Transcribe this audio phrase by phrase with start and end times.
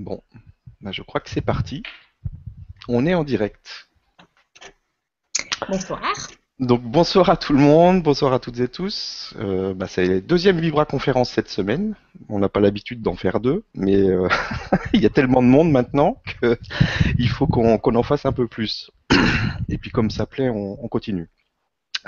[0.00, 0.22] Bon,
[0.80, 1.82] bah, je crois que c'est parti.
[2.88, 3.90] On est en direct.
[5.68, 6.00] Bonsoir.
[6.58, 9.34] Donc bonsoir à tout le monde, bonsoir à toutes et tous.
[9.38, 11.96] Euh, bah, c'est la deuxième Vibra conférence cette semaine.
[12.30, 14.26] On n'a pas l'habitude d'en faire deux, mais euh,
[14.94, 18.90] il y a tellement de monde maintenant qu'il faut qu'on en fasse un peu plus.
[19.68, 21.28] Et puis comme ça plaît, on, continue.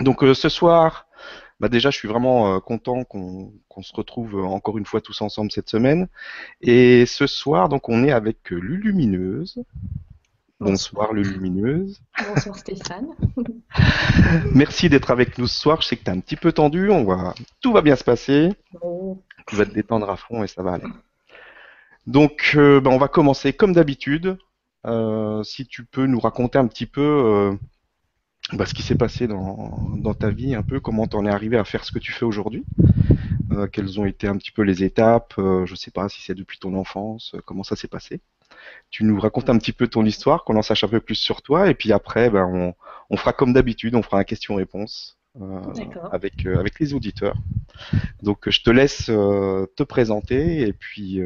[0.01, 1.09] Donc euh, ce soir,
[1.63, 5.71] bah déjà je suis vraiment content qu'on se retrouve encore une fois tous ensemble cette
[5.71, 6.09] semaine.
[6.61, 9.63] Et ce soir, donc on est avec Lulumineuse.
[10.63, 12.01] Bonsoir Lulumineuse.
[12.29, 13.09] Bonsoir Stéphane.
[14.55, 15.83] Merci d'être avec nous ce soir.
[15.83, 16.91] Je sais que tu es un petit peu tendu.
[16.91, 17.35] On va...
[17.61, 18.51] Tout va bien se passer.
[19.49, 20.87] Tu vas te détendre à fond et ça va aller.
[22.07, 24.39] Donc, euh, ben, on va commencer comme d'habitude.
[24.87, 27.55] Euh, si tu peux nous raconter un petit peu euh,
[28.53, 31.31] ben, ce qui s'est passé dans, dans, ta vie, un peu comment tu en es
[31.31, 32.65] arrivé à faire ce que tu fais aujourd'hui.
[33.73, 36.59] quelles ont été un petit peu les étapes Je ne sais pas si c'est depuis
[36.59, 37.35] ton enfance.
[37.47, 38.21] comment ça s'est passé
[38.91, 41.43] tu nous racontes un petit peu ton histoire, qu'on en sache un peu plus sur
[41.43, 42.75] toi, et puis après, ben,
[43.11, 45.61] on, fera comme d'habitude, on fera un question-réponse euh,
[46.13, 47.37] avec, euh, avec les auditeurs.
[48.23, 51.21] Donc je te laisse euh, te présenter, et puis,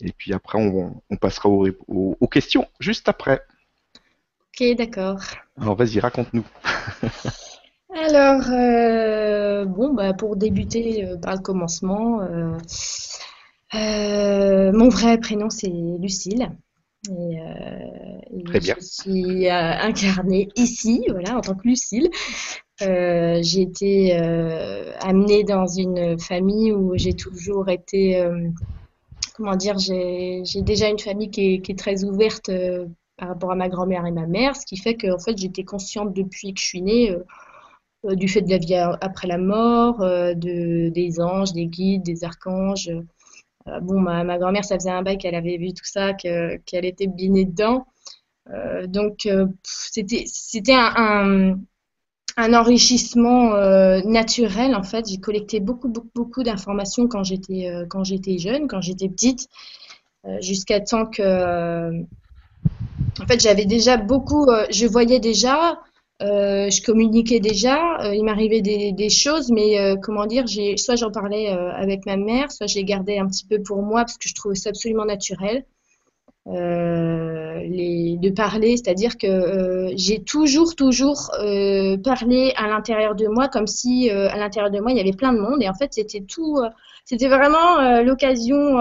[0.00, 3.40] et puis après, on, passera aux, aux, questions juste après.
[4.48, 5.20] Ok, d'accord.
[5.60, 6.44] Alors vas-y, raconte-nous.
[7.94, 8.42] Alors,
[9.68, 12.20] bon, bah, pour débuter par le commencement,
[13.72, 16.50] mon vrai prénom c'est Lucille.
[17.08, 22.10] Et, euh, Je suis euh, incarnée ici, voilà, en tant que Lucille.
[22.82, 24.12] Euh, j'ai été
[25.00, 28.22] amenée dans une famille où j'ai toujours été,
[29.34, 32.50] comment dire, j'ai déjà une famille qui est, très ouverte
[33.16, 36.12] par rapport à ma grand-mère et ma mère, ce qui fait que fait j'étais consciente
[36.12, 37.16] depuis que je suis née
[38.04, 42.90] du fait de la vie après la mort, de, des anges, des guides, des archanges.
[43.68, 47.06] Euh, bon, ma, grand-mère, ça faisait un bail qu'elle avait vu tout ça, qu'elle était
[47.06, 47.86] binée dedans.
[48.50, 51.58] Euh, donc, euh, c'était un,
[52.36, 53.50] un, enrichissement
[54.04, 55.08] naturel, en fait.
[55.08, 59.48] J'ai collecté beaucoup, beaucoup, beaucoup d'informations quand j'étais jeune, quand j'étais petite,
[60.40, 62.04] jusqu'à temps que...
[63.20, 64.46] en fait, j'avais déjà beaucoup...
[64.70, 65.78] je voyais déjà
[66.22, 70.44] euh, je communiquais déjà, euh, il m'arrivait des, choses, mais euh, comment dire,
[70.78, 74.00] soit j'en parlais avec ma mère, soit je les gardais un petit peu pour moi
[74.02, 75.64] parce que je trouvais ça absolument naturel.
[76.46, 81.30] De parler, c'est-à-dire que j'ai toujours, toujours
[82.04, 85.32] parlé à l'intérieur de moi comme si à l'intérieur de moi il y avait plein
[85.32, 86.60] de monde et en fait c'était tout,
[87.04, 88.78] c'était vraiment l'occasion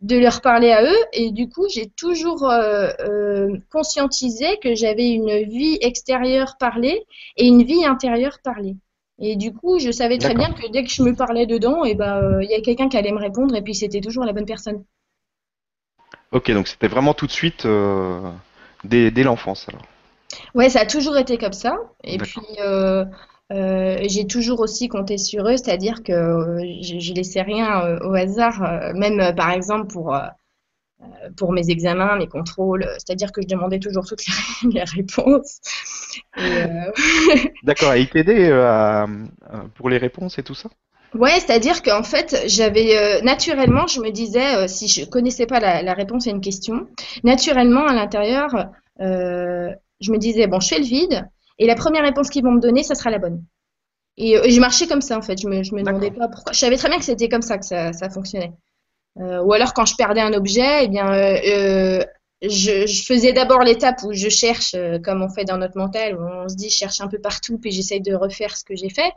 [0.00, 0.98] de leur parler à eux.
[1.12, 7.04] Et du coup, j'ai toujours euh, euh, conscientisé que j'avais une vie extérieure parlée
[7.36, 8.76] et une vie intérieure parlée.
[9.18, 11.90] Et du coup, je savais très bien que dès que je me parlais dedans, et
[11.90, 14.24] eh ben, euh, il y a quelqu'un qui allait me répondre et puis c'était toujours
[14.24, 14.82] la bonne personne.
[16.32, 17.66] Ok, donc c'était vraiment tout de suite
[18.84, 19.82] dès, dès l'enfance alors.
[20.54, 21.76] Ouais, ça a toujours été comme ça.
[22.04, 23.04] Et puis, euh,
[23.50, 28.14] j'ai toujours aussi compté sur eux, c'est-à-dire que euh, je, je laissais rien euh, au
[28.14, 30.16] hasard, même par exemple pour
[31.38, 34.22] pour mes examens, mes contrôles, c'est-à-dire que je demandais toujours toutes
[34.64, 35.60] les, réponses.
[37.62, 38.50] D'accord, et il t'aidait
[39.76, 40.68] pour les réponses et tout ça?
[41.14, 45.94] Ouais, c'est-à-dire qu'en fait, j'avais naturellement, je me disais, si je connaissais pas la, la,
[45.94, 46.86] réponse à une question,
[47.24, 48.68] naturellement à l'intérieur,
[48.98, 52.60] je me disais bon, je fais le vide, et la première réponse qu'ils vont me
[52.60, 53.44] donner, ça sera la bonne.
[54.16, 55.38] Et, euh, je marchais comme ça, en fait.
[55.40, 56.52] Je me, me demandais pas pourquoi.
[56.52, 58.52] Je savais très bien que c'était comme ça que ça, fonctionnait.
[59.18, 62.02] Euh, ou alors, quand je perdais un objet, eh bien, euh,
[62.40, 66.48] je, faisais d'abord l'étape où je cherche, comme on fait dans notre mental, où on
[66.48, 69.12] se dit, je cherche un peu partout, puis j'essaye de refaire ce que j'ai fait.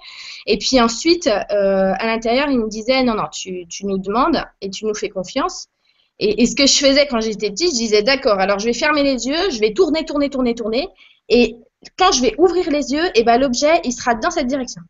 [0.46, 4.86] Et puis ensuite, à l'intérieur, il me disait, non, non, tu, nous demandes et tu
[4.86, 5.68] nous fais confiance.
[6.20, 8.74] Et, et ce que je faisais quand j'étais petite, je disais, d'accord, alors je vais
[8.74, 10.90] fermer les yeux, je vais tourner, tourner, tourner, tourner.
[11.30, 11.56] Et
[11.98, 14.82] quand je vais ouvrir les yeux, et eh ben, l'objet, il sera dans cette direction.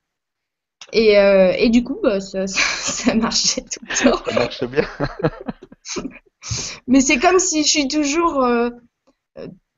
[0.91, 4.23] Et, euh, et du coup, bah, ça, ça, marchait tout le temps.
[4.25, 4.87] Ça marche bien.
[6.87, 8.69] Mais c'est comme si je suis toujours, euh,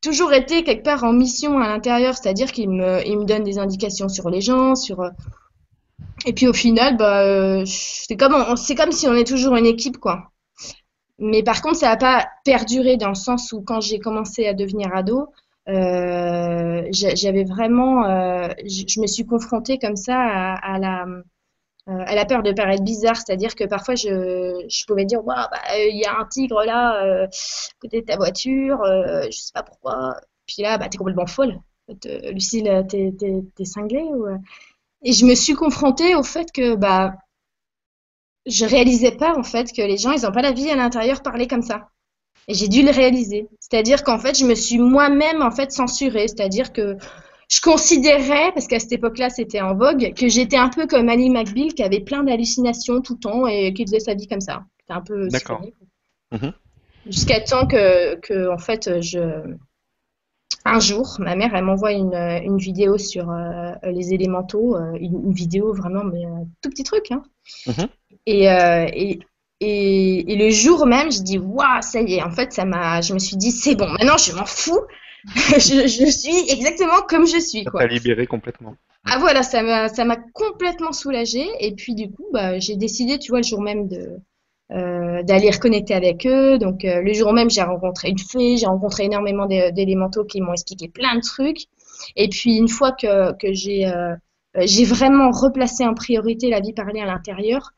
[0.01, 3.59] toujours été quelque part en mission à l'intérieur, c'est-à-dire qu'il me, il me donne des
[3.59, 5.01] indications sur les gens, sur.
[5.01, 5.09] Euh,
[6.25, 9.97] et puis au final, bah, c'est comme, c'est comme si on est toujours une équipe,
[9.97, 10.31] quoi.
[11.17, 14.53] Mais par contre, ça n'a pas perduré dans le sens où quand j'ai commencé à
[14.53, 15.29] devenir ado,
[15.67, 21.05] euh, j'avais vraiment, euh, je me suis confrontée comme ça à, la
[21.87, 25.97] euh, à la peur de paraître bizarre, c'est-à-dire que parfois je, pouvais dire bah, il
[25.97, 27.27] y a un tigre là à
[27.81, 30.15] côté de ta voiture, je sais pas pourquoi.
[30.47, 31.59] Puis là bah t'es complètement folle.
[32.31, 33.13] Lucille, t'es
[33.59, 34.27] es, cinglée ou...
[35.03, 37.15] Et je me suis confrontée au fait que bah
[38.45, 41.21] je réalisais pas en fait que les gens ils ont pas la vie à l'intérieur
[41.23, 41.89] parler comme ça.
[42.47, 43.47] Et j'ai dû le réaliser.
[43.59, 46.27] C'est-à-dire qu'en fait, je me suis moi-même en fait censurée.
[46.27, 46.97] C'est-à-dire que
[47.49, 51.29] je considérais, parce qu'à cette époque-là, c'était en vogue, que j'étais un peu comme Annie
[51.29, 54.63] McBeal, qui avait plein d'hallucinations tout le temps et qui faisait sa vie comme ça.
[54.79, 55.27] C'était un peu.
[55.29, 55.61] D'accord.
[56.31, 56.53] Mhm.
[57.07, 59.55] Jusqu'à temps que, que, en fait, je.
[60.67, 65.31] Un jour, ma mère, elle m'envoie une, une, vidéo sur euh, les élémentaux, euh, une,
[65.31, 67.11] vidéo vraiment, mais un tout petit truc.
[67.11, 67.21] Hein.
[67.67, 67.87] Mhm.
[68.25, 69.19] Et, euh, et,
[69.61, 73.01] et, et, le jour même, je dis, waouh, ça y est, en fait, ça m'a,
[73.01, 74.81] je me suis dit, c'est bon, maintenant je m'en fous,
[75.25, 77.63] je, je, suis exactement comme je suis.
[77.63, 78.75] Ça t'a libéré complètement.
[79.05, 81.47] Ah voilà, ça m'a, ça m'a complètement soulagée.
[81.59, 84.19] Et puis du coup, bah, j'ai décidé, tu vois, le jour même de,
[84.71, 86.57] euh, d'aller reconnecter avec eux.
[86.57, 90.53] Donc euh, le jour même, j'ai rencontré une fée, j'ai rencontré énormément d'élémentaux qui m'ont
[90.53, 91.65] expliqué plein de trucs.
[92.15, 94.15] Et puis une fois que, que j'ai, euh,
[94.57, 97.73] j'ai vraiment replacé en priorité la vie parlée à l'intérieur,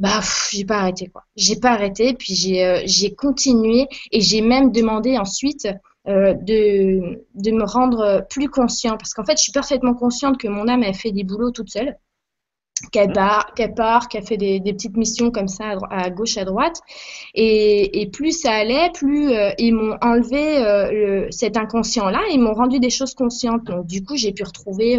[0.00, 0.20] bah
[0.50, 1.24] j'ai pas arrêté quoi.
[1.36, 5.68] J'ai pas arrêté, puis j'ai euh, j'ai continué et j'ai même demandé ensuite
[6.08, 10.48] euh, de de me rendre plus conscient parce qu'en fait je suis parfaitement consciente que
[10.48, 11.98] mon âme a fait des boulots toute seule,
[12.92, 16.46] qu'elle part, qu'elle part, qu'elle fait des, des, petites missions comme ça à, gauche à
[16.46, 16.80] droite
[17.34, 20.90] et, et plus ça allait, plus euh, ils m'ont enlevé euh,
[21.26, 23.64] le, cet inconscient là, ils m'ont rendu des choses conscientes.
[23.64, 24.98] Donc du coup j'ai pu retrouver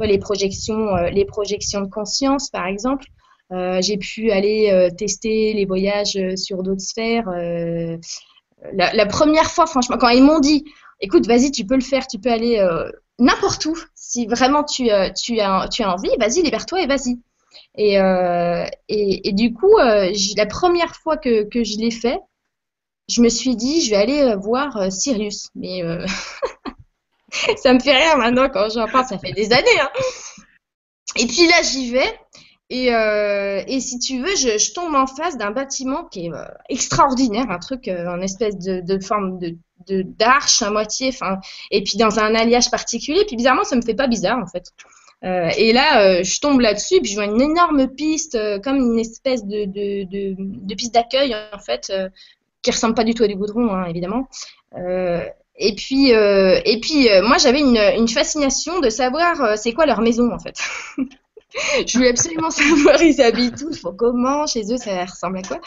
[0.00, 3.06] les projections les projections de conscience par exemple.
[3.52, 7.28] Euh, j'ai pu aller euh, tester les voyages euh, sur d'autres sphères.
[8.72, 10.64] La, première fois, franchement, quand ils m'ont dit,
[11.00, 12.66] écoute, vas-y, tu peux le faire, tu peux aller
[13.18, 15.12] n'importe où, si vraiment tu, as,
[15.80, 17.18] envie, vas-y, libère-toi et vas-y.
[17.76, 22.20] Et, du coup, la première fois que, que je l'ai fait,
[23.10, 25.48] je me suis dit, je vais aller voir Sirius.
[25.54, 25.82] Mais
[27.56, 29.80] ça me fait rire maintenant quand j'en parle, ça fait des années.
[29.82, 29.90] Hein.
[31.16, 32.18] Et puis là, j'y vais.
[32.70, 36.46] Et, euh, et, si tu veux, je, tombe en face d'un bâtiment qui est euh,
[36.70, 39.56] extraordinaire, un truc euh, en espèce de, forme de
[39.86, 41.10] d'arche à moitié,
[41.70, 43.22] et puis dans un alliage particulier.
[43.26, 44.72] Puis bizarrement, ça me fait pas bizarre en fait.
[45.24, 49.44] Euh, et là, je tombe là-dessus, puis je vois une énorme piste, comme une espèce
[49.44, 51.92] de, de, piste d'accueil en fait,
[52.62, 54.26] qui ressemble pas du tout à du goudron, hein, évidemment.
[54.74, 60.38] et puis, et puis, moi, j'avais une fascination de savoir c'est quoi leur maison en
[60.38, 60.56] fait.
[61.86, 65.60] je voulais absolument savoir ils habitent où, faut comment, chez eux ça ressemble à quoi.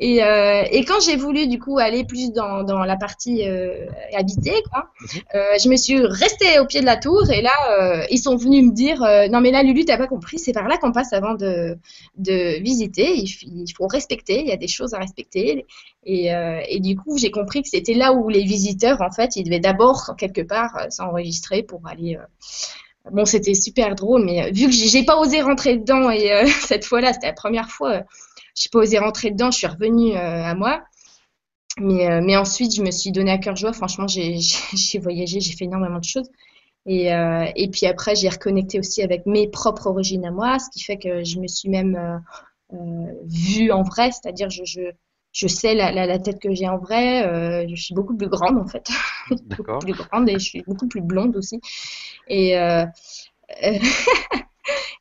[0.00, 3.86] Et, euh, et quand j'ai voulu du coup aller plus dans, dans la partie euh,
[4.16, 5.20] habitée, quoi, mhm.
[5.34, 8.64] euh, je me suis restée au pied de la tour et là ils sont venus
[8.64, 11.34] me dire non mais là Lulu t'as pas compris, c'est par là qu'on passe avant
[11.34, 11.76] de,
[12.16, 15.66] de visiter, il, il, faut respecter, il y a des choses à respecter
[16.04, 16.28] et,
[16.68, 19.60] et du coup j'ai compris que c'était là où les visiteurs en fait ils devaient
[19.60, 22.16] d'abord quelque part s'enregistrer pour aller
[23.12, 26.46] Bon, c'était super drôle, mais euh, vu que j'ai pas osé rentrer dedans et euh,
[26.66, 28.02] cette fois-là, c'était la première fois, euh,
[28.54, 30.82] j'ai pas osé rentrer dedans, je suis revenue à moi.
[31.80, 33.72] Mais, ensuite, je me suis donné à cœur joie.
[33.72, 34.40] Franchement, j'ai
[35.00, 36.28] voyagé, j'ai fait énormément de choses.
[36.86, 40.96] Et, puis après, j'ai reconnecté aussi avec mes propres origines à moi, ce qui fait
[40.96, 42.20] que je me suis même
[43.26, 44.90] vue en vrai, c'est-à-dire je,
[45.38, 47.24] je sais la, la, la, tête que j'ai en vrai.
[47.24, 48.88] Euh, je suis beaucoup plus grande en fait.
[49.56, 51.60] beaucoup plus grande et je suis beaucoup plus blonde aussi.
[52.26, 52.84] Et, euh,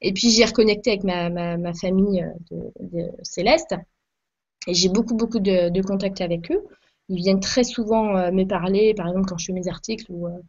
[0.01, 3.73] et puis j'ai reconnecté avec ma, ma, ma famille de, de, Céleste.
[4.67, 6.63] Et j'ai beaucoup beaucoup de, de contacts avec eux.
[7.09, 10.27] Ils viennent très souvent euh, me parler, par exemple quand je fais mes articles ou,
[10.27, 10.39] euh,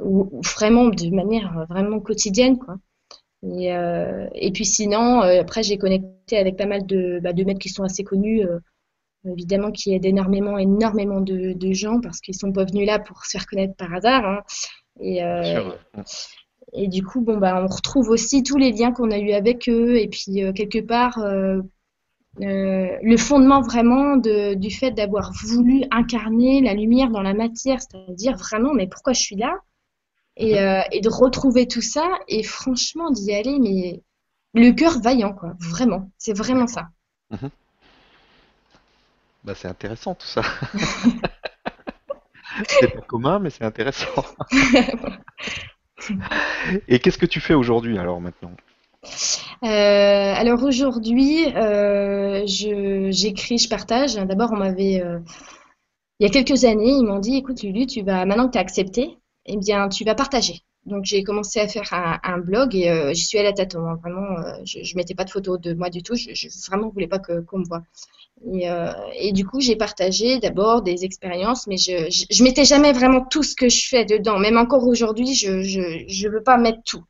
[0.00, 2.78] ou, ou vraiment de manière vraiment quotidienne quoi.
[3.44, 7.44] Et, euh, et puis sinon, euh, après, j'ai connecté avec pas mal de, bah, de
[7.44, 8.58] maîtres qui sont assez connus, euh,
[9.26, 13.24] évidemment, qui aident énormément, énormément de, de gens parce qu'ils sont pas venus là pour
[13.24, 14.24] se faire connaître par hasard.
[14.24, 14.40] Hein.
[15.00, 15.20] Et,
[16.72, 19.68] et du coup, bon, bah, on retrouve aussi tous les liens qu'on a eu avec
[19.68, 19.96] eux.
[19.98, 21.18] Et puis, quelque part,
[22.38, 28.36] le fondement vraiment de, du fait d'avoir voulu incarner la lumière dans la matière, c'est-à-dire
[28.36, 29.58] vraiment, mais pourquoi je suis là?
[30.36, 34.02] Et, euh, et, de retrouver tout ça et franchement d'y aller mais
[34.54, 35.54] le cœur vaillant quoi.
[35.60, 36.10] Vraiment.
[36.18, 36.88] C'est vraiment ça.
[37.30, 37.50] Mhm.
[39.44, 40.42] bah, c'est intéressant tout ça.
[42.68, 44.24] C'est pas commun mais c'est intéressant.
[46.88, 48.52] Et qu'est-ce que tu fais aujourd'hui alors maintenant?
[49.62, 54.14] Euh, alors aujourd'hui, euh, j'écris, je, partage.
[54.14, 55.18] D'abord, on m'avait, euh,
[56.18, 58.58] il y a quelques années, ils m'ont dit, écoute Lulu, tu vas maintenant que tu
[58.58, 60.62] as accepté, eh bien, tu vas partager.
[60.86, 61.88] Donc, j'ai commencé à faire
[62.22, 63.86] un, blog et euh, j'y suis allée à tâtons.
[63.86, 63.98] Hein.
[64.02, 66.14] Vraiment, euh, je ne mettais pas de photos de moi du tout.
[66.14, 67.82] Je, je vraiment voulais pas qu'on me voit.
[68.52, 72.64] Et, euh, et, du coup, j'ai partagé d'abord des expériences, mais je, je, je, mettais
[72.64, 74.38] jamais vraiment tout ce que je fais dedans.
[74.38, 77.04] Même encore aujourd'hui, je je veux pas mettre tout.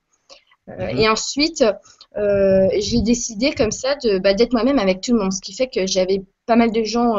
[0.68, 0.98] Mhm.
[0.98, 1.64] Et ensuite,
[2.16, 5.66] j'ai décidé comme ça de bah, d'être moi-même avec tout le monde, ce qui fait
[5.66, 7.16] que j'avais pas mal de gens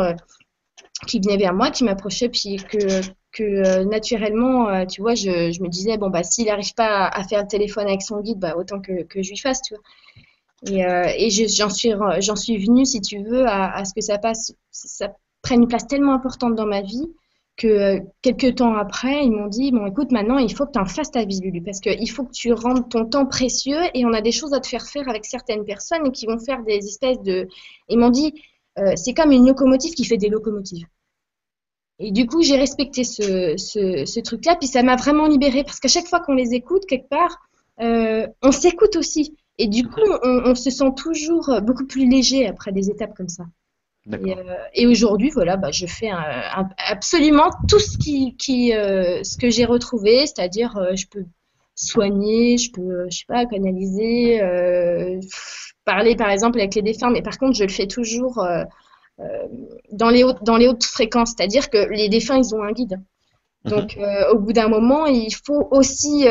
[1.07, 3.01] qui venaient vers moi, qui m'approchaient, puis que,
[3.35, 7.47] que naturellement, tu vois, je, me disais, bon, bah, s'il n'arrive pas à, faire le
[7.47, 9.83] téléphone avec son guide, bah, autant que, je lui fasse, tu vois.
[10.71, 15.13] Et, et j'en suis, venue, si tu veux, à, à, ce que ça passe, ça
[15.41, 17.07] prenne une place tellement importante dans ma vie
[17.57, 20.79] que euh, quelques temps après, ils m'ont dit bon, écoute, maintenant, il faut que tu
[20.79, 24.05] en fasses ta vie, Lulu, parce qu'il faut que tu rendes ton temps précieux et
[24.05, 26.77] on a des choses à te faire faire avec certaines personnes qui vont faire des
[26.77, 27.47] espèces de.
[27.89, 28.33] Ils m'ont dit
[28.77, 30.85] euh, c'est comme une locomotive qui fait des locomotives.
[31.99, 35.87] Et du coup, j'ai respecté ce, ce, truc-là, puis ça m'a vraiment libérée, parce qu'à
[35.87, 37.47] chaque fois qu'on les écoute, quelque part,
[37.81, 39.35] euh, on s'écoute aussi.
[39.57, 43.29] Et du coup, on, on, se sent toujours beaucoup plus léger après des étapes comme
[43.29, 43.45] ça.
[44.11, 49.23] Et, euh, et aujourd'hui, voilà, bah, je fais un, absolument tout ce qui, qui euh,
[49.23, 51.25] ce que j'ai retrouvé, c'est-à-dire je peux
[51.73, 54.41] soigner, je peux, je sais pas, canaliser,
[55.85, 58.45] parler par exemple avec les défunts, mais par contre, je le fais toujours
[59.91, 62.99] dans les hautes, dans les hautes fréquences, c'est-à-dire que les défunts, ils ont un guide.
[63.63, 63.71] Mhm.
[63.71, 63.97] Donc,
[64.31, 66.25] au bout d'un moment, il faut aussi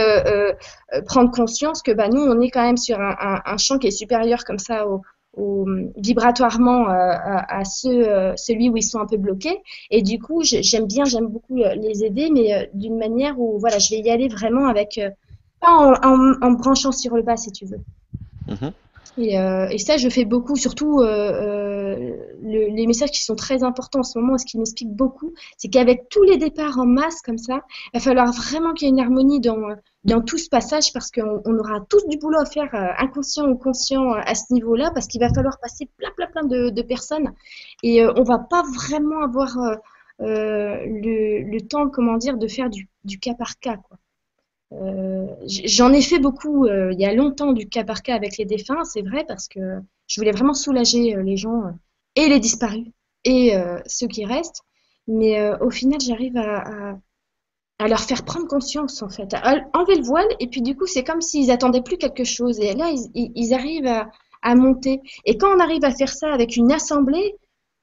[1.06, 3.86] prendre conscience que bah, nous, on est quand même sur un, un, un champ qui
[3.86, 5.00] est supérieur comme ça au,
[5.96, 7.12] vibratoirement euh,
[7.48, 9.58] à, ceux, euh, celui où ils sont un peu bloqués.
[9.90, 13.78] Et du coup, j'aime bien, j'aime beaucoup euh, les aider, mais d'une manière où voilà,
[13.78, 15.00] je vais y aller vraiment avec,
[15.60, 17.80] pas en, en, branchant sur le bas, si tu veux.
[18.48, 18.72] Mm-hmm.
[19.16, 23.36] Et, euh, et, ça, je fais beaucoup, surtout euh, euh, le, les messages qui sont
[23.36, 26.86] très importants en ce moment, ce qui m'explique beaucoup, c'est qu'avec tous les départs en
[26.86, 27.60] masse comme ça,
[27.92, 29.60] il va falloir vraiment qu'il y ait une harmonie dans,
[30.04, 33.46] dans tout ce passage parce qu'on on aura tous du boulot à faire, euh, inconscient
[33.48, 36.82] ou conscient, à ce niveau-là, parce qu'il va falloir passer plein, plein, plein de, de
[36.82, 37.32] personnes
[37.84, 39.56] et euh, on va pas vraiment avoir
[40.18, 43.76] le, le, temps, comment dire, de faire du, du cas par cas.
[43.76, 43.98] Quoi.
[44.82, 48.36] Euh, j'en ai fait beaucoup euh, il y a longtemps du cas par cas avec
[48.38, 49.60] les défunts, c'est vrai, parce que
[50.06, 51.62] je voulais vraiment soulager euh, les gens
[52.16, 52.86] et les disparus
[53.24, 53.54] et
[53.86, 54.62] ceux qui restent.
[55.08, 56.98] Mais au final, j'arrive à,
[57.88, 60.26] leur faire prendre conscience, en fait, à enlever le voile.
[60.40, 62.60] Et puis, du coup, c'est comme s'ils attendaient plus quelque chose.
[62.60, 63.90] Et là, ils, arrivent
[64.42, 65.00] à monter.
[65.24, 67.34] Et quand on arrive à faire ça avec une assemblée,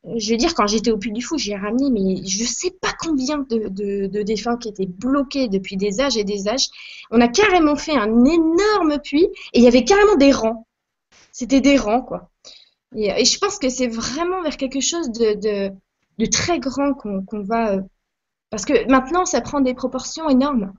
[0.03, 2.93] je veux dire, quand j'étais au Puy du Fou, j'ai ramené, mais je sais pas
[3.00, 3.67] combien de,
[4.08, 6.67] de, défunts qui étaient bloqués depuis des âges et des âges.
[7.12, 10.65] On a carrément fait un énorme puits et il y avait carrément des rangs.
[11.31, 12.31] C'était des rangs, quoi.
[12.96, 15.72] Et, je pense que c'est vraiment vers quelque chose de,
[16.17, 17.75] de, très grand qu'on va.
[17.75, 17.81] Euh,
[18.50, 20.74] parce que maintenant, ça prend des proportions énormes.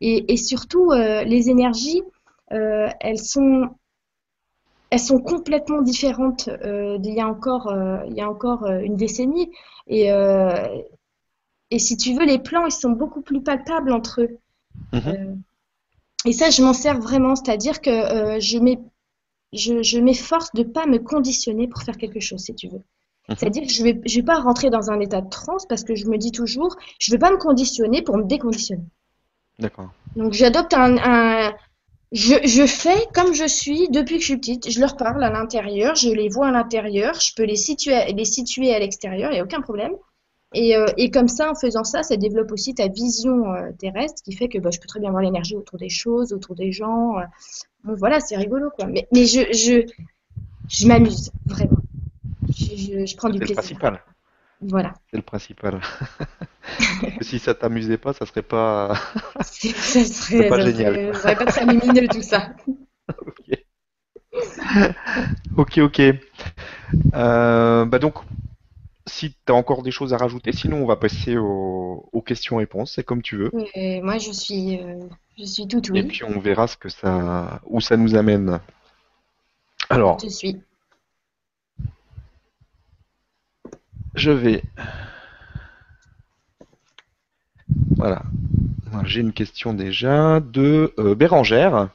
[0.00, 2.02] Et, et surtout, euh, les énergies,
[2.52, 3.68] euh, elles sont
[4.94, 8.78] elles sont complètement différentes euh, d'il y a encore, euh, il y a encore euh,
[8.78, 9.50] une décennie.
[9.88, 10.06] Et,
[11.70, 14.38] et si tu veux, les plans, ils sont beaucoup plus palpables entre eux.
[14.92, 15.42] Mhm.
[16.24, 20.98] et ça, je m'en sers vraiment, c'est-à-dire que je m'efforce je, de ne pas me
[20.98, 22.82] conditionner pour faire quelque chose, si tu veux.
[23.28, 23.36] Mhm.
[23.36, 25.82] C'est-à-dire que je ne vais, je vais pas rentrer dans un état de transe parce
[25.82, 28.86] que je me dis toujours, je ne vais pas me conditionner pour me déconditionner.
[29.58, 29.90] D'accord.
[30.16, 31.52] Donc j'adopte un,
[32.14, 34.70] je, fais comme je suis depuis que je suis petite.
[34.70, 38.24] Je leur parle à l'intérieur, je les vois à l'intérieur, je peux les situer, les
[38.24, 39.92] situer à l'extérieur, il n'y a aucun problème.
[40.56, 44.22] Et, euh, et, comme ça, en faisant ça, ça développe aussi ta vision euh, terrestre,
[44.22, 46.70] qui fait que bah, je peux très bien voir l'énergie autour des choses, autour des
[46.70, 47.18] gens.
[47.18, 47.24] Euh.
[47.82, 48.86] Bon, voilà, c'est rigolo, quoi.
[48.86, 49.84] Mais, mais je, je,
[50.68, 51.78] je m'amuse, vraiment.
[52.56, 53.56] Je, je, prends du plaisir.
[53.64, 54.04] C'est le principal.
[54.60, 54.94] Voilà.
[55.10, 55.80] C'est le principal.
[57.20, 58.94] si ça t'amusait pas, ça serait pas.
[59.40, 61.14] ça serait pas génial.
[61.14, 62.50] Ça serait pas très lumineux tout ça.
[65.56, 66.02] ok, ok.
[67.14, 68.14] Euh, bah donc,
[69.06, 72.92] si tu as encore des choses à rajouter, sinon on va passer aux, questions-réponses.
[72.94, 73.50] C'est comme tu veux.
[74.02, 75.00] moi, je suis, euh,
[75.38, 76.00] je suis tout oui.
[76.00, 78.60] Et puis on verra ce que ça, où ça nous amène.
[79.90, 80.18] Alors.
[80.20, 80.60] Je suis.
[84.14, 84.62] Je vais
[87.96, 88.22] voilà.
[89.04, 91.88] J'ai une question déjà de euh, Bérangère.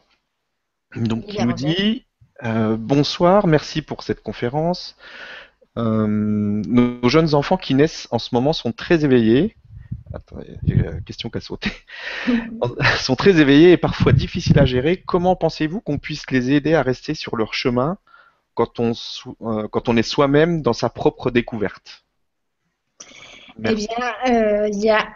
[0.96, 2.06] Donc, qui nous dit
[2.44, 4.98] euh, Bonsoir, merci pour cette conférence.
[5.78, 9.56] Euh, nos jeunes enfants qui naissent en ce moment sont très éveillés.
[10.14, 11.72] Attends, il y a une question qui a sauté.
[13.00, 14.98] sont très éveillés et parfois difficiles à gérer.
[14.98, 17.98] Comment pensez-vous qu'on puisse les aider à rester sur leur chemin
[18.56, 18.92] quand on,
[19.68, 22.04] quand on est soi-même dans sa propre découverte?
[23.64, 25.08] Eh bien, il y a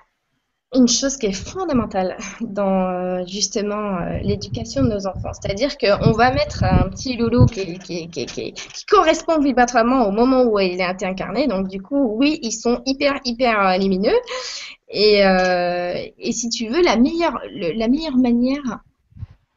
[0.75, 5.31] une chose qui est fondamentale dans euh, justement euh, l'éducation de nos enfants.
[5.33, 8.53] C'est-à-dire qu'on va mettre un petit loulou qui, qui,
[8.87, 11.47] correspond vibratoirement au moment où il a été incarné.
[11.47, 14.17] Donc du coup, oui, ils sont hyper, hyper euh, lumineux.
[14.95, 15.21] Et,
[16.19, 18.83] et si tu veux, la meilleure, la meilleure manière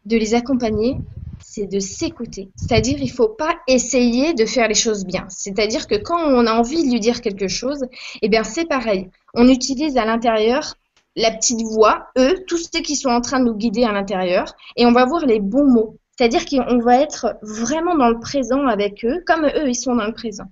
[0.06, 0.96] de les accompagner,
[1.44, 2.48] c'est de s'écouter.
[2.56, 5.26] C'est-à-dire, il faut pas essayer de faire les choses bien.
[5.28, 7.84] C'est-à-dire que quand on a envie de lui dire quelque chose,
[8.22, 9.10] eh bien, c'est pareil.
[9.34, 10.74] On utilise à l'intérieur
[11.16, 14.54] la petite voix, eux, tous ceux qui sont en train de nous guider à l'intérieur,
[14.76, 15.96] et on va voir les bons mots.
[16.16, 20.06] C'est-à-dire qu'on va être vraiment dans le présent avec eux, comme eux, ils sont dans
[20.06, 20.46] le présent.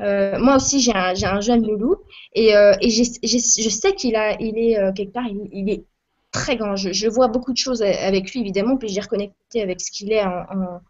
[0.00, 1.96] Euh, moi aussi, j'ai un, un, jeune loulou
[2.34, 5.84] et, euh, et je sais qu'il il est euh, quelque part, il, est
[6.32, 6.76] très grand.
[6.76, 10.24] Je, vois beaucoup de choses avec lui, évidemment, puis j'ai reconnecté avec ce qu'il est
[10.24, 10.80] en,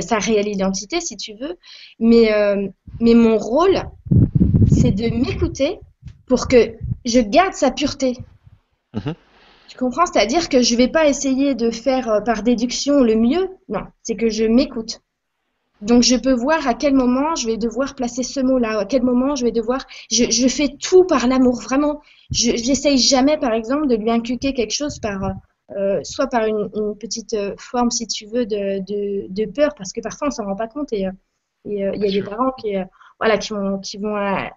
[0.00, 1.56] sa réelle identité, si tu veux.
[1.98, 2.30] Mais,
[3.00, 3.82] mais mon rôle,
[4.70, 5.80] c'est de m'écouter
[6.28, 8.18] pour que je garde sa pureté.
[8.94, 9.12] Mmh.
[9.68, 10.06] Tu comprends?
[10.06, 13.48] C'est-à-dire que je ne vais pas essayer de faire euh, par déduction le mieux.
[13.68, 15.00] Non, c'est que je m'écoute.
[15.80, 19.02] Donc je peux voir à quel moment je vais devoir placer ce mot-là, à quel
[19.02, 19.86] moment je vais devoir.
[20.10, 22.00] Je, je fais tout par l'amour, vraiment.
[22.30, 25.34] Je n'essaye jamais, par exemple, de lui inculquer quelque chose par,
[25.76, 29.74] euh, soit par une, une, petite euh, forme, si tu veux, de, de, de peur,
[29.76, 31.12] parce que parfois on s'en rend pas compte et euh,
[31.64, 32.74] il y a des parents qui,
[33.18, 34.16] voilà, qui vont, qui vont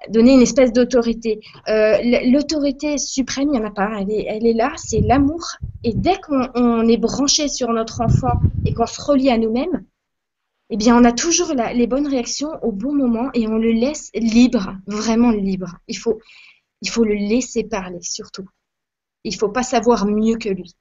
[0.10, 1.40] donner une espèce d'autorité.
[1.68, 3.90] L'autorité suprême, il n'y en a pas.
[4.00, 5.44] Elle est, elle est là, c'est l'amour.
[5.84, 9.84] Et dès qu'on est branché sur notre enfant et qu'on se relie à nous-mêmes,
[10.74, 14.10] eh bien, on a toujours les bonnes réactions au bon moment et on le laisse
[14.14, 15.76] libre, vraiment libre.
[15.90, 16.20] Il faut,
[16.82, 18.48] il faut le laisser parler, surtout.
[19.26, 20.74] Il faut pas savoir mieux que lui.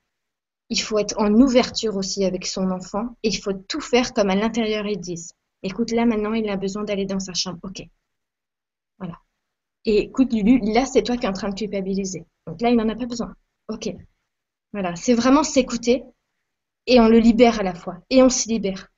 [0.68, 4.30] Il faut être en ouverture aussi avec son enfant et il faut tout faire comme
[4.30, 5.32] à l'intérieur ils disent.
[5.62, 7.58] Écoute, là maintenant, il a besoin d'aller dans sa chambre.
[7.62, 7.82] Ok.
[8.98, 9.14] Voilà.
[9.84, 12.24] Et écoute, Lulu, là, c'est toi qui es en train de culpabiliser.
[12.46, 13.34] Donc là, il n'en a pas besoin.
[13.68, 13.90] Ok.
[14.72, 14.96] Voilà.
[14.96, 16.04] C'est vraiment s'écouter
[16.86, 17.98] et on le libère à la fois.
[18.10, 18.88] Et on s'y libère.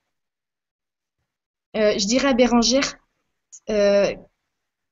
[1.76, 2.96] Euh, je dirais à Bérangère
[3.70, 4.14] euh,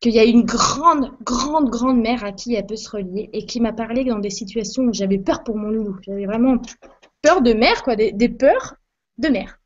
[0.01, 3.45] qu'il y a une grande, grande, grande mère à qui elle peut se relier et
[3.47, 5.99] qui m'a parlé dans des situations où j'avais peur pour mon loulou.
[6.03, 6.57] J'avais vraiment
[7.23, 8.77] peur de mère, quoi, des, des peurs
[9.19, 9.60] de mère.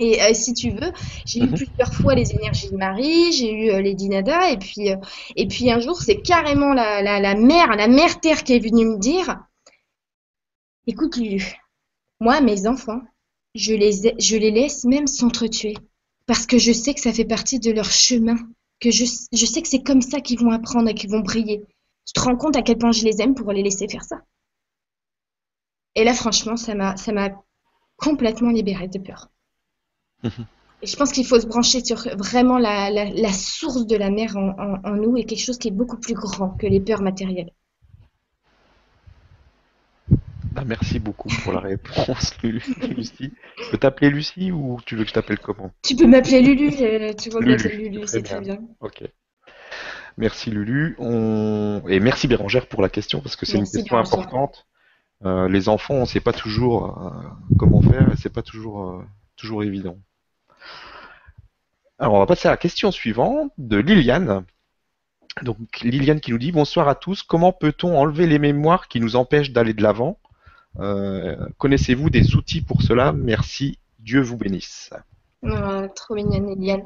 [0.00, 0.92] Et euh, si tu veux,
[1.26, 1.54] j'ai eu mhm.
[1.54, 4.96] plusieurs fois les énergies de Marie, j'ai eu euh, les Dinada, et puis, euh,
[5.36, 8.58] et puis un jour, c'est carrément la, la, la, mère, la mère terre qui est
[8.58, 9.38] venue me dire
[10.86, 11.54] Écoute, Lulu,
[12.18, 13.02] moi, mes enfants,
[13.54, 15.74] je les, je les laisse même s'entretuer
[16.26, 18.36] parce que je sais que ça fait partie de leur chemin,
[18.80, 21.62] que je, je sais que c'est comme ça qu'ils vont apprendre et qu'ils vont briller.
[22.06, 24.22] Tu te rends compte à quel point je les aime pour les laisser faire ça?
[25.94, 27.30] Et là, franchement, ça m'a, ça m'a
[27.96, 29.28] complètement libérée de peur.
[30.82, 34.10] Et je pense qu'il faut se brancher sur vraiment la, la, la source de la
[34.10, 36.80] mer en, en, en, nous et quelque chose qui est beaucoup plus grand que les
[36.80, 37.52] peurs matérielles.
[40.56, 43.32] Ah, merci beaucoup pour la réponse, Lucie.
[43.62, 45.70] Je peux t'appeler Lucie ou tu veux que je t'appelle comment?
[45.82, 46.70] Tu peux m'appeler Lulu,
[47.16, 48.58] tu vois Lulu, Lulu c'est très bien.
[48.80, 49.04] Ok.
[50.16, 50.96] Merci Lulu.
[50.98, 51.82] On...
[51.88, 54.66] Et merci Bérangère pour la question parce que c'est une question importante.
[55.24, 57.28] Euh, les enfants, on ne sait pas toujours euh,
[57.58, 59.04] comment faire et c'est pas toujours, euh,
[59.36, 59.98] toujours évident.
[62.00, 64.46] Alors on va passer à la question suivante de Liliane.
[65.42, 67.22] Donc Liliane qui nous dit bonsoir à tous.
[67.22, 70.18] Comment peut-on enlever les mémoires qui nous empêchent d'aller de l'avant?
[70.78, 73.12] Euh, connaissez-vous des outils pour cela?
[73.12, 74.90] Merci, Dieu vous bénisse.
[75.94, 76.82] Trop mignonne Liliane.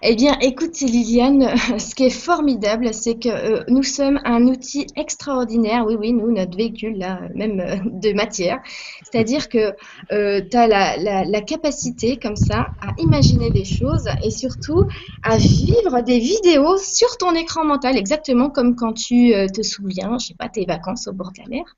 [0.00, 4.86] Eh bien, écoute Liliane, ce qui est formidable, c'est que euh, nous sommes un outil
[4.96, 8.60] extraordinaire, oui, oui, nous, notre véhicule, là, même euh, de matière.
[9.02, 9.74] C'est-à-dire que
[10.12, 14.86] euh, tu as la, la, la, capacité, comme ça, à imaginer des choses et surtout
[15.22, 20.28] à vivre des vidéos sur ton écran mental, exactement comme quand tu te souviens, je
[20.28, 21.76] sais pas, tes vacances au bord de la mer.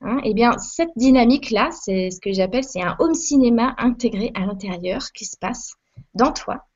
[0.00, 4.46] Hein, eh bien, cette dynamique-là, c'est ce que j'appelle, c'est un home cinéma intégré à
[4.46, 5.74] l'intérieur qui se passe
[6.14, 6.66] dans toi.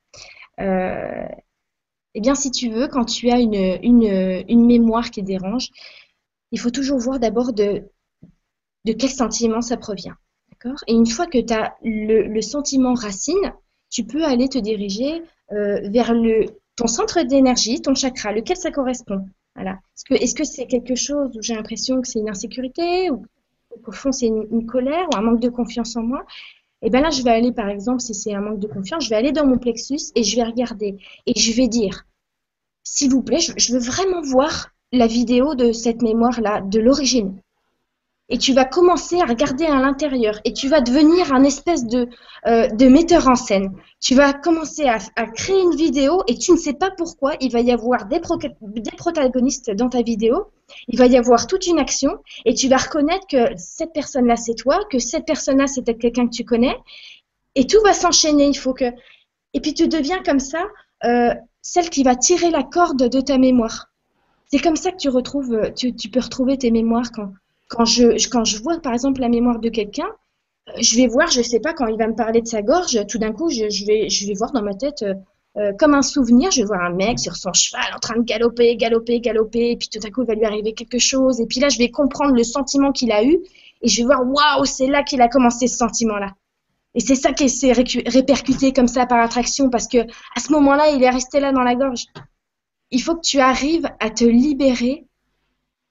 [0.59, 1.27] Euh,
[2.13, 5.69] eh bien, si tu veux, quand tu as une, mémoire qui dérange,
[6.51, 7.83] il faut toujours voir d'abord de,
[8.85, 10.15] quel sentiment ça provient.
[10.87, 13.53] Et une fois que tu as le, sentiment racine,
[13.91, 16.11] tu peux aller te diriger euh, vers
[16.75, 19.25] ton centre d'énergie, ton chakra, lequel ça correspond.
[19.55, 19.79] Voilà.
[20.09, 23.25] Est-ce que c'est quelque chose où j'ai l'impression que c'est une insécurité ou
[23.83, 26.25] qu'au fond c'est une, colère ou un manque de confiance en moi?
[26.81, 29.05] Et eh bien là, je vais aller, par exemple, si c'est un manque de confiance,
[29.05, 32.05] je vais aller dans mon plexus et je vais regarder et je vais dire,
[32.83, 37.39] s'il vous plaît, je veux vraiment voir la vidéo de cette mémoire-là, de l'origine
[38.29, 42.09] et tu vas commencer à regarder à l'intérieur et tu vas devenir un espèce de,
[42.47, 43.71] euh, de metteur en scène.
[43.99, 47.51] Tu vas commencer à, à, créer une vidéo et tu ne sais pas pourquoi il
[47.51, 48.19] va y avoir des,
[48.61, 50.47] des protagonistes dans ta vidéo,
[50.87, 54.55] il va y avoir toute une action et tu vas reconnaître que cette personne-là c'est
[54.55, 56.75] toi, que cette personne-là c'est quelqu'un que tu connais
[57.53, 58.47] et tout va s'enchaîner.
[58.47, 58.85] Il faut que
[59.53, 60.63] et puis tu deviens comme ça
[61.03, 63.91] euh, celle qui va tirer la corde de ta mémoire.
[64.47, 67.29] C'est comme ça que tu retrouves, tu peux retrouver tes mémoires quand
[67.67, 70.09] quand je, quand je vois par exemple la mémoire de quelqu'un,
[70.79, 73.17] je vais voir, je sais pas, quand il va me parler de sa gorge, tout
[73.17, 75.13] d'un coup, je, je, vais, je vais voir dans ma tête, euh,
[75.57, 78.23] euh, comme un souvenir, je vais voir un mec sur son cheval en train de
[78.23, 81.45] galoper, galoper, galoper, et puis tout d'un coup, il va lui arriver quelque chose, et
[81.45, 83.39] puis là, je vais comprendre le sentiment qu'il a eu,
[83.81, 86.33] et je vais voir, waouh, c'est là qu'il a commencé ce sentiment-là.
[86.95, 90.89] Et c'est ça qui s'est répercuté comme ça par attraction, parce que à ce moment-là,
[90.89, 92.05] il est resté là dans la gorge.
[92.91, 95.05] Il faut que tu arrives à te libérer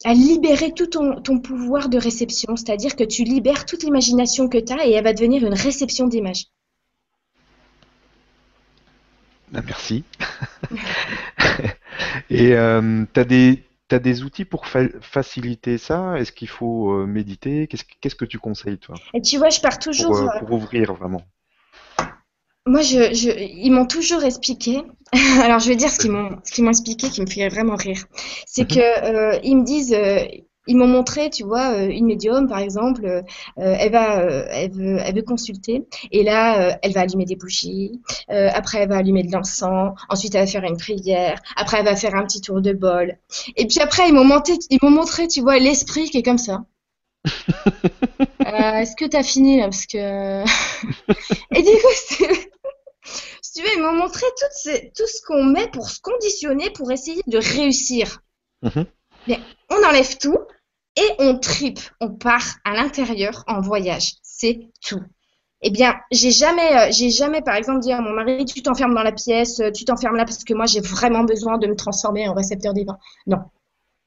[0.04, 4.72] à libérer tout ton, pouvoir de réception, c'est-à-dire que tu libères toute l'imagination que tu
[4.72, 6.46] as et elle va devenir une réception d'image.
[9.50, 10.04] Ben, merci.
[12.30, 16.18] et euh, tu as, des outils pour faciliter ça?
[16.18, 17.66] Est-ce qu'il faut euh, méditer?
[17.68, 18.96] Qu'est-ce que tu conseilles, toi?
[19.14, 20.12] Et tu vois, je pars toujours.
[20.38, 21.22] pour euh, ouvrir vraiment
[22.66, 24.82] moi, je, je, ils m'ont toujours expliqué.
[25.42, 27.76] Alors, je vais dire ce qu'ils m'ont, ce qu'ils m'ont expliqué qui me fait vraiment
[27.76, 28.04] rire.
[28.46, 28.80] C'est que
[29.34, 30.20] euh, ils me disent, euh,
[30.66, 33.22] ils m'ont montré, tu vois, euh, une médium, par exemple, euh,
[33.56, 38.00] elle va, euh, elle veut, elle veut consulter, et là, elle va allumer des bougies.
[38.28, 39.92] après, elle va allumer de l'encens.
[40.08, 41.40] Ensuite, elle va faire une prière.
[41.56, 43.18] Après, elle va faire un petit tour de bol.
[43.56, 46.38] Et puis après, ils m'ont montré, ils m'ont montré, tu vois, l'esprit qui est comme
[46.38, 46.64] ça.
[48.44, 49.64] Est-ce que tu as fini là?
[49.64, 50.44] Parce que.
[51.56, 52.34] et du coup,
[53.54, 54.26] tu veux, ils m'ont montré
[54.96, 58.20] tout ce qu'on met pour se conditionner, pour essayer de réussir.
[59.26, 59.38] Mais
[59.70, 60.38] on enlève tout
[60.96, 64.14] et on tripe, on part à l'intérieur en voyage.
[64.22, 65.02] C'est tout.
[65.66, 68.94] Eh bien, j'ai jamais, euh, j'ai jamais, par exemple, dit à mon mari, tu t'enfermes
[68.94, 71.74] dans la pièce, euh, tu t'enfermes là parce que moi j'ai vraiment besoin de me
[71.74, 72.98] transformer en récepteur divin.
[73.26, 73.38] Non.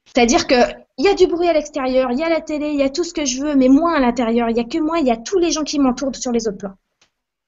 [0.06, 0.54] C'est-à-dire que
[0.98, 2.90] il y a du bruit à l'extérieur, il y a la télé, il y a
[2.90, 5.06] tout ce que je veux, mais moi à l'intérieur, il y a que moi, il
[5.06, 6.74] y a tous les gens qui m'entourent sur les autres plans.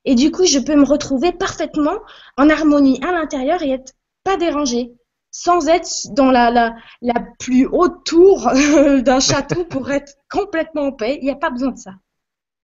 [0.05, 1.99] Et du coup, je peux me retrouver parfaitement
[2.37, 3.93] en harmonie à l'intérieur et être
[4.25, 4.93] pas dérangée,
[5.31, 8.51] sans être dans la, la, la plus haute tour
[9.03, 11.19] d'un château pour être complètement en paix.
[11.21, 11.93] Il n'y a pas besoin de ça.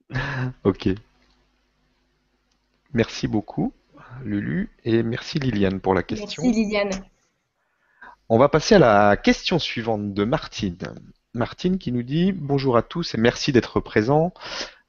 [0.64, 0.90] Ok.
[2.94, 3.74] Merci beaucoup,
[4.24, 6.42] Lulu, et merci Liliane pour la question.
[6.42, 6.90] Merci Liliane.
[8.30, 10.78] On va passer à la question suivante de Martine.
[11.34, 14.34] Martine qui nous dit Bonjour à tous et merci d'être présents.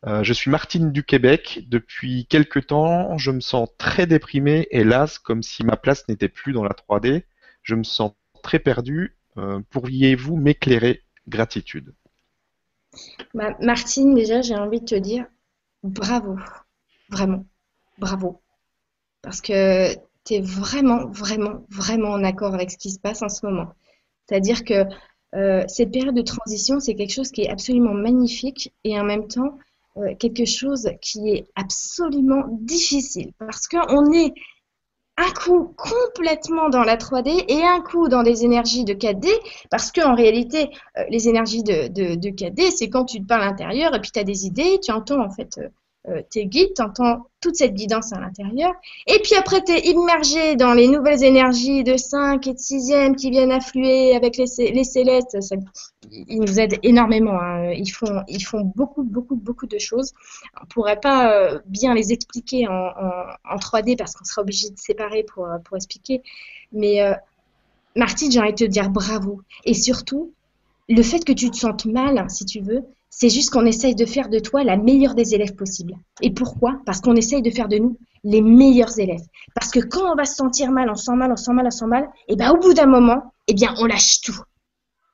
[0.06, 1.64] Euh, je suis Martine du Québec.
[1.68, 6.52] Depuis quelque temps, je me sens très déprimé, hélas, comme si ma place n'était plus
[6.52, 7.24] dans la 3D.
[7.62, 9.16] Je me sens très perdu.
[9.36, 11.02] Euh, pourriez-vous m'éclairer?
[11.26, 11.94] Gratitude.
[13.34, 15.26] Martine, déjà, j'ai envie de te dire
[15.82, 16.36] bravo.
[17.10, 17.44] Vraiment.
[17.98, 18.40] Bravo.
[19.20, 23.28] Parce que tu es vraiment, vraiment, vraiment en accord avec ce qui se passe en
[23.28, 23.74] ce moment.
[24.26, 24.84] C'est-à-dire que
[25.34, 29.28] euh, cette période de transition, c'est quelque chose qui est absolument magnifique et en même
[29.28, 29.58] temps,
[30.00, 33.32] euh, quelque chose qui est absolument difficile.
[33.38, 34.32] Parce qu'on est
[35.18, 39.28] un coup complètement dans la 3D et un coup dans des énergies de 4D
[39.70, 43.42] parce qu'en réalité, euh, les énergies de, de, de 4D, c'est quand tu te parles
[43.42, 45.68] à l'intérieur et puis tu as des idées, tu entends en fait euh,
[46.08, 48.72] euh, tes guides, tu entends toute cette guidance à l'intérieur.
[49.06, 53.14] Et puis après, tu es immergé dans les nouvelles énergies de 5 et de 6e
[53.14, 55.36] qui viennent affluer avec les, les célestes.
[56.10, 57.38] ils nous aident énormément.
[57.40, 57.72] Hein.
[57.72, 60.12] Ils, font, ils font beaucoup, beaucoup, beaucoup de choses.
[60.60, 64.70] On ne pourrait pas euh, bien les expliquer en, en, 3D parce qu'on sera obligé
[64.70, 66.22] de séparer pour, pour expliquer.
[66.72, 67.14] Mais euh,
[67.96, 69.42] Martine, j'ai envie de te dire bravo.
[69.64, 70.32] Et surtout,
[70.88, 74.04] le fait que tu te sentes mal, si tu veux, c'est juste qu'on essaye de
[74.04, 75.94] faire de toi la meilleure des élèves possible.
[76.20, 76.80] Et pourquoi?
[76.86, 79.24] Parce qu'on essaye de faire de nous les meilleurs élèves.
[79.54, 81.70] Parce que quand on va se sentir mal, on sent mal, on sent mal, on
[81.70, 84.38] sent mal, et bien au bout d'un moment, eh bien on lâche tout.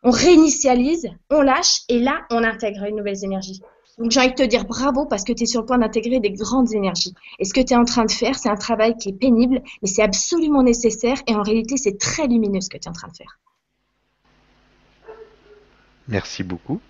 [0.02, 3.60] On réinitialise, on lâche, et là, on intègre une nouvelle énergie.
[3.98, 6.18] Donc j'ai envie de te dire bravo parce que tu es sur le point d'intégrer
[6.18, 7.14] des grandes énergies.
[7.38, 9.62] Et ce que tu es en train de faire, c'est un travail qui est pénible,
[9.82, 12.92] mais c'est absolument nécessaire, et en réalité, c'est très lumineux ce que tu es en
[12.92, 13.38] train de faire.
[16.08, 16.80] Merci beaucoup.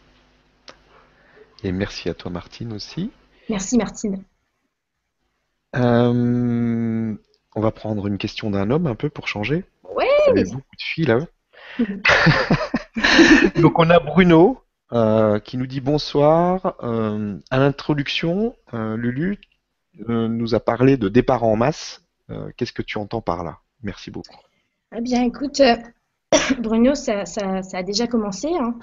[1.64, 3.10] Et merci à toi Martine aussi.
[3.48, 4.22] Merci Martine.
[5.74, 7.14] Euh,
[7.56, 9.64] on va prendre une question d'un homme un peu pour changer.
[9.96, 10.06] Ouais.
[10.28, 11.20] Il y a beaucoup de filles là.
[13.62, 14.60] Donc on a Bruno
[14.92, 16.76] euh, qui nous dit bonsoir.
[16.82, 19.38] Euh, à l'introduction, Lulu
[20.06, 22.02] nous a parlé de départ en masse.
[22.58, 23.58] Qu'est-ce que tu entends par là?
[23.82, 24.36] Merci beaucoup.
[24.94, 25.62] Eh bien écoute,
[26.60, 27.24] Bruno, ça,
[27.72, 28.48] a déjà commencé.
[28.48, 28.74] Hein.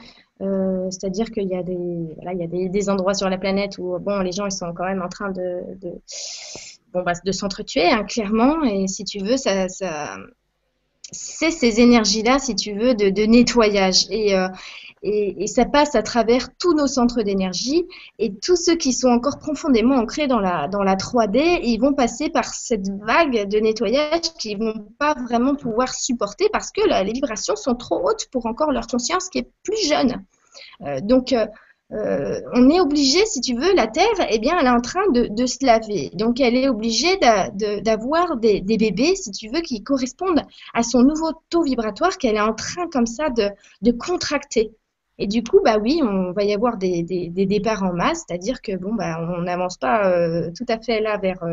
[0.42, 4.52] Euh, c'est-à-dire qu'il y a, des, endroits sur la planète où bon, les gens ils
[4.52, 6.02] sont quand même en train de, de,
[6.94, 8.64] bah, s'entretuer, hein, clairement.
[8.64, 9.68] Et si tu veux, c'est
[11.52, 14.08] ces énergies-là, si tu veux, de, nettoyage.
[14.10, 14.48] Et, euh,
[15.04, 17.86] et, ça passe à travers tous nos centres d'énergie.
[18.20, 21.94] Et tous ceux qui sont encore profondément ancrés dans la, dans la 3D, ils vont
[21.94, 27.12] passer par cette vague de nettoyage qu'ils vont pas vraiment pouvoir supporter parce que les
[27.12, 30.24] vibrations sont trop hautes pour encore leur conscience qui est plus jeune.
[30.86, 31.34] Euh, donc,
[31.94, 35.06] euh, on est obligé, si tu veux, la Terre, eh bien, elle est en train
[35.12, 36.10] de, se laver.
[36.14, 41.32] Donc, elle est obligée d'avoir des, bébés, si tu veux, qui correspondent à son nouveau
[41.50, 44.72] taux vibratoire qu'elle est en train, comme ça, de, contracter.
[45.22, 48.76] Et du coup, bah oui, on va y avoir des, départs en masse, c'est-à-dire que
[48.76, 50.12] bon, bah, on n'avance pas
[50.58, 51.44] tout à fait là vers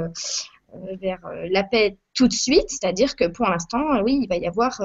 [1.00, 4.80] vers la paix tout de suite, c'est-à-dire que pour l'instant, oui, il va y avoir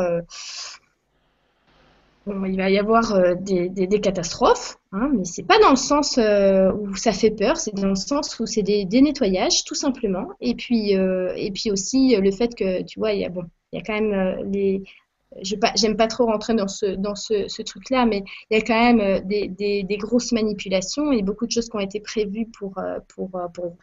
[2.28, 6.72] il va y avoir euh, des, catastrophes, hein, mais c'est pas dans le sens euh,
[6.72, 10.30] où ça fait peur, c'est dans le sens où c'est des, nettoyages, tout simplement.
[10.39, 13.43] Et puis, euh, et puis aussi le fait que, tu vois, il y a, bon,
[13.72, 14.84] il y a quand même les.
[15.41, 19.19] J'aime pas trop rentrer dans ce, dans ce, truc-là, mais il y a quand même
[19.26, 23.76] des, des, grosses manipulations et beaucoup de choses qui ont été prévues pour, pour, pour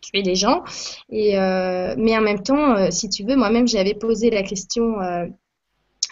[0.00, 0.62] tuer les gens.
[1.08, 4.96] Et, mais en même temps, si tu veux, moi-même, j'avais posé la question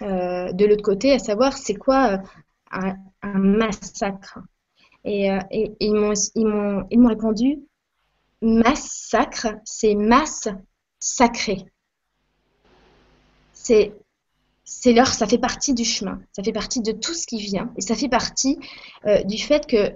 [0.03, 4.39] euh, de l'autre côté, à savoir c'est quoi euh, un, massacre?
[5.05, 7.59] Et, euh, ils m'ont répondu
[8.41, 10.49] massacre, c'est masse
[11.01, 11.65] sacrée.
[13.53, 13.93] C'est
[14.71, 17.73] c'est leur, ça fait partie du chemin, ça fait partie de tout ce qui vient,
[17.77, 18.59] et ça fait partie
[19.25, 19.93] du fait que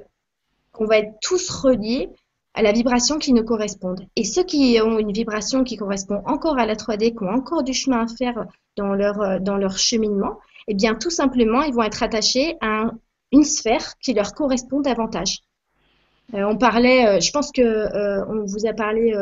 [0.73, 2.09] qu'on va être tous reliés
[2.55, 3.95] à la vibration qui nous correspond.
[4.17, 7.63] Et ceux qui ont une vibration qui correspond encore à la 3D, qui ont encore
[7.63, 11.75] du chemin à faire dans leur, euh, dans leur cheminement, eh bien, tout simplement, ils
[11.75, 12.91] vont être attachés à
[13.33, 15.41] une sphère qui leur correspond davantage.
[16.35, 17.63] Euh, on parlait, euh, je pense que
[18.29, 19.15] on vous a parlé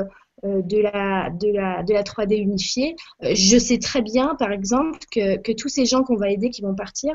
[0.42, 2.96] de la, de, la, de la 3D unifiée.
[3.22, 6.62] je sais très bien, par exemple, que, que tous ces gens qu'on va aider, qui
[6.62, 7.14] vont partir,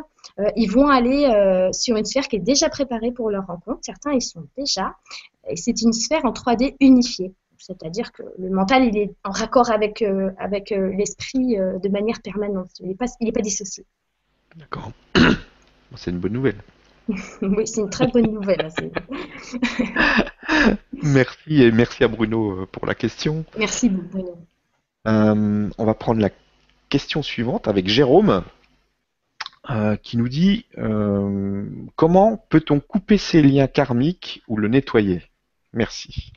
[0.56, 1.28] ils vont aller
[1.74, 3.80] sur une sphère qui est déjà préparée pour leur rencontre.
[3.82, 4.96] Certains, ils sont déjà.
[5.56, 7.34] C'est une sphère en 3D unifiée.
[7.58, 11.90] C'est-à-dire que le mental, il est en raccord avec, euh, avec euh, l'esprit euh, de
[11.90, 12.70] manière permanente.
[12.80, 13.86] Il n'est pas, pas dissocié.
[14.56, 14.92] D'accord.
[15.96, 16.62] c'est une bonne nouvelle.
[17.42, 18.70] Oui, c'est une très bonne nouvelle.
[21.04, 23.46] merci et merci à Bruno pour la question.
[23.58, 24.38] Merci Bruno.
[25.06, 26.30] on va prendre la
[26.90, 28.44] question suivante avec Jérôme
[30.04, 30.66] qui nous dit
[31.96, 35.22] comment peut-on couper ces liens karmiques ou le nettoyer?
[35.74, 36.32] Merci.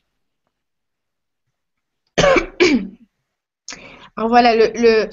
[4.17, 5.09] Alors voilà, le,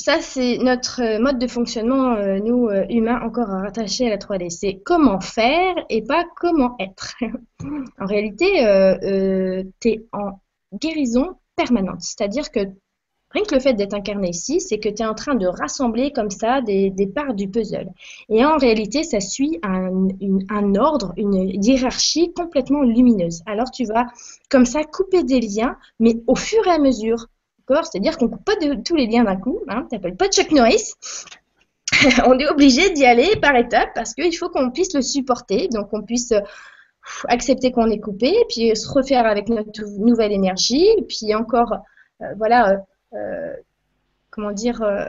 [0.00, 4.50] ça c'est notre mode de fonctionnement, euh, nous euh, humains, encore rattachés à la 3D.
[4.50, 7.14] C'est comment faire et pas comment être.
[8.00, 10.40] en réalité, euh, tu es en
[10.72, 12.00] guérison permanente.
[12.00, 12.60] C'est-à-dire que
[13.32, 16.10] Rien que le fait d'être incarné ici, c'est que tu es en train de rassembler
[16.10, 17.88] comme ça des, parts du puzzle.
[18.28, 23.42] Et en réalité, ça suit un, ordre, une hiérarchie complètement lumineuse.
[23.46, 24.06] Alors tu vas
[24.48, 27.28] comme ça couper des liens, mais au fur et à mesure.
[27.84, 28.54] C'est-à-dire qu'on ne coupe pas
[28.84, 29.60] tous les liens d'un coup.
[29.68, 30.94] Hein, tu n'appelles pas Chuck Norris.
[32.26, 35.88] on est obligé d'y aller par étapes parce qu'il faut qu'on puisse le supporter, donc
[35.92, 36.32] on puisse
[37.28, 41.72] accepter qu'on est coupé, puis se refaire avec notre nouvelle énergie, puis encore,
[42.22, 42.76] euh, voilà, euh,
[43.14, 43.54] euh,
[44.30, 45.06] comment dire, euh,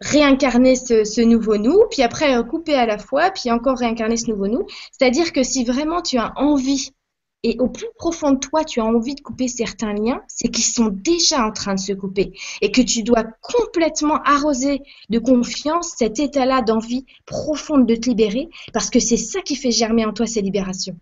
[0.00, 4.48] réincarner ce, nouveau nous, puis après couper à la fois, puis encore réincarner ce nouveau
[4.48, 4.66] nous.
[4.92, 6.92] C'est-à-dire que si vraiment tu as envie,
[7.42, 10.64] et au plus profond de toi, tu as envie de couper certains liens, c'est qu'ils
[10.64, 15.94] sont déjà en train de se couper, et que tu dois complètement arroser de confiance
[15.96, 20.12] cet état-là d'envie profonde de te libérer, parce que c'est ça qui fait germer en
[20.12, 20.96] toi ces libérations.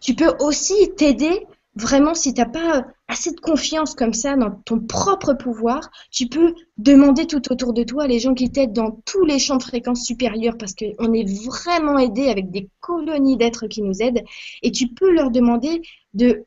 [0.00, 4.50] Tu peux aussi t'aider vraiment, si tu n'as pas assez de confiance comme ça dans
[4.50, 9.02] ton propre pouvoir, tu peux demander tout autour de toi les gens qui t'aident dans
[9.06, 13.66] tous les champs de fréquence supérieurs parce qu'on est vraiment aidé avec des colonies d'êtres
[13.66, 14.22] qui nous aident
[14.62, 15.82] et tu peux leur demander
[16.14, 16.44] de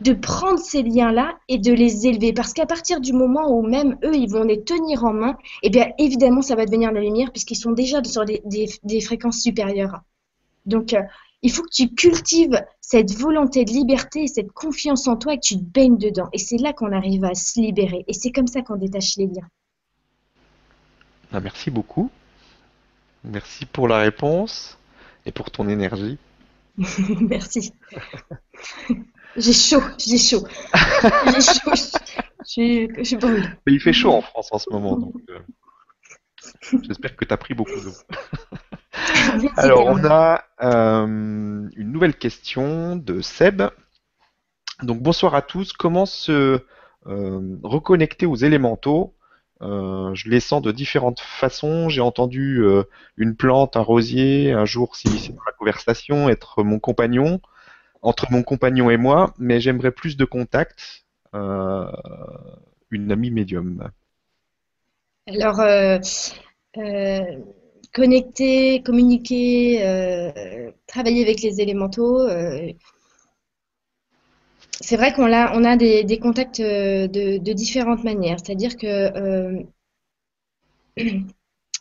[0.00, 2.32] de prendre ces liens-là et de les élever.
[2.32, 5.70] Parce qu'à partir du moment où même eux, ils vont les tenir en main, eh
[5.70, 8.40] bien évidemment, ça va devenir la lumière puisqu'ils sont déjà sur des,
[8.84, 10.02] des fréquences supérieures.
[10.66, 11.02] Donc, euh,
[11.42, 15.36] il faut que tu cultives cette volonté de liberté et cette confiance en toi et
[15.36, 16.28] que tu te baignes dedans.
[16.32, 18.04] Et c'est là qu'on arrive à se libérer.
[18.08, 19.48] Et c'est comme ça qu'on détache les liens.
[21.32, 22.10] Ah, merci beaucoup.
[23.24, 24.78] Merci pour la réponse
[25.26, 26.18] et pour ton énergie.
[27.20, 27.72] merci.
[29.36, 30.46] j'ai chaud, j'ai chaud.
[31.26, 31.72] J'ai chaud.
[32.46, 35.38] Je, Il fait chaud en France en ce moment, donc euh,
[36.82, 37.92] j'espère que tu as pris beaucoup d'eau.
[39.56, 41.06] Alors, on a euh,
[41.76, 43.62] une nouvelle question de Seb.
[44.82, 45.72] Donc, bonsoir à tous.
[45.72, 46.60] Comment se
[47.06, 49.14] euh, reconnecter aux élémentaux?
[49.60, 51.88] Euh, Je les sens de différentes façons.
[51.88, 52.64] J'ai entendu
[53.16, 57.40] une plante, un rosier, un jour, si c'est dans la conversation, être mon compagnon,
[58.02, 61.04] entre mon compagnon et moi, mais j'aimerais plus de contact.
[61.34, 63.90] une amie médium.
[65.26, 65.60] Alors,
[67.92, 72.20] connecter, communiquer, euh, travailler avec les élémentaux.
[72.20, 72.72] Euh,
[74.80, 78.38] c'est vrai qu'on a, des, contacts de, de, différentes manières.
[78.38, 79.64] C'est-à-dire que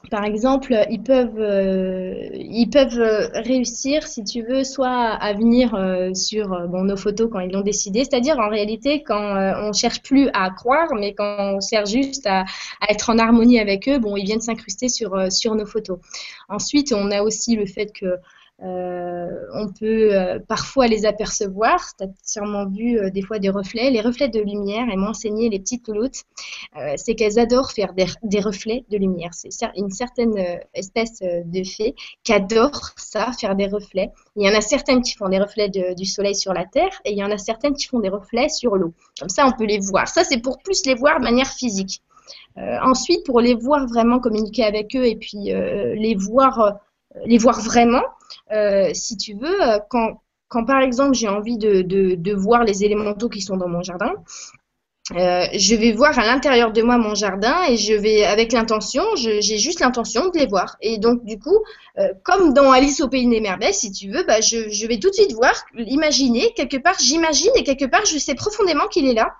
[0.10, 5.76] par exemple, ils peuvent, euh, ils peuvent euh, réussir, si tu veux, soit à venir
[5.76, 10.30] euh, sur nos photos quand ils l'ont décidé, c'est-à-dire en réalité quand on cherche plus
[10.34, 12.46] à croire, mais quand on cherche juste à,
[12.90, 16.00] être en harmonie avec eux, bon, ils viennent s'incruster sur, sur nos photos.
[16.50, 18.18] Ensuite, on a aussi le fait que euh,
[18.60, 21.80] on peut euh, parfois les apercevoir.
[21.98, 23.90] Tu as sûrement vu euh, des fois des reflets.
[23.92, 26.24] Les reflets de lumière, et m'ont enseigné les petites louloutes,
[26.96, 29.34] c'est qu'elles adorent faire des, reflets de lumière.
[29.34, 30.38] C'est une certaine
[30.74, 34.12] espèce de fée qui adore ça, faire des reflets.
[34.36, 37.12] Il y en a certaines qui font des reflets du soleil sur la terre et
[37.12, 38.94] il y en a certaines qui font des reflets sur l'eau.
[39.20, 40.08] Comme ça, on peut les voir.
[40.08, 42.02] Ça, c'est pour plus les voir de manière physique.
[42.56, 46.80] ensuite, pour les voir vraiment communiquer avec eux et puis les voir
[47.26, 48.04] les voir vraiment,
[48.52, 52.84] euh, si tu veux, euh, quand, quand par exemple j'ai envie de, de, voir les
[52.84, 54.14] élémentaux qui sont dans mon jardin,
[55.16, 59.04] euh, je vais voir à l'intérieur de moi mon jardin et je vais, avec l'intention,
[59.16, 60.76] j'ai juste l'intention de les voir.
[60.82, 61.58] Et donc, du coup,
[62.24, 65.10] comme dans Alice au Pays des Merveilles, si tu veux, bah, je, je vais tout
[65.10, 69.14] de suite voir, imaginer, quelque part, j'imagine et quelque part, je sais profondément qu'il est
[69.14, 69.34] là.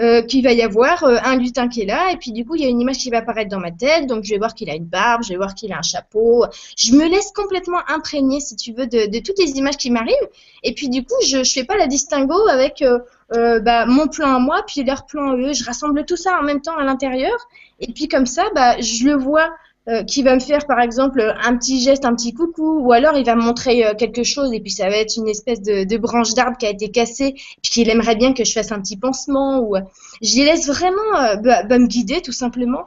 [0.00, 2.54] Euh, qu'il va y avoir euh, un lutin qui est là, et puis du coup,
[2.54, 4.54] il y a une image qui va apparaître dans ma tête, donc je vais voir
[4.54, 6.46] qu'il a une barbe, je vais voir qu'il a un chapeau.
[6.74, 10.14] Je me laisse complètement imprégner, si tu veux, de, toutes les images qui m'arrivent,
[10.62, 14.36] et puis du coup, je ne fais pas la distinguo avec euh, bah, mon plan
[14.36, 15.52] à moi, puis leur plan à eux.
[15.52, 17.36] Je rassemble tout ça en même temps à l'intérieur,
[17.78, 19.50] et puis comme ça, bah, je le vois
[19.90, 23.16] euh, qui va me faire par exemple un petit geste, un petit coucou, ou alors
[23.16, 25.96] il va me montrer euh, quelque chose et puis ça va être une espèce de,
[25.96, 28.96] branche d'arbre qui a été cassée, puis qu'il aimerait bien que je fasse un petit
[28.96, 29.80] pansement, ou euh,
[30.22, 32.84] je les laisse vraiment bah, bah, me guider tout simplement.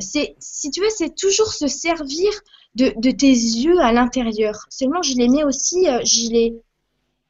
[0.00, 2.30] c'est, si tu veux, c'est toujours se servir
[2.74, 4.66] de, tes yeux à l'intérieur.
[4.68, 6.54] Seulement, je les mets aussi, je les,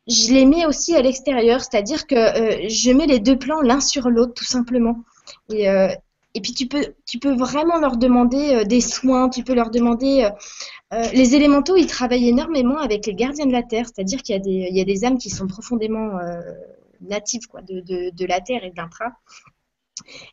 [0.08, 2.16] je les mets aussi à l'extérieur, c'est-à-dire que
[2.68, 4.96] je mets les deux plans l'un sur l'autre tout simplement.
[6.34, 9.70] Et puis tu peux, tu peux vraiment leur demander euh, des soins, tu peux leur
[9.70, 10.24] demander...
[10.24, 10.30] Euh,
[10.92, 14.38] euh, les élémentaux, ils travaillent énormément avec les gardiens de la Terre, c'est-à-dire qu'il y,
[14.38, 16.12] a des, il y a des âmes qui sont profondément
[17.00, 19.06] natives quoi, de, de, la Terre et de l'intra.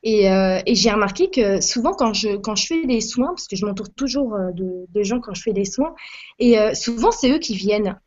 [0.04, 3.66] Et, j'ai remarqué que souvent quand je, quand je fais des soins, parce que je
[3.66, 5.96] m'entoure toujours de, gens quand je fais des soins,
[6.38, 8.00] et souvent c'est eux qui viennent.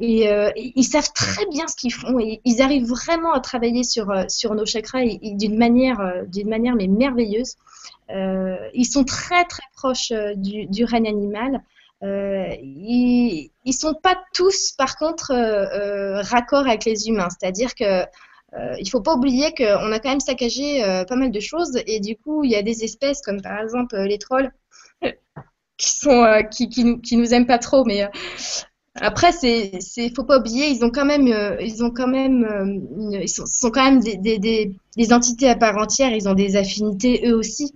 [0.00, 2.18] Et euh, ils savent très bien ce qu'ils font.
[2.18, 6.48] Et ils arrivent vraiment à travailler sur, euh, sur nos chakras d'une manière, euh, d'une
[6.48, 7.56] manière mais merveilleuse.
[8.08, 11.62] ils sont très très proches du, du règne animal.
[12.02, 15.32] ils, ils sont pas tous, par contre,
[16.22, 17.28] raccord avec les humains.
[17.28, 18.04] C'est-à-dire que
[18.80, 22.16] il faut pas oublier qu'on a quand même saccagé pas mal de choses et du
[22.16, 24.50] coup il y a des espèces comme par exemple les trolls
[25.76, 28.10] qui sont qui, qui, qui, nous aiment pas trop mais
[28.96, 29.78] après, c'est,
[30.14, 33.70] faut pas oublier, ils ont quand même, euh, ils ont quand même, euh, ils sont,
[33.70, 36.12] quand même des, des, des, entités à part entière.
[36.12, 37.74] Ils ont des affinités eux aussi.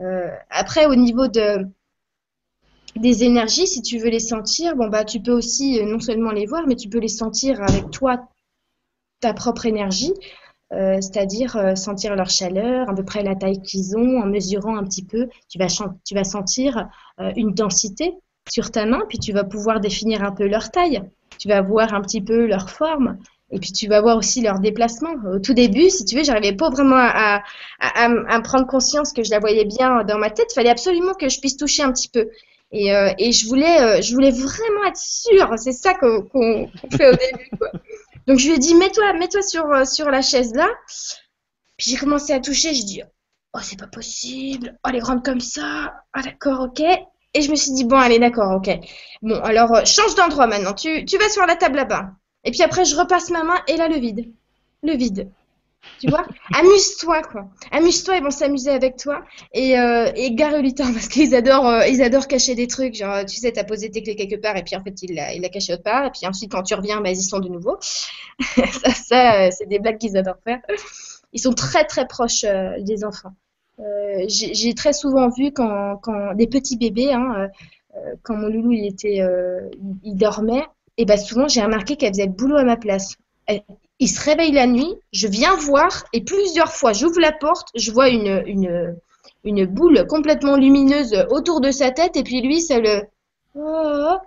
[0.00, 1.66] Euh, après, au niveau de
[2.96, 6.46] des énergies, si tu veux les sentir, bon bah, tu peux aussi non seulement les
[6.46, 8.28] voir, mais tu peux les sentir avec toi,
[9.20, 10.14] ta propre énergie.
[10.70, 15.04] c'est-à-dire sentir leur chaleur, à peu près la taille qu'ils ont, en mesurant un petit
[15.04, 15.68] peu, tu vas,
[16.04, 16.88] tu vas sentir
[17.36, 18.14] une densité
[18.50, 21.02] sur ta main, puis tu vas pouvoir définir un peu leur taille,
[21.38, 23.18] tu vas voir un petit peu leur forme,
[23.50, 25.14] et puis tu vas voir aussi leur déplacement.
[25.32, 27.42] Au tout début, si tu veux, j'arrivais pas vraiment à,
[27.80, 30.48] à, prendre conscience que je la voyais bien dans ma tête.
[30.50, 32.28] Il fallait absolument que je puisse toucher un petit peu.
[32.72, 35.50] Et, euh, et je, voulais, euh, je voulais vraiment être sûre.
[35.56, 36.28] C'est ça qu'on
[36.92, 37.50] fait au début.
[38.26, 40.68] Donc je lui ai dit, mets-toi mets -toi sur, euh, sur la chaise là.
[41.78, 42.74] Puis j'ai commencé à toucher.
[42.74, 43.02] Je dis,
[43.54, 44.76] oh, c'est pas possible.
[44.84, 45.94] Oh, elle est grande comme ça.
[46.12, 46.82] Ah, d'accord, ok.
[47.34, 48.70] Et je me suis dit, bon, allez, d'accord, ok.
[49.22, 50.74] Bon, alors, euh, change d'endroit maintenant.
[50.74, 52.10] Tu, tu vas sur la table là-bas.
[52.44, 54.32] Et puis après, je repasse ma main et là, le vide.
[54.82, 55.30] Le vide.
[56.00, 57.48] Tu vois Amuse-toi, quoi.
[57.70, 59.24] Amuse-toi, ils vont s'amuser avec toi.
[59.52, 62.94] Et, euh, et gare le lutin, parce qu'ils adorent, euh, ils adorent cacher des trucs.
[62.94, 65.34] Genre, tu sais, t'as posé tes clés quelque part et puis en fait, il l'a,
[65.34, 66.06] il l'a caché autre part.
[66.06, 67.76] Et puis ensuite, quand tu reviens, bah, ils y sont de nouveau.
[68.40, 70.60] ça, ça c'est des blagues qu'ils adorent faire.
[71.32, 72.46] Ils sont très, très proches
[72.80, 73.32] des enfants.
[73.80, 76.00] Euh, j'ai très souvent vu quand,
[76.34, 77.48] des petits bébés, hein, euh,
[77.96, 79.22] euh, quand mon loulou il était,
[80.02, 80.64] il, dormait,
[80.96, 83.14] et ben souvent j'ai remarqué qu'elle faisait le boulot à ma place.
[84.00, 87.92] il se réveille la nuit, je viens voir et plusieurs fois j'ouvre la porte, je
[87.92, 88.96] vois une, une,
[89.44, 93.02] une boule complètement lumineuse autour de sa tête et puis lui ça le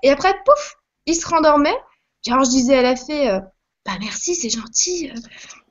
[0.03, 0.75] et après pouf
[1.05, 1.69] il se rendormait.
[2.25, 3.39] Genre je disais à la fée
[3.85, 5.11] bah merci, c'est gentil.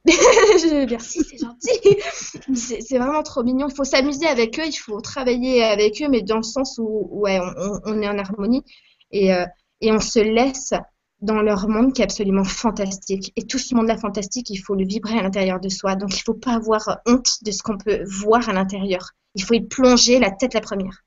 [0.91, 2.79] merci, c'est gentil.
[2.79, 3.69] c'est vraiment trop mignon.
[3.69, 7.09] Il faut s'amuser avec eux, il faut travailler avec eux, mais dans le sens où
[7.11, 7.39] ouais,
[7.85, 8.65] on, est en harmonie
[9.11, 9.45] et, euh,
[9.81, 10.73] et on se laisse
[11.21, 13.33] dans leur monde qui est absolument fantastique.
[13.37, 15.97] Et tout ce monde-là fantastique, il faut le vibrer à l'intérieur de soi.
[15.97, 19.11] Donc il ne faut pas avoir honte de ce qu'on peut voir à l'intérieur.
[19.35, 21.05] Il faut y plonger la tête la première.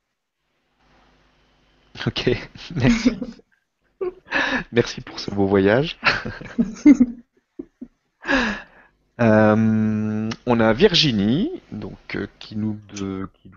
[2.07, 2.29] Ok,
[2.75, 3.11] merci.
[4.71, 5.99] merci pour ce beau voyage.
[9.23, 12.77] Euh, on a Virginie donc, euh, qui, nous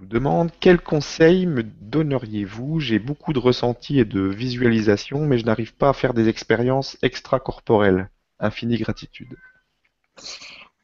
[0.03, 2.79] demande quel conseil me donneriez-vous?
[2.79, 6.97] J'ai beaucoup de ressentis et de visualisation, mais je n'arrive pas à faire des expériences
[7.03, 8.09] extracorporelles.
[8.39, 9.37] Infinie gratitude.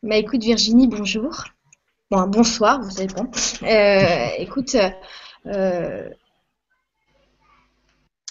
[0.03, 1.45] Bah écoute Virginie, bonjour.
[2.11, 3.26] Bon, bonsoir, vous savez pas.
[3.62, 4.76] Euh, écoute,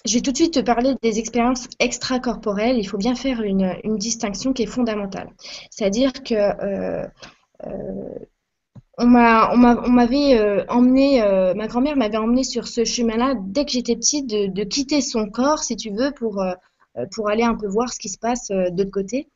[0.05, 2.77] je vais tout de suite te parler des expériences extracorporelles.
[2.77, 5.29] Il faut bien faire une, distinction qui est fondamentale.
[5.69, 7.05] C'est-à-dire que euh,
[7.67, 8.19] euh,
[8.97, 11.21] on m'avait euh, emmené,
[11.55, 15.63] ma grand-mère m'avait emmené sur ce chemin-là dès que j'étais petite, de, quitter son corps,
[15.63, 16.43] si tu veux, pour,
[17.15, 19.27] pour aller un peu voir ce qui se passe de l'autre côté.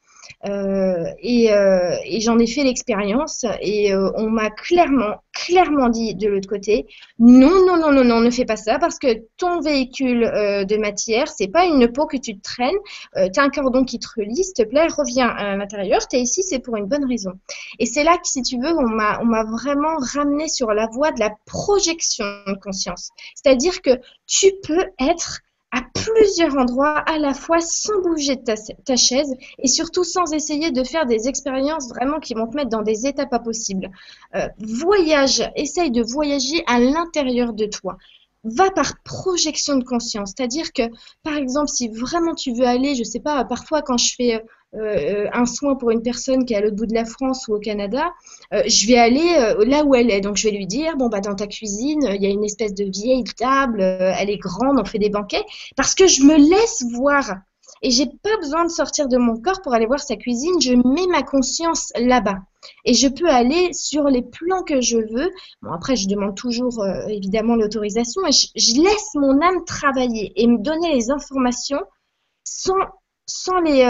[0.46, 6.28] Euh, euh, et, j'en ai fait l'expérience et euh, on m'a clairement, clairement dit de
[6.28, 6.88] l'autre côté,
[7.20, 9.08] non, non, non, non, ne fais pas ça parce que
[9.38, 12.76] ton véhicule de matière, c'est pas une peau que tu te traînes,
[13.16, 16.22] tu as un cordon qui te relie, s'il te plaît, reviens à l'intérieur, tu es
[16.22, 17.34] ici, c'est pour une bonne raison.
[17.80, 21.20] Et c'est là que, si tu veux, on m'a vraiment ramené sur la voie de
[21.20, 23.10] la projection de conscience.
[23.36, 25.42] C'est-à-dire que tu peux être
[25.76, 30.84] à plusieurs endroits à la fois sans bouger ta, chaise et surtout sans essayer de
[30.84, 33.92] faire des expériences vraiment qui vont te mettre dans des états pas possibles.
[34.36, 37.98] Euh, voyage, essaye de voyager à l'intérieur de toi
[38.46, 40.34] va par projection de conscience.
[40.38, 40.84] C'est-à-dire que,
[41.24, 44.46] par exemple, si vraiment tu veux aller, je sais pas, parfois quand je fais
[44.76, 47.48] euh, euh, un soin pour une personne qui est à l'autre bout de la France
[47.48, 48.12] ou au Canada,
[48.54, 50.22] euh, je vais aller là où elle est.
[50.22, 52.74] Donc je vais lui dire, bon bah dans ta cuisine, il y a une espèce
[52.74, 55.44] de vieille table, elle est grande, on fait des banquets,
[55.76, 57.36] parce que je me laisse voir.
[57.82, 60.60] Et j'ai pas besoin de sortir de mon corps pour aller voir sa cuisine.
[60.62, 62.40] Je mets ma conscience là-bas.
[62.84, 65.30] Et je peux aller sur les plans que je veux.
[65.62, 68.26] Bon, après, je demande toujours évidemment l'autorisation.
[68.26, 71.82] Et je, laisse mon âme travailler et me donner les informations
[72.44, 72.74] sans,
[73.28, 73.84] sans les,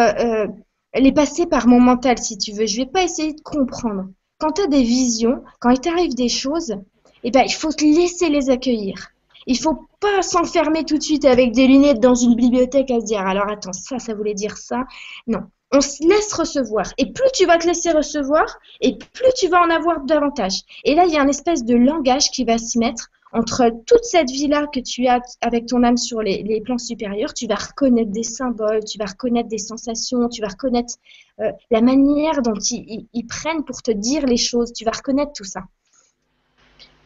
[0.99, 2.65] les passer par mon mental, si tu veux.
[2.65, 4.05] Je vais pas essayer de comprendre.
[4.39, 6.75] Quand tu as des visions, quand il t'arrive des choses,
[7.23, 9.11] eh ben, il faut te laisser les accueillir.
[9.47, 13.05] Il faut pas s'enfermer tout de suite avec des lunettes dans une bibliothèque à se
[13.05, 14.83] dire alors attends, ça, ça voulait dire ça.
[15.27, 15.41] Non,
[15.71, 16.85] on se laisse recevoir.
[16.97, 18.45] Et plus tu vas te laisser recevoir,
[18.81, 20.61] et plus tu vas en avoir davantage.
[20.83, 24.05] Et là, il y a un espèce de langage qui va se mettre entre toute
[24.05, 28.11] cette vie-là que tu as avec ton âme sur les, plans supérieurs, tu vas reconnaître
[28.11, 30.93] des symboles, tu vas reconnaître des sensations, tu vas reconnaître
[31.41, 35.43] euh, la manière dont ils, prennent pour te dire les choses, tu vas reconnaître tout
[35.43, 35.63] ça.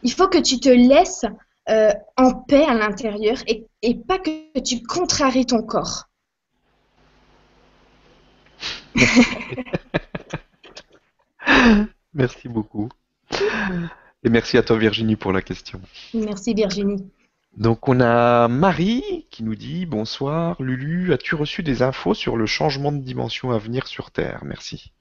[0.04, 1.24] Il faut que tu te laisses
[1.68, 6.08] euh, en paix à l'intérieur et, et pas que tu contraries ton corps.
[12.14, 12.88] Merci beaucoup.
[14.22, 15.80] Et merci à toi Virginie pour la question.
[16.14, 17.10] Merci Virginie.
[17.56, 22.46] Donc on a Marie qui nous dit bonsoir Lulu, as-tu reçu des infos sur le
[22.46, 24.40] changement de dimension à venir sur Terre?
[24.44, 24.92] Merci.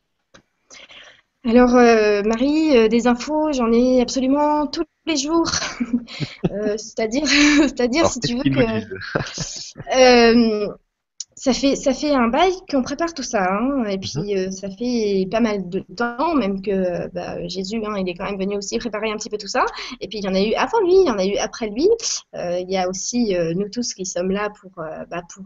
[1.45, 5.49] Alors euh, Marie, euh, des infos, j'en ai absolument tous les jours.
[6.51, 7.27] Euh, c'est-à-dire,
[7.59, 8.49] c'est-à-dire si tu veux que
[11.39, 13.41] ça fait, ça fait un bail qu'on prépare tout ça.
[13.41, 14.37] Hein, et puis, mhm.
[14.37, 18.25] euh, ça fait pas mal de temps, même que bah, Jésus, hein, il est quand
[18.25, 19.65] même venu aussi préparer un petit peu tout ça.
[20.01, 21.69] Et puis, il y en a eu avant lui, il y en a eu après
[21.69, 21.87] lui.
[22.35, 25.45] Euh, il y a aussi euh, nous tous qui sommes là pour, bah, pour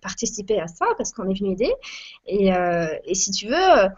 [0.00, 1.72] participer à ça, parce qu'on est venu aider.
[2.26, 2.48] Et,
[3.04, 3.88] et si tu veux,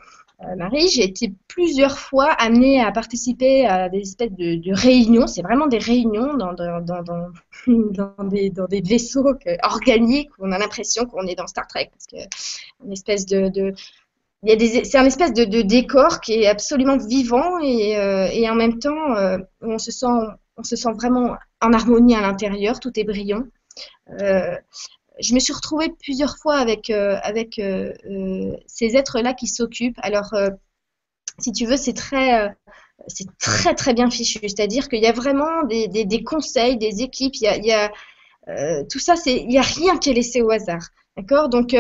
[0.57, 5.27] Marie, j'ai été plusieurs fois amenée à participer à des espèces de, réunions.
[5.27, 6.55] C'est vraiment des réunions dans,
[8.69, 9.35] des, vaisseaux
[9.65, 12.07] organiques où on a l'impression qu'on est dans Star Trek parce
[12.85, 13.75] une espèce de,
[14.45, 19.39] c'est un espèce de, décor qui est absolument vivant et, euh, en même temps euh,
[19.61, 23.43] on se sent vraiment en harmonie à l'intérieur, tout est brillant.
[24.21, 24.57] Euh,
[25.21, 29.99] je me suis retrouvée plusieurs fois avec, euh, euh, euh, ces êtres-là qui s'occupent.
[30.03, 30.35] Alors,
[31.39, 32.55] si tu veux, c'est très,
[33.07, 34.41] c'est très, très bien fichu.
[34.43, 37.91] C'est-à-dire qu'il y a vraiment des, conseils, des équipes, il y a
[38.91, 40.89] tout ça, il n'y a rien qui est laissé au hasard.
[41.17, 41.49] D'accord?
[41.49, 41.75] Donc,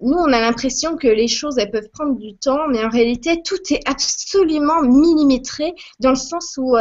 [0.00, 3.42] nous, on a l'impression que les choses, elles peuvent prendre du temps, mais en réalité,
[3.42, 6.76] tout est absolument millimétré dans le sens où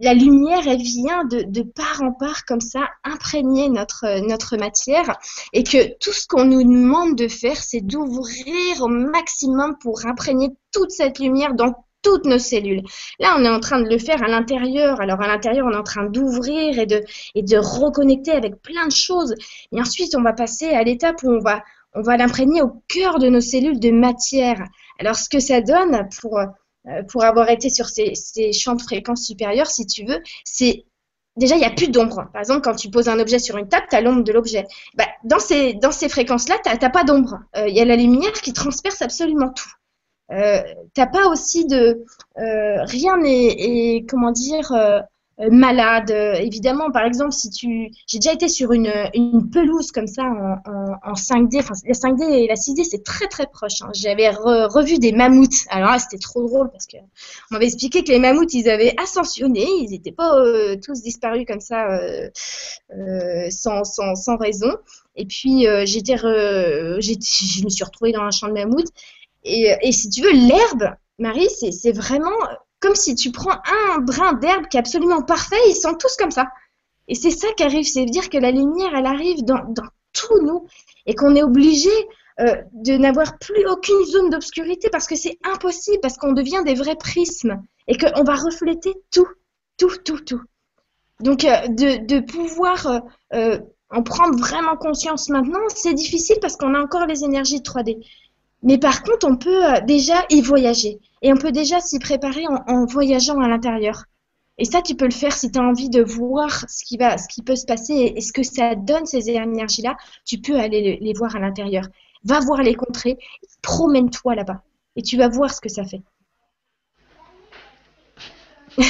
[0.00, 5.18] la lumière, elle vient de, de, part en part comme ça, imprégner notre, notre matière,
[5.52, 10.50] et que tout ce qu'on nous demande de faire, c'est d'ouvrir au maximum pour imprégner
[10.72, 12.82] toute cette lumière dans toutes nos cellules.
[13.18, 15.00] Là, on est en train de le faire à l'intérieur.
[15.00, 17.02] Alors à l'intérieur, on est en train d'ouvrir et de,
[17.34, 19.34] et de reconnecter avec plein de choses.
[19.72, 21.64] Et ensuite, on va passer à l'étape où on va,
[21.94, 24.62] on va l'imprégner au cœur de nos cellules de matière.
[25.00, 26.44] Alors ce que ça donne pour euh,
[27.08, 28.14] pour avoir été sur ces,
[28.52, 30.84] champs de fréquences supérieures, si tu veux, c'est
[31.36, 32.28] déjà, il n'y a plus d'ombre.
[32.32, 34.66] Par exemple, quand tu poses un objet sur une table, tu as l'ombre de l'objet.
[34.94, 37.40] Bah, dans ces, dans ces fréquences-là, tu n'as pas d'ombre.
[37.56, 39.70] Euh, il y a la lumière qui transperce absolument tout.
[40.32, 40.62] Euh,
[40.94, 42.04] tu n'as pas aussi de...
[42.36, 45.00] rien n'est, comment dire, euh,
[45.38, 46.10] malade.
[46.10, 50.22] Euh, évidemment, par exemple, si tu, j'ai déjà été sur une, une pelouse comme ça
[50.22, 51.58] en, en, 5D.
[51.58, 53.82] Enfin, la 5D et la 6D, c'est très très proche.
[53.82, 53.90] Hein.
[53.94, 55.66] J'avais revu des mammouths.
[55.70, 58.94] Alors là, c'était trop drôle parce que on m'avait expliqué que les mammouths, ils avaient
[59.00, 62.30] ascensionné, ils n'étaient pas euh, tous disparus comme ça euh,
[63.50, 64.72] sans, sans, sans, raison.
[65.16, 68.92] Et puis j'étais, je me suis retrouvée dans un champ de mammouths.
[69.44, 72.30] Et, et si tu veux, l'herbe, Marie, c'est vraiment
[72.84, 73.58] comme si tu prends
[73.94, 76.48] un brin d'herbe qui est absolument parfait, ils sont tous comme ça.
[77.08, 80.42] Et c'est ça qui arrive, c'est dire que la lumière, elle arrive dans, dans tout
[80.42, 80.66] nous
[81.06, 81.88] et qu'on est obligé
[82.40, 86.74] euh, de n'avoir plus aucune zone d'obscurité parce que c'est impossible, parce qu'on devient des
[86.74, 89.28] vrais prismes et qu'on va refléter tout,
[89.78, 90.42] tout, tout, tout.
[91.20, 93.58] Donc euh, de, pouvoir euh,
[93.88, 98.04] en prendre vraiment conscience maintenant, c'est difficile parce qu'on a encore les énergies de 3D.
[98.64, 100.98] Mais par contre, on peut euh, déjà y voyager.
[101.22, 104.04] Et on peut déjà s'y préparer en, voyageant à l'intérieur.
[104.56, 107.18] Et ça, tu peux le faire si tu as envie de voir ce qui, va,
[107.18, 109.96] ce qui peut se passer et, ce que ça donne, ces énergies-là.
[110.24, 111.84] Tu peux aller les, voir à l'intérieur.
[112.24, 113.18] Va voir les contrées,
[113.60, 114.62] promène-toi là-bas.
[114.96, 116.02] Et tu vas voir ce que ça fait.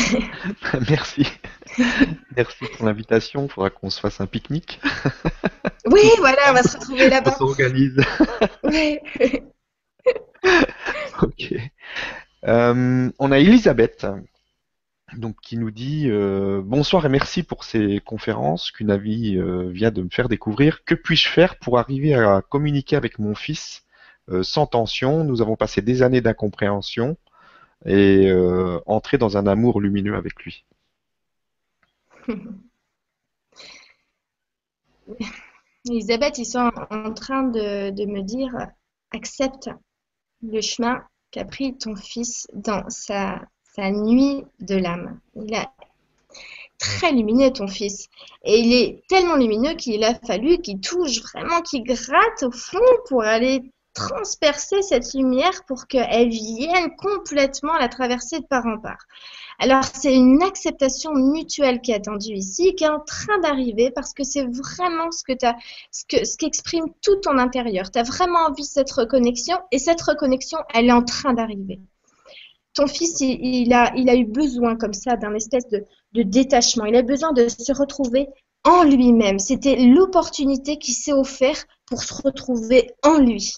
[0.88, 1.26] Merci.
[2.36, 3.44] Merci pour l'invitation.
[3.44, 4.80] Il faudra qu'on se fasse un pique-nique.
[5.86, 7.32] oui, voilà, on va se retrouver là-bas.
[7.40, 8.00] On s'organise.
[8.62, 8.98] oui.
[12.46, 14.06] Euh, on a Elisabeth
[15.16, 19.90] donc, qui nous dit euh, Bonsoir et merci pour ces conférences qu'une avis euh, vient
[19.90, 20.84] de me faire découvrir.
[20.84, 23.84] Que puis-je faire pour arriver à communiquer avec mon fils
[24.42, 25.24] sans tension?
[25.24, 27.16] Nous avons passé des années d'incompréhension
[27.86, 28.30] et
[28.86, 30.64] entrer dans un amour lumineux avec lui.
[35.88, 38.54] Elisabeth, ils sont en train de me dire
[39.12, 39.70] accepte
[40.50, 43.40] le chemin qu'a pris ton fils dans sa,
[43.78, 45.18] nuit de l'âme.
[45.34, 45.66] Il est
[46.78, 48.08] très lumineux, ton fils.
[48.44, 52.78] Et il est tellement lumineux qu'il a fallu qu'il touche vraiment, qu'il gratte au fond
[53.08, 53.62] pour aller
[53.94, 59.06] transpercer cette lumière pour qu'elle vienne complètement la traverser de part en part.
[59.60, 64.12] Alors, c'est une acceptation mutuelle qui est attendue ici, qui est en train d'arriver parce
[64.12, 65.56] que c'est vraiment ce que as,
[65.92, 67.90] ce que, ce qu'exprime tout ton intérieur.
[67.90, 71.80] Tu as vraiment envie de cette reconnexion et cette reconnexion, elle est en train d'arriver.
[72.74, 76.86] Ton fils, il, a, il a eu besoin comme ça d'un espèce de, de détachement.
[76.86, 78.26] Il a besoin de se retrouver
[78.64, 79.38] en lui-même.
[79.38, 83.52] C'était l'opportunité qui s'est offerte pour se retrouver en lui.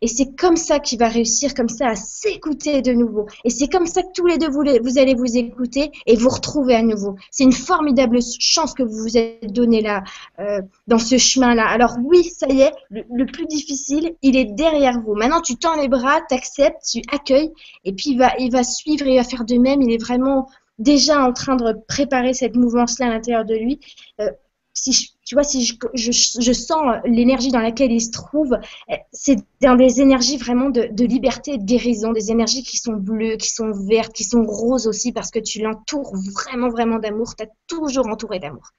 [0.00, 3.26] Et c'est comme ça qu'il va réussir, comme ça, à s'écouter de nouveau.
[3.44, 6.74] Et c'est comme ça que tous les deux, vous, allez vous écouter et vous retrouver
[6.74, 7.16] à nouveau.
[7.30, 10.04] C'est une formidable chance que vous vous êtes donnée là,
[10.40, 11.66] euh, dans ce chemin-là.
[11.66, 15.14] Alors oui, ça y est, le, plus difficile, il est derrière vous.
[15.14, 17.52] Maintenant, tu tends les bras, tu acceptes, tu accueilles,
[17.84, 19.80] et puis il va, suivre, il va faire de même.
[19.82, 23.80] Il est vraiment déjà en train de préparer cette mouvance-là à l'intérieur de lui.
[24.20, 24.30] Euh,
[24.74, 28.58] si tu vois, si je, je, sens l'énergie dans laquelle il se trouve,
[28.90, 32.76] eh, c'est dans des énergies vraiment de, de, liberté et de guérison, des énergies qui
[32.76, 36.98] sont bleues, qui sont vertes, qui sont roses aussi, parce que tu l'entoures vraiment, vraiment
[36.98, 38.70] d'amour, tu as toujours entouré d'amour.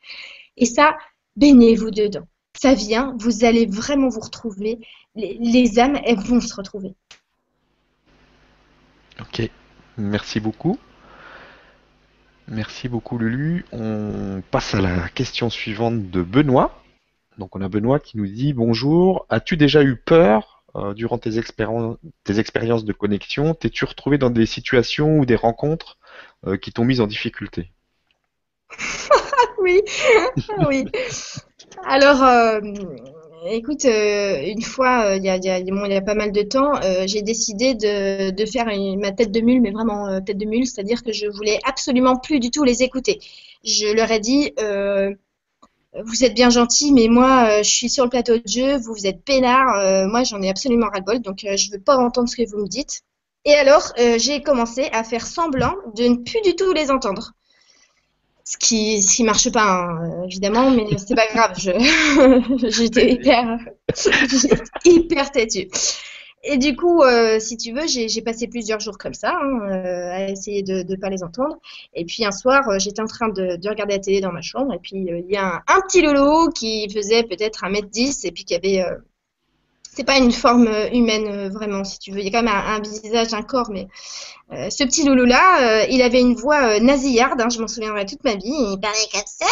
[0.57, 0.95] Et ça,
[1.35, 2.27] baignez-vous dedans.
[2.55, 4.79] Ça vient, vous allez vraiment vous retrouver.
[5.15, 6.93] Les, les âmes, elles vont se retrouver.
[9.19, 9.49] Ok,
[9.97, 10.77] merci beaucoup.
[12.47, 13.65] Merci beaucoup Lulu.
[13.71, 16.79] On passe à la question suivante de Benoît.
[17.37, 19.25] Donc on a Benoît qui nous dit bonjour.
[19.29, 23.55] As-tu déjà eu peur euh, durant tes, expériences de connexion?
[23.55, 25.97] T'es-tu retrouvé dans des situations ou des rencontres
[26.45, 27.71] euh, qui t'ont mise en difficulté?
[29.57, 29.81] Oui,
[30.69, 30.85] oui.
[31.85, 32.61] Alors, euh,
[33.47, 37.21] Écoute, euh, une fois, euh, il y, a, y, pas mal de temps, euh, j'ai
[37.21, 38.65] décidé de, faire
[38.97, 42.39] ma tête de mule, mais vraiment tête de mule, c'est-à-dire que je voulais absolument plus
[42.39, 43.19] du tout les écouter.
[43.63, 44.51] Je leur ai dit,
[46.03, 49.23] vous êtes bien gentils, mais moi, je suis sur le plateau de jeu, vous, êtes
[49.23, 52.67] peinards, moi, j'en ai absolument ras-le-bol, donc je veux pas entendre ce que vous me
[52.67, 53.01] dites.
[53.45, 57.33] Et alors, j'ai commencé à faire semblant de ne plus du tout les entendre.
[58.47, 61.57] Ce qui, ce qui marche pas, hein, évidemment, mais c'est pas grave.
[62.69, 63.57] J'étais hyper,
[64.85, 65.67] hyper têtue.
[66.47, 70.11] Et du coup, euh, si tu veux, j'ai passé plusieurs jours comme ça, hein, euh,
[70.11, 71.57] à essayer de ne pas les entendre.
[71.95, 74.43] Et puis un soir, euh, j'étais en train de, de, regarder la télé dans ma
[74.43, 78.45] chambre, et puis il y a un, petit loulou qui faisait peut-être 1m10, et puis
[78.45, 78.85] qui avait
[79.95, 82.19] c'est pas une forme euh, humaine euh, vraiment, si tu veux.
[82.19, 83.87] Il y a quand même un, visage, un corps, mais
[84.51, 88.23] euh, ce petit loulou là, il avait une voix nasillarde, hein, je m'en souviendrai toute
[88.23, 88.43] ma vie.
[88.45, 89.47] Il parlait comme ça.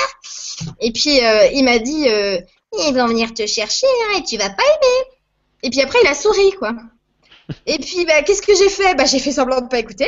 [0.81, 1.19] Et puis
[1.53, 5.17] il m'a dit, ils vont venir te chercher hein, et tu vas pas aimer.
[5.63, 6.75] Et puis après il a souri quoi.
[7.65, 8.95] Et puis bah, qu'est-ce que j'ai fait?
[8.95, 10.07] Bah j'ai fait semblant de pas écouter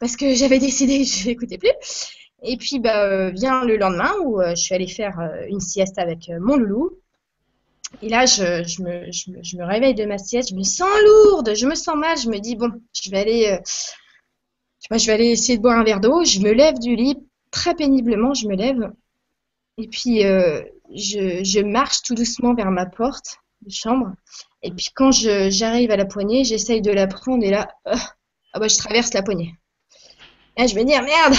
[0.00, 1.72] parce que j'avais décidé que je n'écoutais plus.
[2.42, 5.18] Et puis bah vient le lendemain où je suis allée faire
[5.48, 6.90] une sieste avec mon loulou.
[8.02, 11.96] Et là, je, me, réveille de ma sieste, je me sens lourde, je me sens
[11.96, 15.84] mal, je me dis, bon, je vais aller, euh, vais aller essayer de boire un
[15.84, 16.24] verre d'eau.
[16.24, 17.16] Je me lève du lit,
[17.50, 18.92] très péniblement, je me lève.
[19.78, 20.62] Et puis, euh,
[20.94, 24.12] je, marche tout doucement vers ma porte de chambre.
[24.62, 27.94] Et puis, quand j'arrive à la poignée, j'essaye de la prendre et là, euh,
[28.52, 29.54] ah bah, je traverse la poignée.
[30.56, 31.34] Et là, je me dis, merde,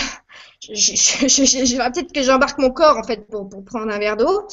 [0.61, 4.47] je, je, je, peut-être que j'embarque mon corps en fait pour, prendre un verre d'eau.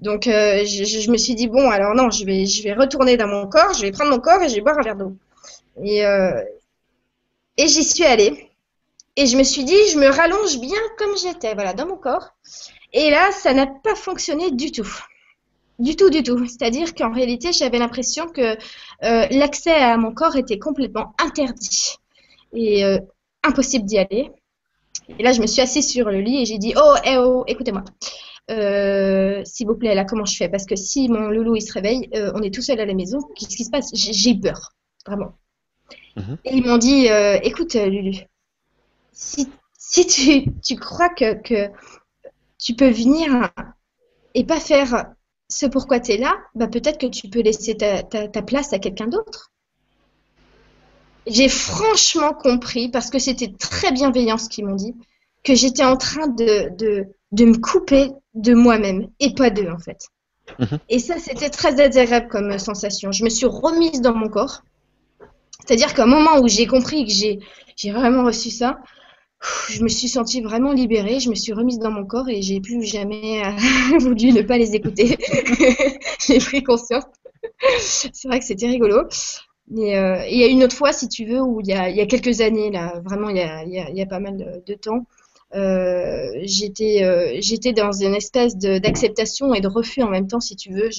[0.00, 3.72] Donc euh, je, me suis dit bon alors non je vais retourner dans mon corps,
[3.74, 5.16] je vais prendre mon corps et je vais boire un verre d'eau.
[5.82, 6.42] Et euh,
[7.56, 8.50] et j'y suis allée.
[9.16, 12.34] Et je me suis dit je me rallonge bien comme j'étais voilà dans mon corps.
[12.92, 14.88] Et là ça n'a pas fonctionné du tout.
[15.78, 16.46] Du tout, du tout.
[16.46, 18.56] C'est-à-dire qu'en réalité, j'avais l'impression que
[19.04, 21.96] euh, l'accès à mon corps était complètement interdit
[22.54, 22.82] et
[23.42, 24.30] impossible d'y aller.
[25.18, 27.44] Et là, je me suis assise sur le lit et j'ai dit Oh, eh oh,
[27.46, 27.84] écoutez-moi.
[28.50, 30.48] Euh, s'il vous plaît, là, comment je fais?
[30.48, 32.94] Parce que si mon loulou il se réveille, euh, on est tout seul à la
[32.94, 33.90] maison, qu'est-ce qui se passe?
[33.94, 34.72] J'ai peur,
[35.06, 35.32] vraiment.
[36.16, 36.38] Mhm.
[36.44, 38.14] Et ils m'ont dit euh, écoute, Lulu,
[39.12, 41.70] si, si tu, tu, crois que, que,
[42.58, 43.50] tu peux venir
[44.34, 45.06] et pas faire
[45.48, 48.72] ce pourquoi tu es là, bah peut-être que tu peux laisser ta, ta, ta place
[48.72, 49.52] à quelqu'un d'autre.
[51.26, 54.94] J'ai franchement compris, parce que c'était très bienveillant ce qu'ils m'ont dit,
[55.44, 59.78] que j'étais en train de, de, de me couper de moi-même et pas d'eux en
[59.78, 60.08] fait.
[60.58, 60.78] Mhm.
[60.88, 63.12] Et ça, c'était très désagréable comme sensation.
[63.12, 64.62] Je me suis remise dans mon corps.
[65.66, 67.40] C'est-à-dire qu'au moment où j'ai compris que j'ai,
[67.76, 68.78] j'ai vraiment reçu ça,
[69.68, 71.20] je me suis sentie vraiment libérée.
[71.20, 74.58] Je me suis remise dans mon corps et j'ai plus jamais euh, voulu ne pas
[74.58, 75.18] les écouter.
[76.26, 77.04] j'ai pris conscience.
[77.80, 79.08] C'est vrai que c'était rigolo.
[79.72, 82.40] Euh, il y a une autre fois, si tu veux, où il y a, quelques
[82.40, 85.06] années, là, vraiment il y a, pas mal de temps,
[85.54, 90.56] euh, j'étais euh, j'étais dans une espèce d'acceptation et de refus en même temps, si
[90.56, 90.90] tu veux.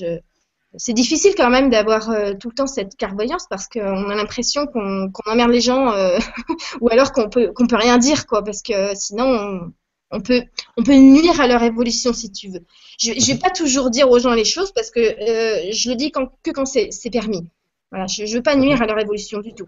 [0.75, 2.09] C'est difficile quand même d'avoir
[2.39, 5.93] tout le temps cette clairvoyance parce qu'on a l'impression qu'on emmerde les gens
[6.81, 9.71] ou alors qu'on peut peut rien dire quoi parce que sinon
[10.11, 10.43] on, peut
[10.87, 12.65] nuire à leur évolution si tu veux.
[12.99, 16.11] Je, je vais pas toujours dire aux gens les choses parce que je le dis
[16.11, 17.49] que quand c'est permis.
[17.93, 19.67] Je, je veux pas nuire à leur évolution du tout.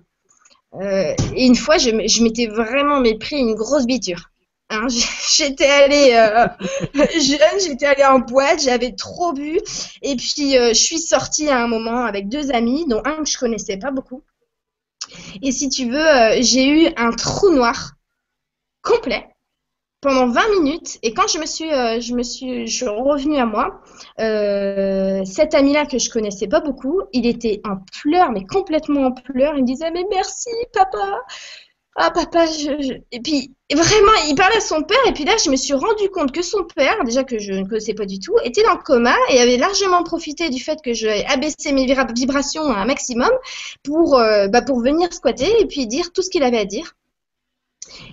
[0.81, 1.91] et une fois, je,
[2.23, 4.29] m'étais vraiment mépris une grosse biture.
[4.71, 4.87] Hein,
[5.35, 6.47] j'étais allée euh,
[7.19, 9.59] jeune, j'étais allée en boîte, j'avais trop bu.
[10.01, 13.29] Et puis, euh, je suis sortie à un moment avec deux amis, dont un que
[13.29, 14.23] je connaissais pas beaucoup.
[15.41, 17.93] Et si tu veux, euh, j'ai eu un trou noir
[18.83, 19.27] complet
[20.01, 20.97] pendant 20 minutes.
[21.03, 23.81] Et quand je me suis, je me suis, je suis revenue à moi,
[25.25, 29.55] cet ami-là que je connaissais pas beaucoup, il était en pleurs, mais complètement en pleurs.
[29.55, 31.21] Il me disait, mais merci, papa
[32.01, 35.49] ah papa, je, et puis vraiment, il parlait à son père, et puis là, je
[35.49, 38.35] me suis rendu compte que son père, déjà que je ne connaissais pas du tout,
[38.45, 42.63] était dans le coma et avait largement profité du fait que j'avais abaissé mes vibrations
[42.71, 43.31] à un maximum
[43.83, 46.95] pour, euh, bah, pour venir squatter et puis dire tout ce qu'il avait à dire.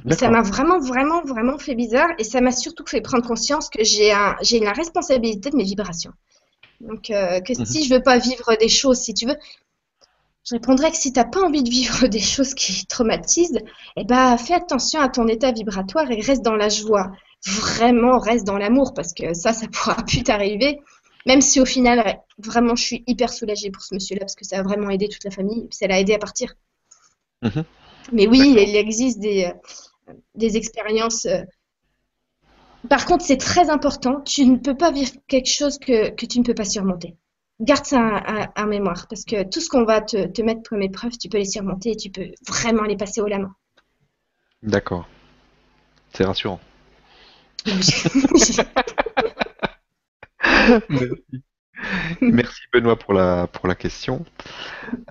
[0.09, 3.69] Et ça m'a vraiment, vraiment, vraiment fait bizarre, et ça m'a surtout fait prendre conscience
[3.69, 6.13] que j'ai un, j'ai la responsabilité de mes vibrations.
[6.81, 7.65] Donc, euh, que mhm.
[7.65, 9.37] si je veux pas vivre des choses, si tu veux,
[10.49, 13.61] je répondrais que si tu n'as pas envie de vivre des choses qui traumatisent,
[13.97, 17.13] eh ben, fais attention à ton état vibratoire et reste dans la joie.
[17.47, 20.81] Vraiment, reste dans l'amour parce que ça, ça pourra plus t'arriver.
[21.27, 24.59] Même si au final, vraiment, je suis hyper soulagée pour ce monsieur-là parce que ça
[24.59, 26.55] a vraiment aidé toute la famille et ça l'a aidé à partir.
[27.43, 27.65] Mhm.
[28.13, 31.27] Mais oui, il existe des, euh, des expériences.
[31.27, 31.43] Euh,
[32.89, 34.21] par contre, c'est très important.
[34.21, 37.17] Tu ne peux pas vivre quelque chose que, que tu ne peux pas surmonter
[37.61, 41.17] garde ça en mémoire parce que tout ce qu'on va te, te, mettre comme épreuve,
[41.17, 43.55] tu peux les surmonter et tu peux vraiment les passer au la main.
[44.63, 45.09] D'accord.
[46.13, 46.61] C'est rassurant.
[47.67, 48.61] Merci.
[52.21, 54.25] Merci Benoît pour la, pour la question.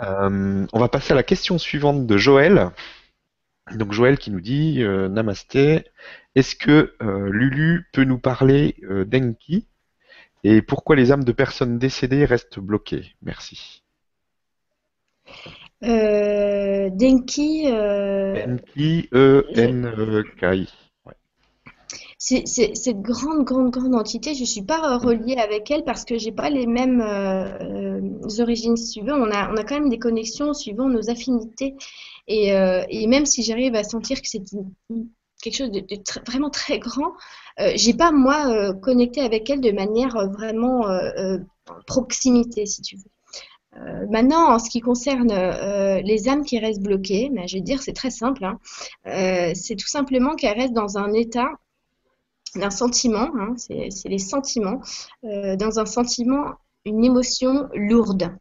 [0.01, 2.72] Euh, on va passer à la question suivante de Joël.
[3.74, 5.86] Donc Joël qui nous dit euh, Namasté,
[6.36, 8.76] est-ce que euh, Lulu peut nous parler
[9.07, 9.68] d'Enki
[10.43, 13.16] et pourquoi les âmes de personnes décédées restent bloquées?
[13.22, 13.84] Merci.
[15.82, 17.68] Denki.
[17.68, 20.84] Enki, E-N-K-I
[22.18, 26.32] cette grande, grande, grande entité, je ne suis pas reliée avec elle parce que j'ai
[26.32, 29.13] pas les mêmes euh, euh, origines, veux.
[29.13, 31.76] On a, on a quand même des connexions suivant nos affinités.
[32.28, 34.41] Et, euh, et même si j'arrive à sentir que c'est
[35.41, 35.84] quelque chose de,
[36.26, 37.13] vraiment très grand,
[37.76, 40.84] j'ai pas, moi, connecté avec elle de manière vraiment
[41.86, 44.07] proximité, si tu veux.
[44.09, 45.32] maintenant, en ce qui concerne
[46.01, 48.45] les âmes qui restent bloquées, ben, je vais dire c'est très simple.
[48.45, 48.57] Hein.
[49.53, 51.51] c'est tout simplement qu'elles restent dans un état
[52.59, 54.81] d'un sentiment, hein, c'est les sentiments,
[55.23, 56.53] euh, dans un sentiment,
[56.85, 58.35] une émotion lourde.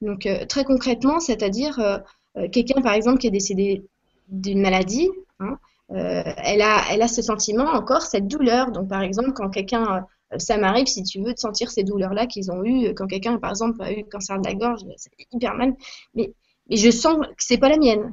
[0.00, 3.84] Donc euh, très concrètement, c'est-à-dire euh, quelqu'un par exemple qui est décédé
[4.28, 5.58] d'une maladie, hein,
[5.90, 8.72] elle, a, ce sentiment encore, cette douleur.
[8.72, 10.04] Donc par exemple, quand quelqu'un,
[10.36, 13.50] ça m'arrive si tu veux de sentir ces douleurs-là qu'ils ont eues, quand quelqu'un par
[13.50, 15.74] exemple a eu cancer de la gorge, c'est hyper mal,
[16.14, 16.34] mais,
[16.68, 18.12] mais je sens que c'est pas la mienne.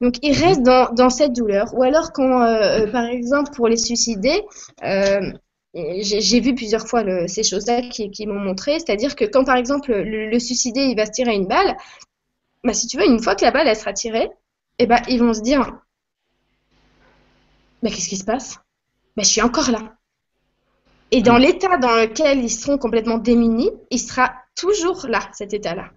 [0.00, 1.72] Donc, ils restent dans, dans cette douleur.
[1.74, 4.42] Ou alors, quand, euh, euh, par exemple, pour les suicider,
[4.84, 5.32] euh,
[5.74, 9.56] j'ai vu plusieurs fois le, ces choses-là qui, qui m'ont montré, c'est-à-dire que quand, par
[9.56, 11.76] exemple, le, suicidé, il va se tirer une balle,
[12.64, 14.30] bah, si tu veux, une fois que la balle, elle sera tirée,
[14.78, 15.72] eh ben, ils vont se dire,
[17.82, 18.56] mais qu'est-ce qui se passe?
[19.16, 19.96] Bah, Je suis encore là.
[21.10, 25.90] Et dans l'état dans lequel ils seront complètement démunis, il sera toujours là, cet état-là.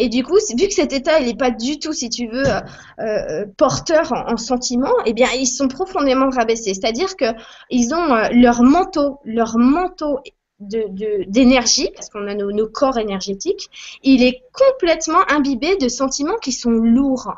[0.00, 2.46] Et du coup, vu que cet état, il n'est pas du tout, si tu veux,
[2.46, 2.60] euh,
[3.00, 6.72] euh, porteur en, sentiments, eh bien, ils sont profondément rabaissés.
[6.72, 10.20] C'est-à-dire qu'ils ont euh, leur manteau, leur manteau
[10.60, 16.38] d'énergie, de, parce qu'on a nos, nos, corps énergétiques, il est complètement imbibé de sentiments
[16.40, 17.32] qui sont lourds.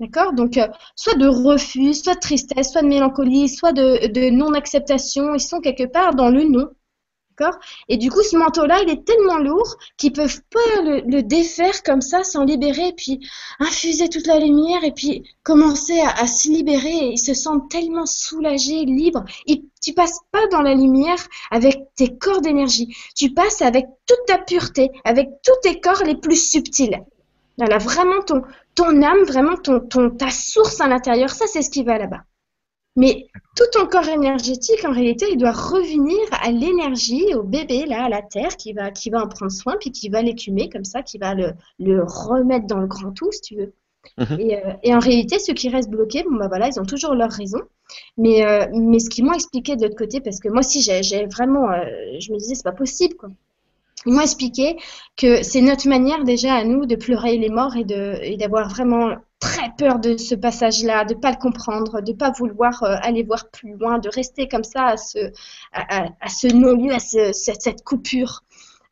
[0.00, 0.32] D'accord?
[0.32, 0.58] Donc,
[0.96, 5.60] soit de refus, soit de tristesse, soit de mélancolie, soit de, de non-acceptation, ils sont
[5.60, 6.70] quelque part dans le non.
[7.88, 12.00] Et du coup, ce manteau-là, il est tellement lourd qu'ils peuvent pas le, défaire comme
[12.00, 13.20] ça, sans libérer, puis
[13.60, 17.12] infuser toute la lumière, et puis commencer à, se libérer.
[17.12, 19.24] ils se sentent tellement soulagés, libres.
[19.46, 21.18] Tu tu passes pas dans la lumière
[21.50, 22.96] avec tes corps d'énergie.
[23.14, 27.04] Tu passes avec toute ta pureté, avec tous tes corps les plus subtils.
[27.58, 28.42] Là, vraiment ton,
[28.74, 32.22] ton âme, vraiment ton, ton, ta source à l'intérieur, ça, c'est ce qui va là-bas.
[32.96, 33.26] Mais
[33.56, 38.08] tout ton corps énergétique, en réalité, il doit revenir à l'énergie, au bébé, là, à
[38.08, 41.02] la terre, qui va, qui va en prendre soin, puis qui va l'écumer comme ça,
[41.02, 43.74] qui va le, le, remettre dans le grand tout, si tu veux.
[44.18, 44.40] Mhm.
[44.40, 47.14] Et, euh, et, en réalité, ceux qui restent bloqués, bon, bah voilà, ils ont toujours
[47.14, 47.60] leur raison.
[48.16, 51.26] Mais, euh, mais ce qu'ils m'ont expliqué de l'autre côté, parce que moi aussi, j'ai
[51.26, 51.84] vraiment, euh,
[52.20, 53.30] je me disais, c'est pas possible, quoi.
[54.06, 54.76] Ils m'ont expliqué
[55.16, 59.14] que c'est notre manière déjà à nous de pleurer les morts et d'avoir vraiment
[59.44, 62.96] très peur de ce passage-là, de ne pas le comprendre, de ne pas vouloir euh,
[63.02, 68.42] aller voir plus loin, de rester comme ça à ce, non-lieu, à cette, coupure.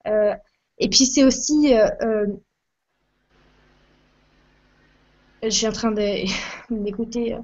[0.06, 0.34] Euh,
[0.78, 1.74] et puis c'est aussi...
[1.74, 2.26] Euh,
[5.42, 5.92] je suis en train
[6.70, 7.36] d'écouter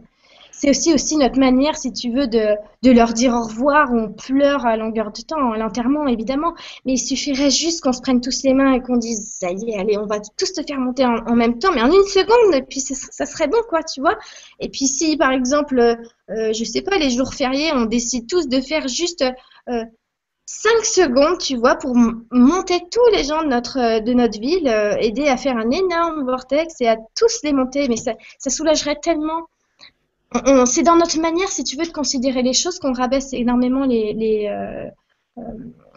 [0.60, 3.92] c'est aussi, notre manière, si tu veux, de, leur dire au revoir.
[3.92, 6.54] On pleure à longueur de temps, à l'enterrement, évidemment.
[6.84, 9.70] Mais il suffirait juste qu'on se prenne tous les mains et qu'on dise, ça y
[9.70, 12.54] est, allez, on va tous te faire monter en, même temps, mais en une seconde,
[12.54, 14.18] et puis ça serait bon, quoi, tu vois.
[14.58, 18.48] Et puis si, par exemple, euh, je sais pas, les jours fériés, on décide tous
[18.48, 19.24] de faire juste...
[19.68, 19.84] Euh,
[20.50, 24.96] 5 secondes, tu vois, pour monter tous les gens de notre, de notre ville, euh,
[24.98, 27.86] aider à faire un énorme vortex et à tous les monter.
[27.86, 28.14] Mais ça
[28.48, 29.46] soulagerait tellement
[30.66, 34.90] c'est dans notre manière, si tu veux, de considérer les choses qu'on rabaisse énormément euh,
[35.38, 35.42] euh,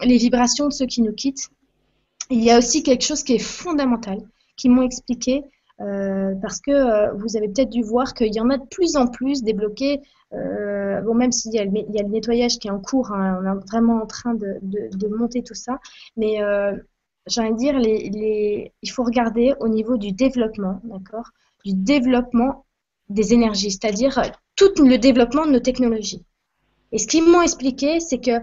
[0.02, 1.48] les vibrations de ceux qui nous quittent.
[2.30, 4.18] Il y a aussi quelque chose qui est fondamental,
[4.56, 5.42] qui m'ont expliqué,
[5.80, 9.06] euh, parce que vous avez peut-être dû voir qu'il y en a de plus en
[9.06, 10.00] plus débloqués.
[10.30, 14.02] bon, même s'il y, a le nettoyage qui est en cours, hein, on est vraiment
[14.02, 15.78] en train de, monter tout ça,
[16.16, 16.38] mais
[17.26, 21.28] j'ai envie de dire, les, il faut regarder au niveau du développement, d'accord?
[21.64, 22.64] Du développement
[23.12, 26.24] des énergies, c'est-à-dire euh, tout le développement de nos technologies.
[26.92, 28.38] Et ce qu'ils m'ont expliqué, c'est que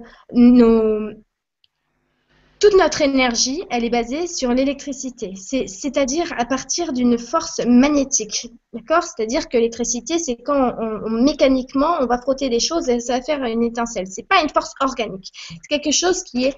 [2.60, 8.48] toute notre énergie, elle est basée sur l'électricité, c'est-à-dire à partir d'une force magnétique.
[8.74, 9.04] D'accord?
[9.04, 10.76] C'est-à-dire que l'électricité, c'est quand
[11.10, 14.08] mécaniquement, on va frotter des choses et ça va faire une étincelle.
[14.08, 15.32] C'est pas une force organique.
[15.48, 16.56] C'est quelque chose qui est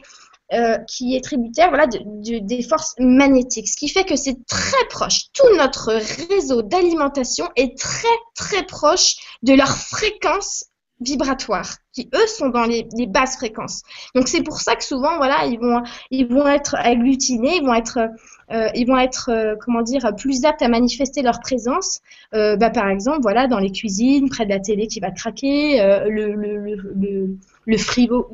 [0.54, 5.32] euh, qui est tributaire voilà, des forces magnétiques, ce qui fait que c'est très proche.
[5.34, 5.94] Tout notre
[6.30, 10.66] réseau d'alimentation est très très proche de leur fréquence
[11.02, 13.82] vibratoire, qui eux sont dans les, basses fréquences.
[14.16, 15.82] Donc c'est pour ça que souvent, voilà, ils vont,
[16.12, 18.10] ils vont être agglutinés, ils vont être
[18.52, 22.02] euh, ils vont être, euh, comment dire, plus aptes à manifester leur présence.
[22.34, 25.78] Euh, bah, par exemple, voilà, dans les cuisines, près de la télé qui va craquer,
[26.08, 28.28] le, frigo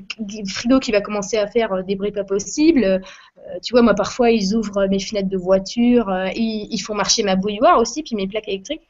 [0.82, 3.02] qui va commencer à faire des bruits pas possibles.
[3.62, 7.36] tu vois, moi, parfois, ils ouvrent mes fenêtres de voiture, ils, ils, font marcher ma
[7.36, 8.88] bouilloire aussi, puis mes plaques électriques.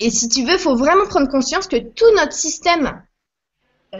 [0.00, 3.02] Et si tu veux, il faut vraiment prendre conscience que tout notre système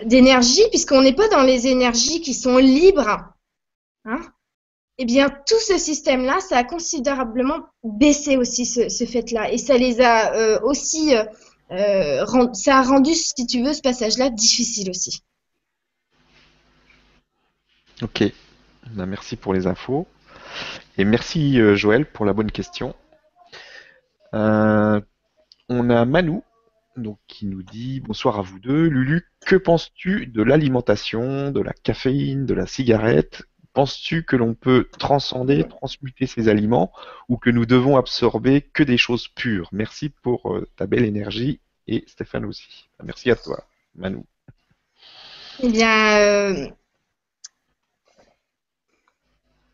[0.04, 3.34] d'énergie, puisqu'on n'est pas dans les énergies qui sont libres,
[4.04, 4.20] hein,
[5.02, 9.50] eh bien, tout ce système-là, ça a considérablement baissé aussi ce, fait-là.
[9.50, 11.24] Et ça les a euh, aussi, euh,
[11.72, 15.24] euh, rendu, si tu veux, ce passage-là difficile aussi.
[18.00, 18.22] Ok,
[18.92, 20.06] ben, merci pour les infos.
[20.96, 22.94] Et merci Joël pour la bonne question.
[24.32, 25.02] on
[25.90, 26.44] a Manou
[27.26, 28.86] qui nous dit bonsoir à vous deux.
[28.86, 33.42] Lulu, que penses-tu de l'alimentation, de la caféine, de la cigarette
[33.74, 36.92] Penses-tu que l'on peut transcender, transmuter ces aliments
[37.28, 39.68] ou que nous devons absorber que des choses pures?
[39.72, 42.88] Merci pour euh, ta belle énergie et Stéphane aussi.
[43.02, 43.64] Merci à toi,
[43.94, 44.26] Manou.
[45.62, 46.68] Eh bien, euh,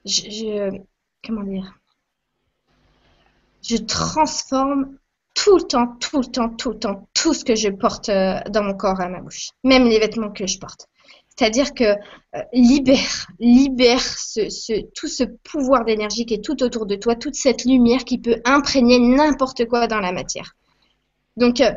[0.05, 0.81] je,
[1.25, 1.75] comment dire?
[3.63, 4.97] Je transforme
[5.35, 8.41] tout le temps, tout le temps, tout le temps, tout ce que je porte euh,
[8.51, 10.89] dans mon corps à ma bouche, même les vêtements que je porte.
[11.39, 14.03] C'est-à-dire que euh, libère, libère
[14.95, 18.41] tout ce pouvoir d'énergie qui est tout autour de toi, toute cette lumière qui peut
[18.45, 20.57] imprégner n'importe quoi dans la matière.
[21.37, 21.71] Donc, euh,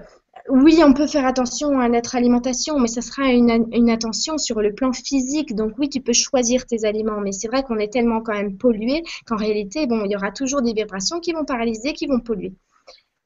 [0.49, 4.61] oui, on peut faire attention à notre alimentation, mais ça sera une, une, attention sur
[4.61, 5.53] le plan physique.
[5.53, 8.57] Donc oui, tu peux choisir tes aliments, mais c'est vrai qu'on est tellement quand même
[8.57, 12.19] pollué qu'en réalité, bon, il y aura toujours des vibrations qui vont paralyser, qui vont
[12.19, 12.53] polluer.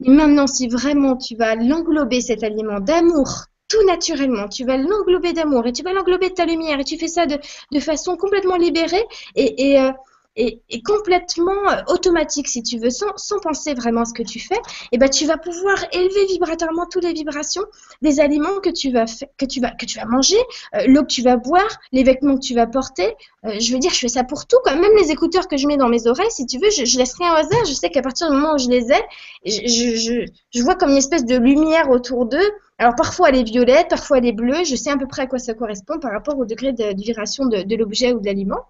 [0.03, 5.33] Et maintenant, si vraiment tu vas l'englober cet aliment d'amour, tout naturellement, tu vas l'englober
[5.33, 7.37] d'amour et tu vas l'englober de ta lumière et tu fais ça de,
[7.71, 9.05] de façon complètement libérée
[9.35, 9.91] et, et, euh,
[10.35, 14.39] et, complètement euh, automatique, si tu veux, sans, sans, penser vraiment à ce que tu
[14.39, 17.63] fais, et eh ben tu vas pouvoir élever vibratoirement toutes les vibrations
[18.01, 19.05] des aliments que tu vas,
[19.37, 20.37] que tu vas, que tu vas manger,
[20.75, 23.15] euh, l'eau que tu vas boire, les vêtements que tu vas porter.
[23.45, 25.67] Euh, je veux dire, je fais ça pour tout, quand même les écouteurs que je
[25.67, 27.65] mets dans mes oreilles, si tu veux, je, je laisse rien au hasard.
[27.65, 29.01] Je sais qu'à partir du moment où je les ai,
[29.45, 32.51] je, je, je vois comme une espèce de lumière autour d'eux.
[32.77, 34.63] Alors parfois elle est violette, parfois elle est bleue.
[34.65, 37.01] Je sais à peu près à quoi ça correspond par rapport au degré de, de
[37.01, 38.65] vibration de, l'objet ou de l'aliment.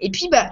[0.00, 0.50] Et puis, bah,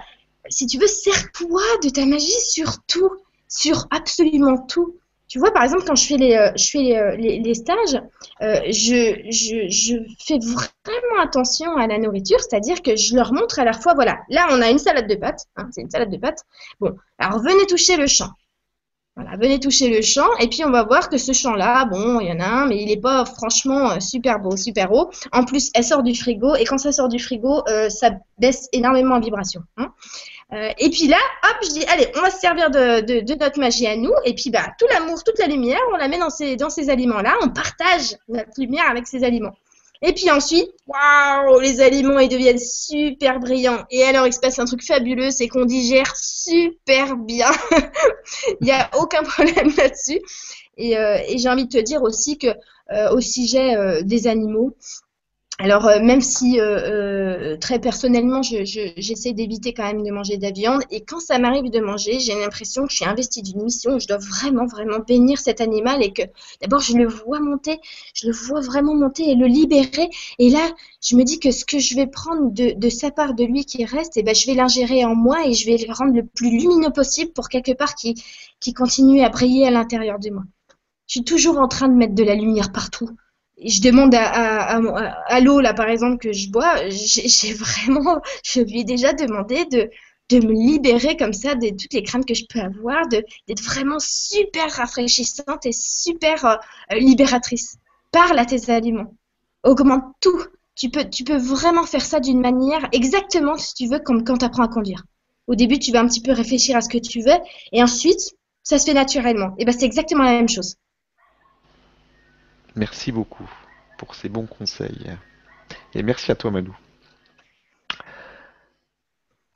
[0.49, 3.11] si tu veux, sers-toi de ta magie sur tout,
[3.47, 4.95] sur absolument tout.
[5.27, 7.99] Tu vois, par exemple, quand je fais les, euh, je fais euh, les, les, stages,
[8.41, 13.57] euh, je, je, je, fais vraiment attention à la nourriture, c'est-à-dire que je leur montre
[13.57, 16.11] à la fois, voilà, là on a une salade de pâtes, hein, c'est une salade
[16.11, 16.43] de pâtes.
[16.79, 18.29] Bon, alors venez toucher le champ.
[19.15, 22.27] Voilà, venez toucher le champ et puis on va voir que ce champ-là, bon, il
[22.27, 25.09] y en a un, mais il n'est pas franchement super beau, super haut.
[25.31, 29.15] En plus, elle sort du frigo et quand ça sort du frigo, ça baisse énormément
[29.15, 29.61] en vibration.
[29.77, 29.93] Hein.
[30.53, 33.39] Euh, et puis là, hop, je dis, allez, on va se servir de, de, de
[33.39, 34.13] notre magie à nous.
[34.25, 36.89] Et puis, bah, tout l'amour, toute la lumière, on la met dans ces, dans ces
[36.89, 37.35] aliments-là.
[37.41, 39.55] On partage notre lumière avec ces aliments.
[40.01, 43.85] Et puis ensuite, waouh, les aliments, ils deviennent super brillants.
[43.89, 47.49] Et alors, il se passe un truc fabuleux, c'est qu'on digère super bien.
[48.61, 50.21] il n'y a aucun problème là-dessus.
[50.77, 52.47] Et, euh, et j'ai envie de te dire aussi que
[52.91, 54.75] euh, au sujet euh, des animaux,
[55.57, 60.41] alors, euh, même si euh, euh, très personnellement, j'essaie d'éviter quand même de manger de
[60.41, 63.63] la viande, et quand ça m'arrive de manger, j'ai l'impression que je suis investie d'une
[63.63, 66.23] mission où je dois vraiment, vraiment bénir cet animal et que
[66.61, 67.79] d'abord je le vois monter,
[68.13, 70.09] je le vois vraiment monter et le libérer.
[70.39, 70.59] Et là,
[71.01, 73.85] je me dis que ce que je vais prendre de, sa part, de lui qui
[73.85, 76.49] reste, eh ben, je vais l'ingérer en moi et je vais le rendre le plus
[76.49, 78.21] lumineux possible pour quelque part qui,
[78.59, 80.43] qui continue à briller à l'intérieur de moi.
[81.07, 83.09] Je suis toujours en train de mettre de la lumière partout
[83.63, 88.83] je demande à, l'eau là par exemple que je bois, j'ai vraiment, je lui ai
[88.83, 89.89] déjà demandé de,
[90.31, 94.71] me libérer comme ça de toutes les craintes que je peux avoir, d'être vraiment super
[94.71, 96.55] rafraîchissante et super euh,
[96.95, 97.77] libératrice.
[98.11, 99.13] Parle à tes aliments,
[99.63, 100.41] augmente tout.
[100.75, 104.39] Tu peux, tu peux vraiment faire ça d'une manière exactement, si tu veux, comme quand
[104.39, 105.03] tu apprends à conduire.
[105.47, 107.37] Au début, tu vas un petit peu réfléchir à ce que tu veux,
[107.71, 109.53] et ensuite, ça se fait naturellement.
[109.57, 110.75] Et ben, c'est exactement la même chose.
[112.75, 113.49] Merci beaucoup
[113.97, 115.11] pour ces bons conseils.
[115.93, 116.75] Et merci à toi, Madou.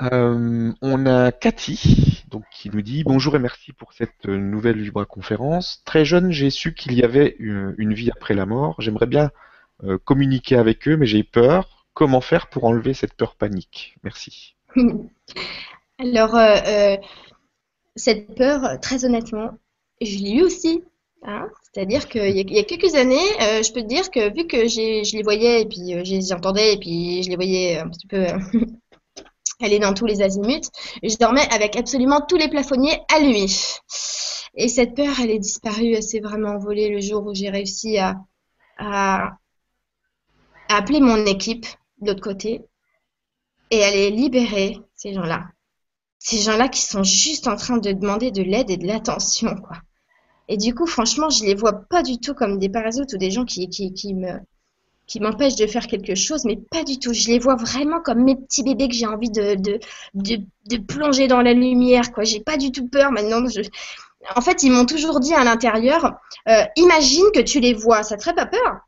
[0.02, 5.06] Euh, on a Cathy donc, qui nous dit Bonjour et merci pour cette nouvelle Vibra
[5.06, 5.82] conférence.
[5.84, 8.76] Très jeune, j'ai su qu'il y avait une, vie après la mort.
[8.80, 9.32] J'aimerais bien
[9.84, 11.86] euh, communiquer avec eux, mais j'ai peur.
[11.94, 13.98] Comment faire pour enlever cette peur panique?
[14.04, 14.56] Merci.
[16.00, 16.96] Alors, euh,
[17.98, 19.58] cette peur, très honnêtement,
[20.00, 20.84] je l'ai eu aussi.
[21.24, 24.68] Hein C'est-à-dire qu'il y, a quelques années, euh, je peux te dire que vu que
[24.68, 27.90] je les voyais et puis euh, je les entendais et puis je les voyais un
[27.90, 28.26] petit peu
[29.60, 30.70] Elle est dans tous les azimuts.
[31.04, 33.48] je dormais avec absolument tous les plafonniers allumés.
[34.56, 37.98] Et cette peur, elle est disparue, elle s'est vraiment envolée le jour où j'ai réussi
[37.98, 38.16] à,
[40.70, 41.66] appeler mon équipe
[42.00, 42.62] de l'autre côté.
[43.72, 45.48] Et elle est libérée, ces gens-là.
[46.20, 49.78] Ces gens-là qui sont juste en train de demander de l'aide et de l'attention, quoi.
[50.50, 53.30] Et du coup, franchement, je les vois pas du tout comme des parasites ou des
[53.30, 54.39] gens qui, qui, me,
[55.06, 57.14] qui m'empêchent de faire quelque chose, mais pas du tout.
[57.14, 59.80] Je les vois vraiment comme mes petits bébés que j'ai envie de, de,
[60.66, 62.12] de, plonger dans la lumière.
[62.12, 62.24] Quoi.
[62.24, 63.45] J'ai pas du tout peur maintenant.
[64.36, 68.02] En fait, ils m'ont toujours dit à l'intérieur, euh, imagine que tu les vois.
[68.02, 68.80] Ça te ferait pas peur?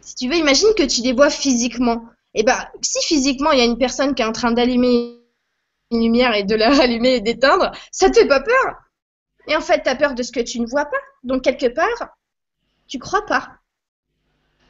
[0.00, 2.02] Si tu veux, imagine que tu les vois physiquement.
[2.34, 5.20] Et eh ben, si physiquement il y a une personne qui est en train d'allumer
[5.92, 8.74] une lumière et de la rallumer et d'éteindre, ça te fait pas peur?
[9.48, 10.98] Et en fait, tu as peur de ce que tu ne vois pas.
[11.24, 12.16] Donc, quelque part,
[12.86, 13.48] tu crois pas.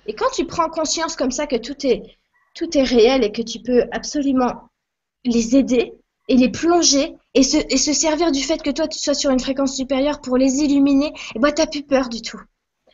[0.07, 2.19] Et quand tu prends conscience comme ça que tout est,
[2.55, 4.71] tout est réel et que tu peux absolument
[5.25, 5.93] les aider
[6.29, 9.77] et les plonger et se, servir du fait que toi tu sois sur une fréquence
[9.77, 12.41] supérieure pour les illuminer, eh ben t'as plus peur du tout.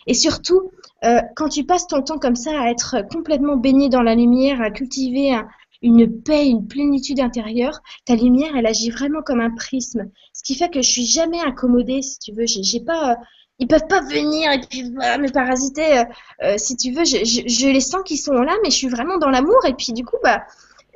[0.07, 0.71] Et surtout,
[1.05, 4.61] euh, quand tu passes ton temps comme ça à être complètement baigné dans la lumière,
[4.61, 5.35] à cultiver
[5.83, 10.11] une paix, une plénitude intérieure, ta lumière, elle agit vraiment comme un prisme.
[10.45, 12.45] Qui fait que je suis jamais incommodée, si tu veux.
[12.47, 13.17] J'ai pas,
[13.59, 15.99] ils peuvent pas venir et puis me parasiter.
[15.99, 16.05] Euh,
[16.43, 19.31] euh, si tu veux, je, les sens qu'ils sont là, mais je suis vraiment dans
[19.31, 19.65] l'amour.
[19.67, 20.43] Et puis du coup, bah,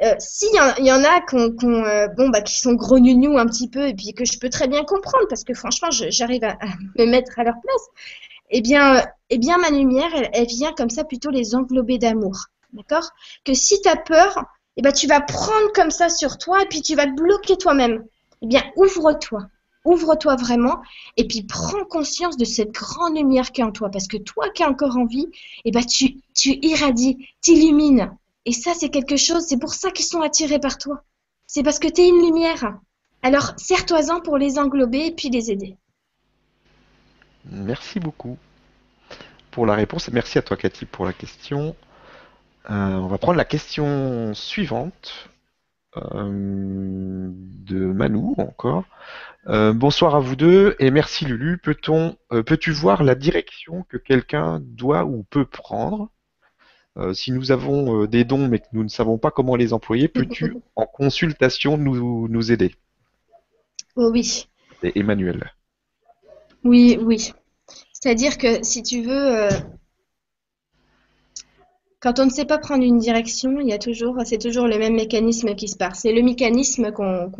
[0.03, 0.61] euh, s'il y,
[0.93, 1.21] en a
[2.31, 5.27] bah, qui sont gros un petit peu, et puis que je peux très bien comprendre,
[5.29, 6.57] parce que franchement, j'arrive à,
[6.97, 7.83] me mettre à leur place,
[8.51, 12.47] eh bien, eh bien ma lumière, elle, vient comme ça plutôt les englober d'amour.
[12.73, 13.11] D'accord?
[13.45, 14.45] Que si tu as peur,
[14.77, 18.05] eh ben, tu vas prendre comme ça sur toi, et puis tu vas bloquer toi-même.
[18.43, 19.49] Eh bien, ouvre-toi
[19.85, 20.83] ouvre-toi vraiment
[21.17, 23.91] et puis prends conscience de cette grande lumière qui est en toi.
[23.91, 25.29] Parce que toi qui as encore envie,
[25.65, 28.15] eh ben tu, tu irradies, t'illumines.
[28.45, 31.03] Et ça, c'est quelque chose, c'est pour ça qu'ils sont attirés par toi.
[31.47, 32.79] C'est parce que tu es une lumière.
[33.23, 35.77] Alors, serre-toi-en pour les englober et puis les aider.
[37.51, 38.39] Merci beaucoup
[39.51, 40.09] pour la réponse.
[40.09, 41.75] Merci à toi, Cathy, pour la question.
[42.71, 45.29] Euh, on va prendre la question suivante
[45.97, 48.85] de Manu encore.
[49.49, 51.59] Euh, bonsoir à vous deux et merci Lulu.
[51.59, 56.11] Peut-on, euh, peux-tu voir la direction que quelqu'un doit ou peut prendre?
[56.99, 60.09] Euh, Si nous avons des dons mais que nous ne savons pas comment les employer,
[60.09, 62.75] peux-tu en consultation nous, nous aider?
[63.97, 64.49] Oh Oui.
[64.83, 65.53] Et Emmanuel.
[66.65, 67.33] Oui, oui.
[67.93, 69.49] C'est-à-dire que si tu veux,
[72.01, 74.79] quand on ne sait pas prendre une direction, il y a toujours, c'est toujours le
[74.79, 76.01] même mécanisme qui se passe.
[76.03, 77.33] C'est le mécanisme qu'on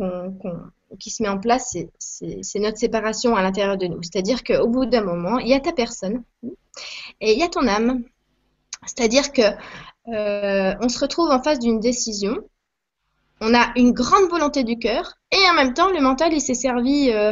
[0.99, 4.01] qui se met en place, c'est notre séparation à l'intérieur de nous.
[4.01, 6.23] C'est-à-dire qu'au bout d'un moment, il y a ta personne
[7.21, 8.03] et il y a ton âme.
[8.85, 9.41] C'est-à-dire que
[10.07, 12.37] euh, on se retrouve en face d'une décision.
[13.41, 16.53] On a une grande volonté du cœur et en même temps, le mental, il s'est
[16.53, 17.31] servi euh,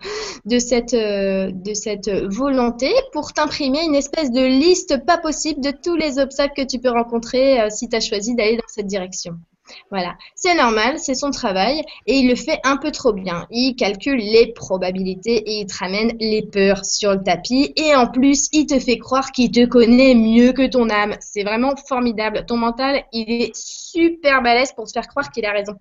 [0.44, 5.72] de, cette, euh, de cette volonté pour t'imprimer une espèce de liste pas possible de
[5.72, 9.34] tous les obstacles que tu peux rencontrer si tu as choisi d'aller dans cette direction.
[9.90, 13.46] Voilà, c'est normal, c'est son travail et il le fait un peu trop bien.
[13.50, 18.48] Il calcule les probabilités et il ramène les peurs sur le tapis et en plus,
[18.52, 21.16] il te fait croire qu'il te connaît mieux que ton âme.
[21.20, 22.44] C'est vraiment formidable.
[22.46, 25.74] Ton mental, il est super balèze pour te faire croire qu'il a raison.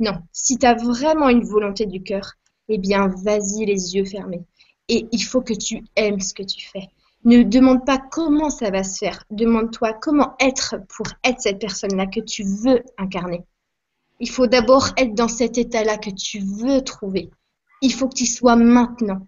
[0.00, 2.32] Non, si tu as vraiment une volonté du cœur,
[2.68, 4.44] eh bien, vas-y les yeux fermés.
[4.88, 6.88] Et il faut que tu aimes ce que tu fais.
[7.28, 9.22] Ne demande pas comment ça va se faire.
[9.30, 13.44] Demande-toi comment être pour être cette personne-là que tu veux incarner.
[14.18, 17.28] Il faut d'abord être dans cet état-là que tu veux trouver.
[17.82, 19.26] Il faut que tu sois maintenant.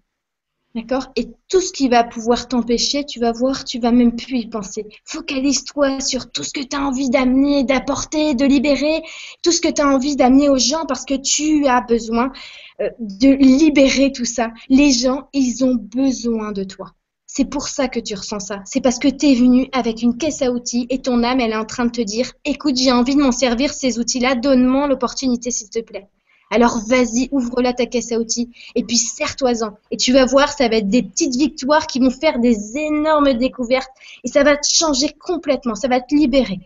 [0.73, 1.11] D'accord?
[1.15, 4.49] Et tout ce qui va pouvoir t'empêcher, tu vas voir, tu vas même plus y
[4.49, 4.87] penser.
[5.05, 9.03] Focalise-toi sur tout ce que tu as envie d'amener, d'apporter, de libérer,
[9.43, 12.31] tout ce que tu as envie d'amener aux gens parce que tu as besoin
[12.79, 14.49] euh, de libérer tout ça.
[14.69, 16.95] Les gens, ils ont besoin de toi.
[17.33, 18.61] C'est pour ça que tu ressens ça.
[18.65, 21.51] C'est parce que tu es venu avec une caisse à outils et ton âme, elle
[21.51, 24.87] est en train de te dire écoute, j'ai envie de m'en servir ces outils-là, donne-moi
[24.87, 26.09] l'opportunité, s'il te plaît.
[26.49, 29.77] Alors vas-y, ouvre-la ta caisse à outils et puis serre-toi-en.
[29.91, 33.31] Et tu vas voir, ça va être des petites victoires qui vont faire des énormes
[33.31, 33.91] découvertes
[34.25, 36.59] et ça va te changer complètement, ça va te libérer.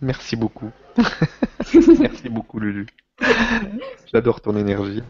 [0.00, 0.72] Merci beaucoup.
[2.00, 2.88] Merci beaucoup, Lulu.
[4.12, 5.02] J'adore ton énergie.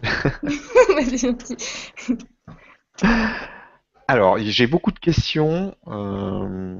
[4.08, 5.76] Alors, j'ai beaucoup de questions.
[5.86, 6.78] Euh,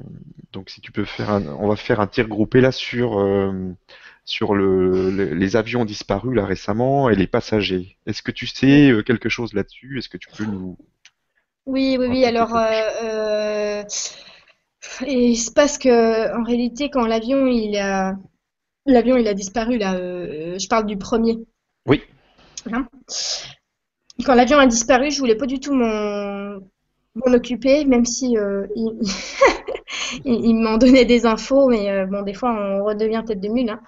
[0.51, 3.75] donc, si tu peux faire un, on va faire un tir groupé là sur euh,
[4.25, 7.97] sur le, les avions disparus là récemment et les passagers.
[8.07, 9.99] Est-ce que tu sais euh, quelque chose là-dessus?
[9.99, 10.77] Est-ce que tu peux nous
[11.67, 12.25] Oui, oui, oui.
[12.25, 12.57] Alors,
[15.05, 18.15] Et il se passe que, en réalité, quand l'avion il a,
[18.91, 21.39] l'avion il a disparu là, euh, je parle du premier.
[21.87, 22.01] Oui.
[22.71, 22.87] Hein?
[24.25, 26.59] Quand l'avion a disparu, je voulais pas du tout m'en
[27.25, 28.67] occuper, même si euh,
[30.25, 33.69] ils, m'ont donné des infos, mais euh, bon, des fois, on redevient tête de mule.
[33.69, 33.79] Hein.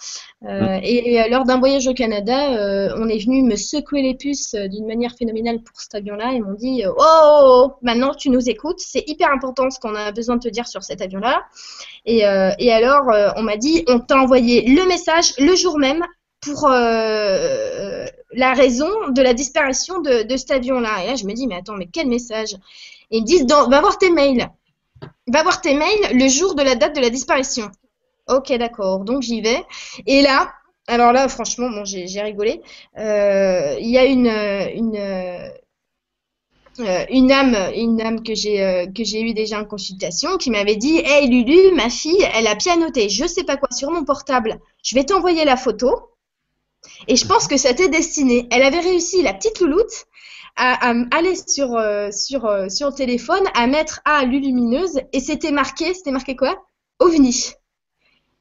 [0.46, 4.56] Euh, et, lors d'un voyage au Canada, euh, on est venu me secouer les puces
[4.56, 6.32] d'une manière phénoménale pour cet avion-là.
[6.34, 9.96] Ils m'ont dit oh, oh, oh, maintenant tu nous écoutes, c'est hyper important ce qu'on
[9.96, 11.44] a besoin de te dire sur cet avion-là.
[12.06, 12.20] Et,
[12.60, 13.04] et, alors,
[13.36, 16.04] on m'a dit on t'a envoyé le message le jour même
[16.42, 21.04] pour la raison de la disparition de, de cet avion-là.
[21.04, 22.54] Et là, je me dis mais attends, mais quel message?
[23.12, 24.50] Et ils me disent va voir tes mails
[25.32, 27.70] va voir tes mails le jour de la date de la disparition.
[28.28, 29.00] Ok, d'accord.
[29.00, 29.64] Donc j'y vais.
[30.08, 30.52] Et là,
[30.88, 32.62] alors là, franchement, bon, j'ai rigolé.
[32.98, 34.98] Euh, il y a une, une,
[36.80, 41.02] euh, une âme, une âme que j'ai euh, eu déjà en consultation, qui m'avait dit,
[41.04, 44.60] hey Lulu, ma fille, elle a pianoté, je sais pas quoi sur mon portable.
[44.84, 46.10] Je vais t'envoyer la photo.
[47.08, 48.48] Et je pense que ça t'est destiné.
[48.52, 50.06] Elle avait réussi, la petite louloute,
[50.56, 55.52] à, aller sur, euh, sur, euh, sur le téléphone, à mettre à lumineuse, et c'était
[55.52, 56.64] marqué, c'était marqué quoi?
[57.00, 57.54] OVNI.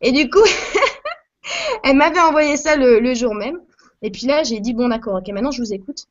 [0.01, 0.45] Et du coup,
[1.85, 3.59] elle m'avait envoyé ça le, jour même.
[4.03, 6.07] Et puis là, j'ai dit, bon d'accord, ok, maintenant je vous écoute.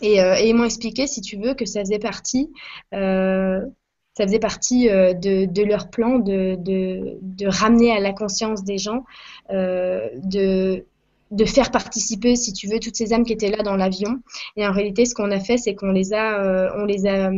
[0.00, 2.50] Et, euh, et ils m'ont expliqué, si tu veux, que ça faisait partie,
[2.92, 9.04] ça faisait partie de, leur plan de, de, ramener à la conscience des gens,
[9.50, 10.84] de,
[11.30, 14.20] de faire participer, si tu veux, toutes ces âmes qui étaient là dans l'avion.
[14.56, 17.30] Et en réalité, ce qu'on a fait, c'est qu'on les a, euh, on les a,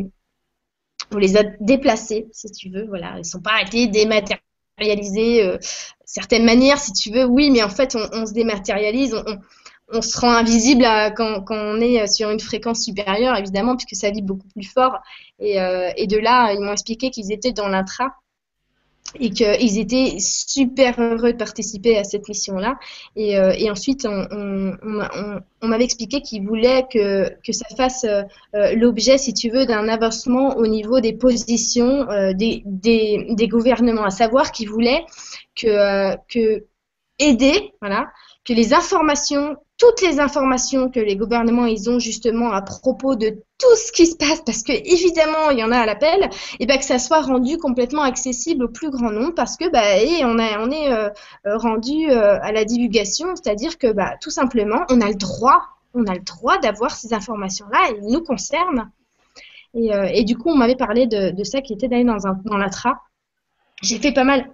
[1.12, 2.86] on les a déplacés, si tu veux.
[2.86, 5.44] Voilà, ils sont pas été dématérialisés.
[5.44, 5.58] Euh,
[6.04, 9.14] certaines manières, si tu veux, oui, mais en fait, on, se dématérialise,
[9.92, 10.84] on, se rend invisible
[11.16, 14.98] quand, on est sur une fréquence supérieure, évidemment, puisque ça vibre beaucoup plus fort.
[15.38, 18.14] Et, euh, et de là, ils m'ont expliqué qu'ils étaient dans l'intra
[19.20, 22.78] et qu'ils étaient super heureux de participer à cette mission-là.
[23.16, 24.76] Et, euh, ensuite, on,
[25.62, 30.66] m'avait expliqué qu'ils voulaient que, ça fasse euh, l'objet, si tu veux, d'un avancement au
[30.66, 32.62] niveau des positions euh, des,
[33.48, 35.04] gouvernements, à savoir qu'ils voulaient
[35.56, 36.64] que
[37.18, 38.08] aider, voilà,
[38.46, 43.42] que les informations toutes les informations que les gouvernements ils ont justement à propos de
[43.58, 46.30] tout ce qui se passe, parce que évidemment il y en a à l'appel,
[46.60, 49.98] et ben que ça soit rendu complètement accessible au plus grand nombre, parce que bah,
[49.98, 51.10] et on, a, on est euh,
[51.46, 55.62] euh, rendu euh, à la divulgation, c'est-à-dire que bah, tout simplement on a le droit,
[55.94, 58.90] on a le droit d'avoir ces informations-là, elles nous concernent.
[59.74, 62.40] Et, et, du coup on m'avait parlé de, de ça qui était d'aller dans, un,
[62.46, 62.98] dans l'ATRA.
[63.82, 64.50] J'ai fait pas mal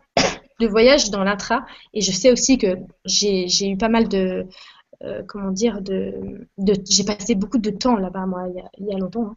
[0.61, 4.47] de voyages dans l'ATRA, et je sais aussi que j'ai eu pas mal de
[5.05, 6.15] euh, comment dire, de,
[6.89, 8.47] j'ai passé beaucoup de temps là-bas, moi,
[8.79, 9.31] il y a, longtemps.
[9.31, 9.35] Hein.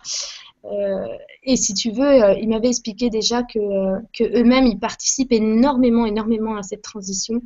[0.65, 5.31] Euh, et si tu veux, euh, il m'avait expliqué déjà que, que eux-mêmes, ils participent
[5.31, 7.41] énormément, énormément à cette transition,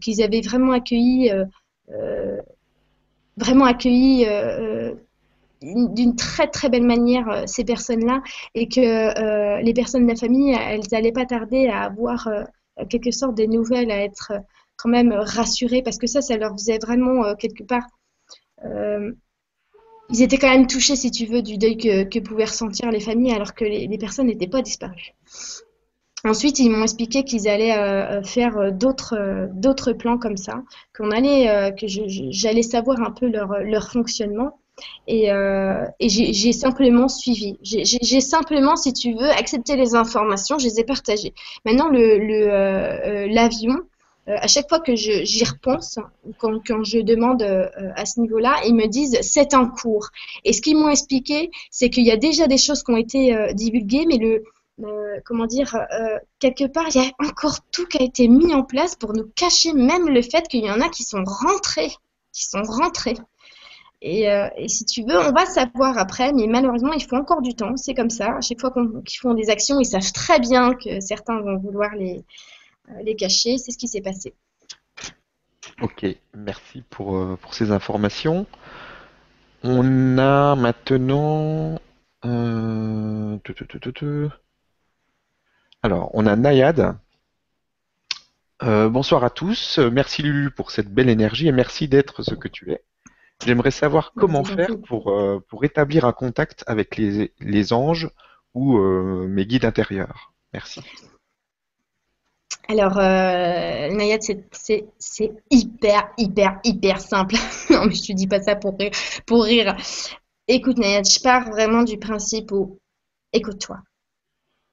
[0.00, 1.32] qu'ils avaient vraiment accueilli,
[3.36, 4.26] vraiment accueilli
[5.60, 8.22] d'une très très belle manière ces personnes-là
[8.54, 12.28] et que les personnes de la famille, elles n'allaient pas tarder à avoir
[12.88, 14.32] quelque sorte des nouvelles, à être
[14.78, 17.86] quand même rassurés parce que ça, ça leur faisait vraiment euh, quelque part.
[18.64, 19.12] Euh,
[20.08, 23.32] ils étaient quand même touchés, si tu veux, du deuil que, pouvaient ressentir les familles
[23.32, 25.12] alors que les, personnes n'étaient pas disparues.
[26.24, 30.62] Ensuite, ils m'ont expliqué qu'ils allaient euh, faire d'autres d'autres plans comme ça,
[30.96, 34.58] qu'on allait que j'allais savoir un peu leur, leur fonctionnement.
[35.06, 37.58] Et, et j'ai simplement suivi.
[37.62, 41.34] J'ai simplement, si tu veux, accepté les informations, je les ai partagées.
[41.64, 43.86] Maintenant, l'avion, le,
[44.28, 45.98] euh, à chaque fois que j'y repense,
[46.38, 50.08] quand, quand, je demande euh, à ce niveau-là, ils me disent c'est en cours.
[50.44, 53.34] Et ce qu'ils m'ont expliqué, c'est qu'il y a déjà des choses qui ont été
[53.34, 54.42] euh, divulguées, mais le,
[55.24, 55.76] comment dire,
[56.38, 59.24] quelque part, il y a encore tout qui a été mis en place pour nous
[59.34, 61.90] cacher même le fait qu'il y en a qui sont rentrés,
[62.32, 63.16] qui sont rentrés.
[64.00, 64.26] Et,
[64.56, 67.76] et, si tu veux, on va savoir après, mais malheureusement, il faut encore du temps.
[67.76, 68.36] C'est comme ça.
[68.36, 68.72] À chaque fois
[69.04, 72.24] qu'ils font des actions, ils savent très bien que certains vont vouloir les,
[72.90, 73.58] euh, les cacher.
[73.58, 74.34] C'est ce qui s'est passé.
[75.80, 78.46] Ok, merci pour, euh, pour ces informations.
[79.62, 81.80] On a maintenant.
[82.24, 83.38] Euh,
[85.82, 86.96] alors, on a Nayad.
[88.60, 89.78] bonsoir à tous.
[89.78, 92.82] Merci Lulu pour cette belle énergie et merci d'être ce que tu es.
[93.44, 95.14] J'aimerais savoir comment faire pour,
[95.48, 98.10] pour établir un contact avec les, les anges
[98.54, 100.32] ou mes guides intérieurs.
[100.52, 100.80] Merci.
[102.70, 104.20] Alors, euh, Nayad,
[104.52, 107.36] c'est hyper, hyper, hyper simple.
[107.70, 108.90] non, mais je te dis pas ça pour rire.
[109.26, 109.74] Pour rire.
[110.48, 112.78] Écoute, Nayad, je pars vraiment du principe où,
[113.32, 113.78] écoute-toi.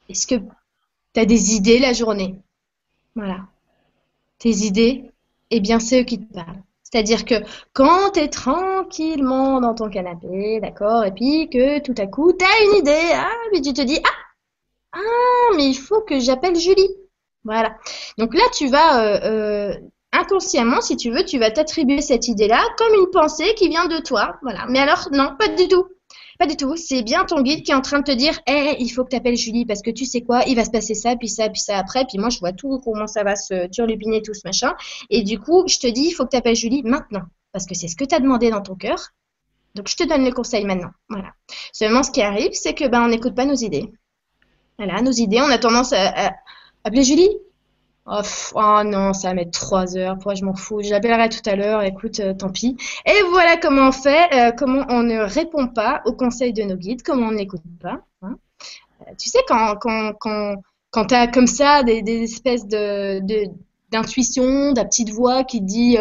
[0.10, 0.36] Est-ce que,
[1.14, 2.36] tu as des idées la journée?
[3.16, 3.48] Voilà.
[4.40, 5.10] Tes idées,
[5.50, 6.64] eh bien, c'est eux qui te parlent.
[6.86, 7.36] C'est-à-dire que
[7.74, 12.46] quand tu es tranquillement dans ton canapé, d'accord, et puis que tout à coup, tu
[12.46, 14.26] as une idée, ah, mais tu te dis, ah,
[14.94, 16.90] ah, mais il faut que j'appelle Julie.
[17.44, 17.76] Voilà.
[18.18, 19.76] Donc là, tu vas euh, euh,
[20.14, 24.00] inconsciemment, si tu veux, tu vas t'attribuer cette idée-là comme une pensée qui vient de
[24.00, 24.38] toi.
[24.42, 24.66] Voilà.
[24.70, 25.88] Mais alors, non, pas du tout.
[26.38, 26.76] Pas du tout.
[26.76, 29.10] C'est bien ton guide qui est en train de te dire Hé, il faut que
[29.10, 31.50] tu appelles Julie parce que tu sais quoi, il va se passer ça, puis ça,
[31.50, 32.06] puis ça après.
[32.06, 34.74] Puis moi, je vois tout comment ça va se turlupiner, tout ce machin.
[35.10, 37.24] Et du coup, je te dis il faut que tu appelles Julie maintenant
[37.56, 39.12] parce que c'est ce que tu as demandé dans ton cœur.
[39.76, 40.92] Donc, je te donne le conseil maintenant.
[41.10, 41.32] Voilà.
[41.72, 43.94] Seulement, ce qui arrive, c'est que ben, on n'écoute pas nos idées.
[44.78, 46.34] Voilà, nos idées, on a tendance à,
[46.84, 47.30] appeler Julie.
[48.08, 48.22] Oh,
[48.54, 50.14] oh, non, ça va mettre trois heures.
[50.16, 50.82] Pourquoi je m'en fous?
[50.84, 51.82] Je l'appellerai tout à l'heure.
[51.82, 52.78] Écoute, euh, tant pis.
[53.06, 56.76] Et voilà comment on fait, euh, comment on ne répond pas aux conseils de nos
[56.76, 58.02] guides, comment on n'écoute pas.
[58.22, 58.38] Hein.
[59.02, 60.56] Euh, tu sais, quand, quand, quand,
[60.92, 63.22] quand tu as comme ça des, espèces de,
[63.92, 65.98] d'intuition, de, la petite voix qui dit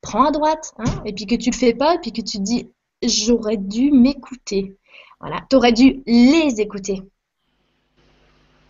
[0.00, 2.38] prends à droite, hein, et puis que tu le fais pas, et puis que tu
[2.38, 2.70] te dis
[3.02, 4.74] j'aurais dû m'écouter.
[5.20, 7.02] Voilà, tu aurais dû les écouter.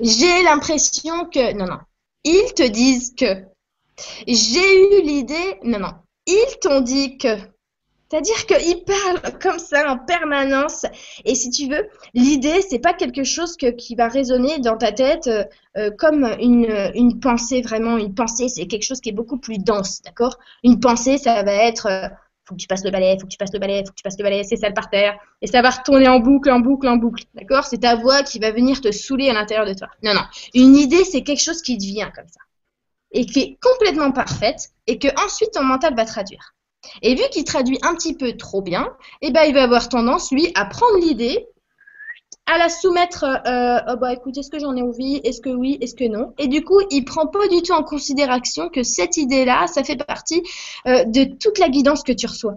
[0.00, 1.54] J'ai l'impression que.
[1.54, 1.78] Non, non
[2.26, 3.44] ils te disent que.
[4.26, 5.58] J'ai eu l'idée.
[5.62, 5.92] Non, non.
[6.26, 7.28] Ils t'ont dit que.
[8.08, 10.86] C'est-à-dire qu'ils parlent comme ça en permanence.
[11.24, 15.26] Et si tu veux, l'idée, c'est pas quelque chose qui va résonner dans ta tête
[15.26, 15.44] euh,
[15.76, 17.96] euh, comme une, pensée, vraiment.
[17.96, 20.38] Une pensée, c'est quelque chose qui est beaucoup plus dense, d'accord?
[20.62, 22.08] Une pensée, ça va être euh,
[22.46, 24.02] faut que tu passes le balai, faut que tu passes le balai, faut que tu
[24.02, 25.18] passes le balai, c'est ça par terre.
[25.42, 27.24] Et ça va retourner en boucle, en boucle, en boucle.
[27.34, 27.64] D'accord?
[27.64, 29.88] C'est ta voix qui va venir te saouler à l'intérieur de toi.
[30.02, 30.22] Non, non.
[30.54, 32.40] Une idée, c'est quelque chose qui te vient comme ça.
[33.12, 36.54] Et qui est complètement parfaite et que ensuite ton mental va traduire.
[37.02, 38.92] Et vu qu'il traduit un petit peu trop bien,
[39.22, 41.46] eh ben, il va avoir tendance, lui, à prendre l'idée
[42.46, 45.78] à la soumettre, euh, oh bah écoute, est-ce que j'en ai envie, est-ce que oui,
[45.80, 46.32] est-ce que non?
[46.38, 49.96] Et du coup, il prend pas du tout en considération que cette idée-là, ça fait
[49.96, 50.42] partie
[50.86, 52.54] euh, de toute la guidance que tu reçois.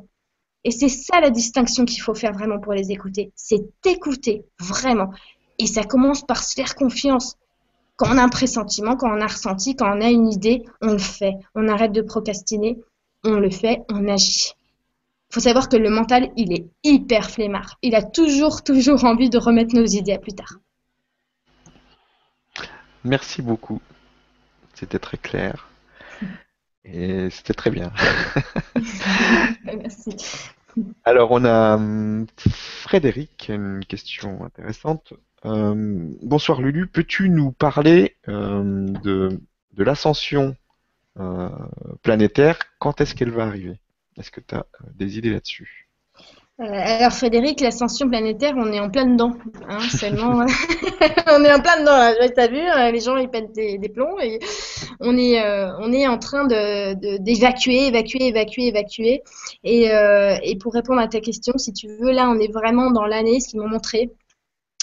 [0.64, 5.10] Et c'est ça la distinction qu'il faut faire vraiment pour les écouter, c'est écouter vraiment.
[5.58, 7.36] Et ça commence par se faire confiance.
[7.96, 10.94] Quand on a un pressentiment, quand on a ressenti, quand on a une idée, on
[10.94, 11.34] le fait.
[11.56, 12.78] On arrête de procrastiner,
[13.26, 14.54] on le fait, on agit
[15.32, 17.78] faut savoir que le mental, il est hyper flemmard.
[17.82, 20.56] Il a toujours, toujours envie de remettre nos idées à plus tard.
[23.04, 23.82] Merci beaucoup.
[24.74, 25.70] C'était très clair.
[26.84, 27.92] Et c'était très bien.
[29.64, 30.16] Merci.
[31.04, 35.14] Alors, on a hum, Frédéric, une question intéressante.
[35.44, 39.40] Hum, bonsoir Lulu, peux-tu nous parler hum, de,
[39.74, 40.56] de l'ascension
[41.20, 41.50] euh,
[42.02, 42.58] planétaire?
[42.80, 43.80] Quand est-ce qu'elle va arriver?
[44.20, 45.88] Est-ce que tu as euh, des idées là-dessus?
[46.60, 49.32] Euh, alors Frédéric, l'ascension planétaire, on est en plein dedans.
[49.70, 50.46] Hein, seulement,
[51.28, 51.98] on est en plein dedans.
[51.98, 52.30] Là.
[52.30, 54.40] Tu as vu, euh, les gens ils pètent des, plombs et
[55.00, 55.42] on est,
[55.80, 59.24] on est en train d'évacuer, évacuer, évacuer, évacuer.
[59.64, 59.86] Et,
[60.44, 63.40] et, pour répondre à ta question, si tu veux, là, on est vraiment dans l'année,
[63.40, 64.12] ce qu'ils m'ont montré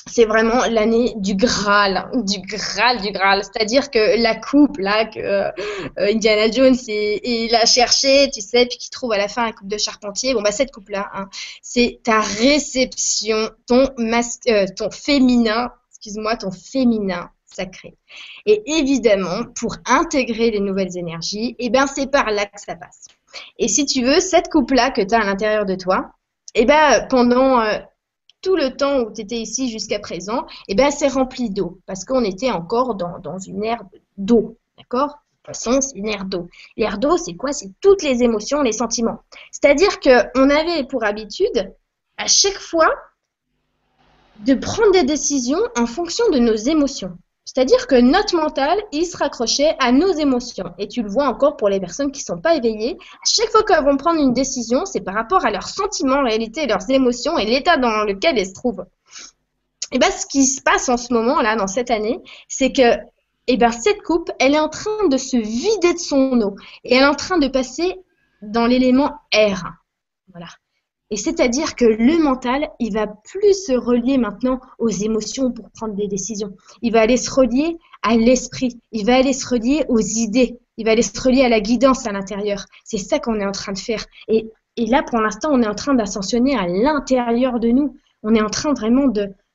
[0.08, 3.42] c'est vraiment l'année du Graal, du Graal, du Graal.
[3.42, 5.50] C'est-à-dire que la coupe, là, que euh,
[5.96, 9.68] Indiana Jones, il, a cherché, tu sais, puis qu'il trouve à la fin la coupe
[9.68, 10.32] de charpentier.
[10.34, 11.28] Bon, bah, cette coupe-là, hein,
[11.60, 17.96] c'est ta réception, ton, euh, ton féminin, excuse-moi, ton féminin sacré.
[18.44, 23.06] Et évidemment, pour intégrer les nouvelles énergies, eh ben, c'est par là que ça passe.
[23.58, 26.12] Et si tu veux, cette coupe-là que tu as à l'intérieur de toi,
[26.54, 27.78] eh ben, pendant euh,
[28.42, 32.04] tout le temps où tu étais ici jusqu'à présent, eh ben, c'est rempli d'eau, parce
[32.04, 33.82] qu'on était encore dans, une ère
[34.16, 35.08] d'eau, d'accord?
[35.08, 36.48] De toute façon, c'est une ère d'eau.
[36.76, 37.52] L'ère d'eau, c'est quoi?
[37.52, 39.20] C'est toutes les émotions, les sentiments.
[39.52, 41.72] C'est-à-dire qu'on avait pour habitude,
[42.16, 42.88] à chaque fois,
[44.40, 47.16] de prendre des décisions en fonction de nos émotions.
[47.46, 50.74] C'est-à-dire que notre mental, il se raccrochait à nos émotions.
[50.78, 52.98] Et tu le vois encore pour les personnes qui ne sont pas éveillées.
[53.00, 56.24] À chaque fois qu'elles vont prendre une décision, c'est par rapport à leurs sentiments, en
[56.24, 58.84] réalité, leurs émotions et l'état dans lequel elles se trouvent.
[59.92, 62.96] Et bien, ce qui se passe en ce moment, là, dans cette année, c'est que
[63.46, 66.56] eh ben, cette coupe, elle est en train de se vider de son eau.
[66.82, 67.94] Et elle est en train de passer
[68.42, 69.62] dans l'élément air.
[70.32, 70.48] Voilà.
[71.10, 75.94] Et c'est-à-dire que le mental, il va plus se relier maintenant aux émotions pour prendre
[75.94, 76.56] des décisions.
[76.82, 78.80] Il va aller se relier à l'esprit.
[78.90, 80.58] Il va aller se relier aux idées.
[80.78, 82.64] Il va aller se relier à la guidance à l'intérieur.
[82.84, 84.04] C'est ça qu'on est en train de faire.
[84.28, 87.96] Et, là, pour l'instant, on est en train d'ascensionner à l'intérieur de nous.
[88.24, 89.06] On est en train vraiment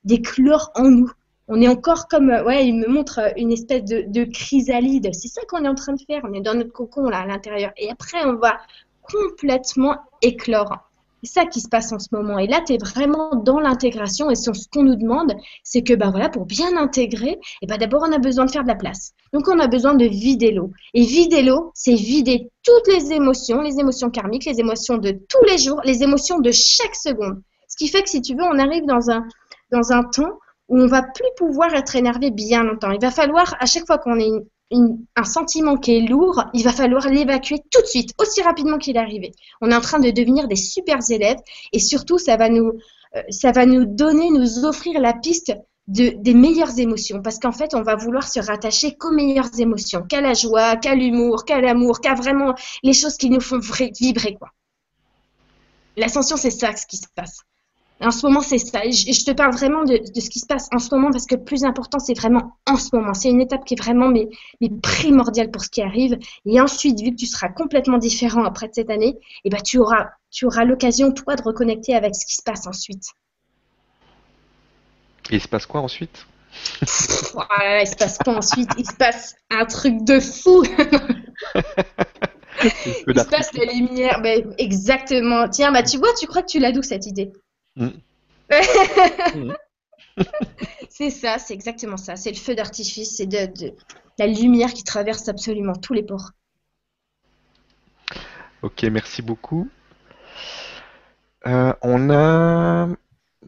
[0.06, 1.11] d'éclore en nous.
[1.49, 5.10] On est encore comme, ouais, il me montre une espèce de, de chrysalide.
[5.11, 6.22] C'est ça qu'on est en train de faire.
[6.23, 7.72] On est dans notre cocon là à l'intérieur.
[7.76, 8.57] Et après, on va
[9.02, 10.90] complètement éclore.
[11.23, 12.39] C'est ça qui se passe en ce moment.
[12.39, 14.30] Et là, tu es vraiment dans l'intégration.
[14.30, 15.34] Et ce qu'on nous demande,
[15.64, 18.52] c'est que bah, voilà, pour bien intégrer, et eh bah, d'abord, on a besoin de
[18.52, 19.11] faire de la place.
[19.34, 20.72] Donc, on a besoin de vider l'eau.
[20.93, 25.43] Et vider l'eau, c'est vider toutes les émotions, les émotions karmiques, les émotions de tous
[25.48, 27.41] les jours, les émotions de chaque seconde.
[27.68, 29.26] Ce qui fait que, si tu veux, on arrive dans un,
[29.72, 30.39] dans un temps
[30.69, 32.91] où on va plus pouvoir être énervé bien longtemps.
[32.91, 34.19] Il va falloir, à chaque fois qu'on
[34.72, 38.95] un sentiment qui est lourd, il va falloir l'évacuer tout de suite, aussi rapidement qu'il
[38.95, 39.31] est arrivé.
[39.61, 41.39] On est en train de devenir des super élèves
[41.73, 42.73] et surtout, ça va nous,
[43.15, 45.53] euh, ça va nous donner, nous offrir la piste
[45.88, 50.03] de, des meilleures émotions parce qu'en fait, on va vouloir se rattacher qu'aux meilleures émotions,
[50.03, 54.35] qu'à la joie, qu'à l'humour, qu'à l'amour, qu'à vraiment les choses qui nous font vibrer,
[54.35, 54.49] quoi.
[55.98, 57.41] L'ascension, c'est ça ce qui se passe.
[58.03, 58.82] En ce moment, c'est ça.
[58.84, 61.36] je, je, te parle vraiment de, ce qui se passe en ce moment parce que
[61.36, 63.14] le plus important, c'est vraiment en ce moment.
[63.14, 64.28] C'est une étape qui est vraiment mais,
[64.60, 66.18] mais, primordiale pour ce qui arrive.
[66.45, 70.10] Et ensuite, vu que tu seras complètement différent après cette année, eh ben, tu auras,
[70.32, 73.03] tu auras l'occasion, toi, de reconnecter avec ce qui se passe ensuite.
[75.30, 76.26] Et il se passe quoi ensuite?
[77.36, 78.69] Ouais, Il se passe quoi ensuite?
[78.78, 80.64] Il se passe un truc de fou
[83.07, 84.22] Il se passe la lumière.
[84.22, 85.48] Ben, exactement.
[85.48, 87.32] Tiens, bah, tu vois, tu crois que tu l'as d'où cette idée?
[87.76, 87.89] Mm.
[90.89, 92.15] C'est ça, c'est exactement ça.
[92.15, 93.73] C'est le feu d'artifice, c'est de,
[94.19, 96.31] la lumière qui traverse absolument tous les pores.
[98.61, 99.69] Ok, merci beaucoup.
[101.48, 102.88] Euh, on a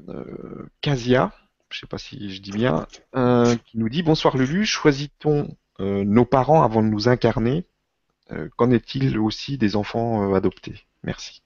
[0.10, 1.32] euh, Kazia,
[1.70, 5.56] je ne sais pas si je dis bien, euh, qui nous dit Bonsoir Lulu, choisit-on
[5.80, 7.66] nos parents avant de nous incarner
[8.56, 10.86] Qu'en est-il aussi des enfants adoptés?
[11.04, 11.43] Merci.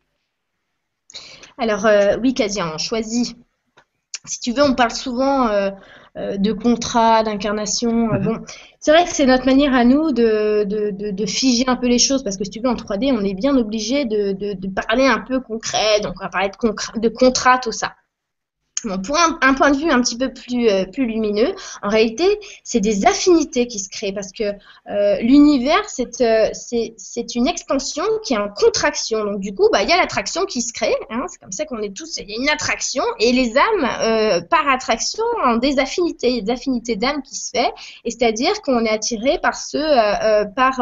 [1.58, 3.36] Alors euh, oui, quasi, on choisit.
[4.26, 5.72] Si tu veux, on parle souvent euh,
[6.18, 7.92] euh, de contrat, d'incarnation.
[7.92, 8.24] Mhm.
[8.24, 8.38] Bon,
[8.80, 12.24] c'est vrai que c'est notre manière à nous de, de, figer un peu les choses
[12.24, 15.40] parce que si tu veux, en 3D, on est bien obligé de, parler un peu
[15.40, 16.00] concret.
[16.02, 17.94] Donc, on va parler de, de contrat, tout ça
[19.04, 22.80] pour un, point de vue un petit peu plus, euh, plus lumineux, en réalité, c'est
[22.80, 28.38] des affinités qui se créent parce que euh, l'univers, euh, c'est une expansion qui est
[28.38, 29.24] en contraction.
[29.26, 30.96] Donc, du coup, bah, il y a l'attraction qui se crée.
[31.10, 32.18] Hein, c'est comme ça qu'on est tous.
[32.18, 36.30] Il y a une attraction et les âmes, par attraction, ont des affinités.
[36.30, 37.72] Il y a des affinités d'âmes qui se fait.
[38.06, 40.80] Et c'est-à-dire qu'on est attiré par ce, par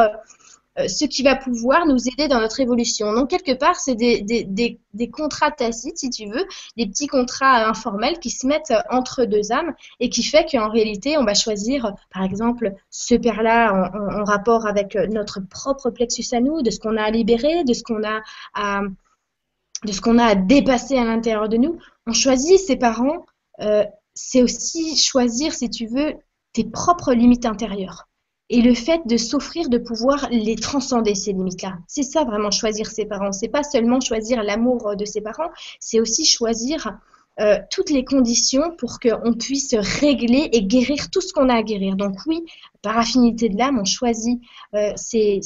[0.78, 3.14] ce qui va pouvoir nous aider dans notre évolution.
[3.14, 4.80] Donc, quelque part, c'est des,
[5.12, 6.46] contrats tacites, si tu veux,
[6.76, 11.18] des petits contrats informels qui se mettent entre deux âmes et qui fait qu'en réalité,
[11.18, 16.42] on va choisir, par exemple, ce père-là en, en, rapport avec notre propre plexus à
[16.42, 18.22] nous, de ce qu'on a à libérer, de ce qu'on a
[18.54, 18.82] à
[19.84, 21.78] de ce qu'on a à dépasser à l'intérieur de nous.
[22.08, 23.26] On choisit ses parents,
[23.62, 23.84] euh,
[24.14, 26.16] c'est aussi choisir, si tu veux,
[26.54, 28.08] tes propres limites intérieures
[28.50, 31.78] et le fait de s'offrir de pouvoir les transcender ces limites-là.
[31.88, 33.32] C'est ça vraiment choisir ses parents.
[33.32, 35.50] C'est pas seulement choisir l'amour de ses parents,
[35.80, 36.98] c'est aussi choisir
[37.40, 41.64] euh, toutes les conditions pour qu'on puisse régler et guérir tout ce qu'on a à
[41.64, 41.96] guérir.
[41.96, 42.44] Donc oui,
[42.82, 44.40] par affinité de l'âme, on choisit
[44.74, 45.42] euh, ses,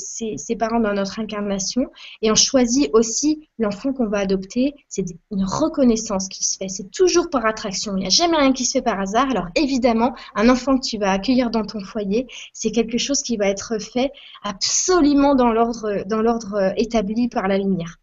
[0.60, 1.90] parents dans notre incarnation
[2.22, 4.76] et on choisit aussi l'enfant qu'on va adopter.
[4.88, 6.68] C'est une reconnaissance qui se fait.
[6.68, 7.96] C'est toujours par attraction.
[7.96, 9.30] Il n'y a jamais rien qui se fait par hasard.
[9.32, 13.38] Alors évidemment, un enfant que tu vas accueillir dans ton foyer, c'est quelque chose qui
[13.38, 14.12] va être fait
[14.44, 17.96] absolument dans l'ordre, dans l'ordre euh, établi par la lumière.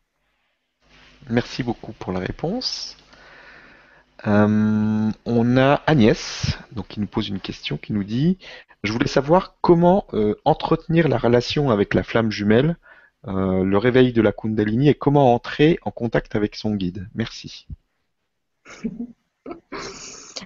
[1.28, 2.96] Merci beaucoup pour la réponse.
[4.26, 8.38] Euh, on a Agnès, donc qui nous pose une question, qui nous dit
[8.82, 12.76] Je voulais savoir comment euh, entretenir la relation avec la flamme jumelle,
[13.28, 17.08] euh, le réveil de la Kundalini et comment entrer en contact avec son guide.
[17.14, 17.68] Merci.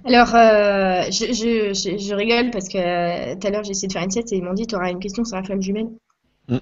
[0.05, 4.37] Alors, je, rigole parce que tout à l'heure j'ai essayé de faire une set et
[4.37, 5.89] ils m'ont dit Tu auras une question sur la flamme jumelle.
[6.49, 6.59] Mm.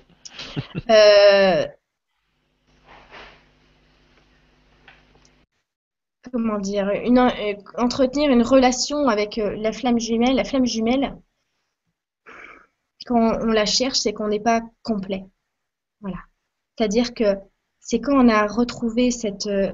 [6.32, 10.36] Comment dire, euh, entretenir une relation avec euh, la flamme jumelle.
[10.36, 11.16] La flamme jumelle,
[13.06, 15.24] quand on la cherche, c'est qu'on n'est pas complet.
[16.00, 16.18] Voilà.
[16.76, 17.34] C'est-à-dire que
[17.80, 19.72] c'est quand on a retrouvé cette, euh,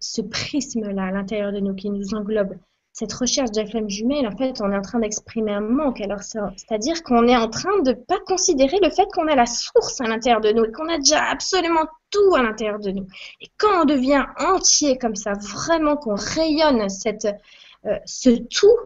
[0.00, 2.56] ce prisme-là à l'intérieur de nous qui nous englobe,
[2.98, 6.00] cette recherche de la flamme jumelle, en fait, on est en train d'exprimer un manque.
[6.00, 10.00] Alors, c'est-à-dire qu'on est en train de pas considérer le fait qu'on a la source
[10.00, 13.06] à l'intérieur de nous et qu'on a déjà absolument tout à l'intérieur de nous.
[13.42, 18.78] Et quand on devient entier comme ça, vraiment qu'on rayonne euh, ce tout,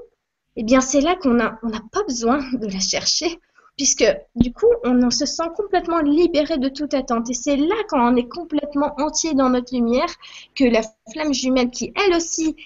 [0.56, 3.38] eh bien, c'est là qu'on n'a on pas besoin de la chercher
[3.76, 4.04] puisque
[4.34, 7.30] du coup, on se sent complètement libéré de toute attente.
[7.30, 10.10] Et c'est là, quand on est complètement entier dans notre lumière,
[10.54, 10.82] que la
[11.12, 12.56] flamme jumelle, qui elle aussi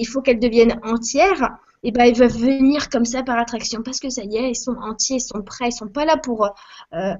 [0.00, 3.98] il faut qu'elles deviennent entières, et ben elles veulent venir comme ça par attraction parce
[3.98, 6.48] que ça y est, ils sont entiers, ils sont prêts, ils sont pas là pour
[6.94, 7.14] euh,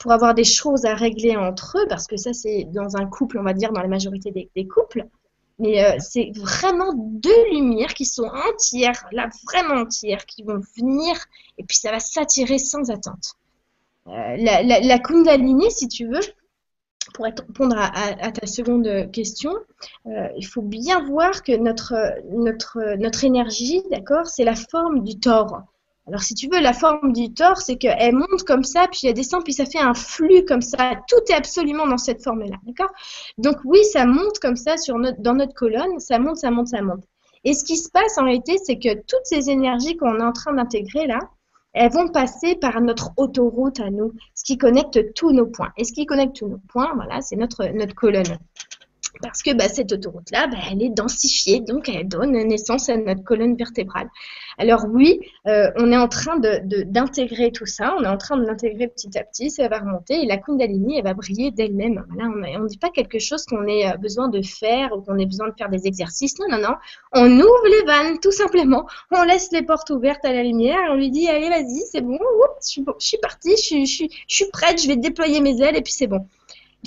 [0.00, 3.38] pour avoir des choses à régler entre eux, parce que ça c'est dans un couple,
[3.38, 5.04] on va dire, dans la majorité des, couples.
[5.58, 11.14] Mais c'est vraiment deux lumières qui sont entières, là vraiment entières, qui vont venir
[11.58, 13.34] et puis ça va s'attirer sans attente.
[14.06, 16.20] la, la Kundalini, si tu veux,
[17.14, 19.52] pour répondre à, ta seconde question,
[20.06, 25.62] euh, il faut bien voir que notre, énergie, d'accord, c'est la forme du tort.
[26.08, 29.14] Alors, si tu veux, la forme du tort, c'est qu'elle monte comme ça, puis elle
[29.14, 30.94] descend, puis ça fait un flux comme ça.
[31.08, 32.56] Tout est absolument dans cette forme-là,
[33.38, 34.76] Donc, oui, ça monte comme ça
[35.18, 37.02] dans notre colonne, ça monte, ça monte, ça monte.
[37.42, 40.32] Et ce qui se passe en réalité, c'est que toutes ces énergies qu'on est en
[40.32, 41.18] train d'intégrer là,
[41.76, 45.72] elles vont passer par notre autoroute à nous, ce qui connecte tous nos points.
[45.76, 48.38] Et ce qui connecte tous nos points, voilà, c'est notre, notre colonne
[49.22, 53.22] parce que bah, cette autoroute-là, bah, elle est densifiée, donc elle donne naissance à notre
[53.22, 54.08] colonne vertébrale.
[54.58, 58.44] Alors oui, euh, on est en train d'intégrer tout ça, on est en train de
[58.44, 62.04] l'intégrer petit à petit, ça va remonter et la Kundalini, elle va briller d'elle-même.
[62.18, 65.26] On ne dit pas quelque chose qu'on ait euh, besoin de faire ou qu'on ait
[65.26, 66.38] besoin de faire des exercices.
[66.38, 66.74] Non, non, non.
[67.12, 68.86] On ouvre les vannes, tout simplement.
[69.10, 70.56] On laisse les portes ouvertes à la lumière
[70.90, 72.18] on lui dit, allez, vas-y, c'est bon,
[72.62, 76.26] je suis, partie, je suis prête, je vais déployer mes ailes et puis c'est bon.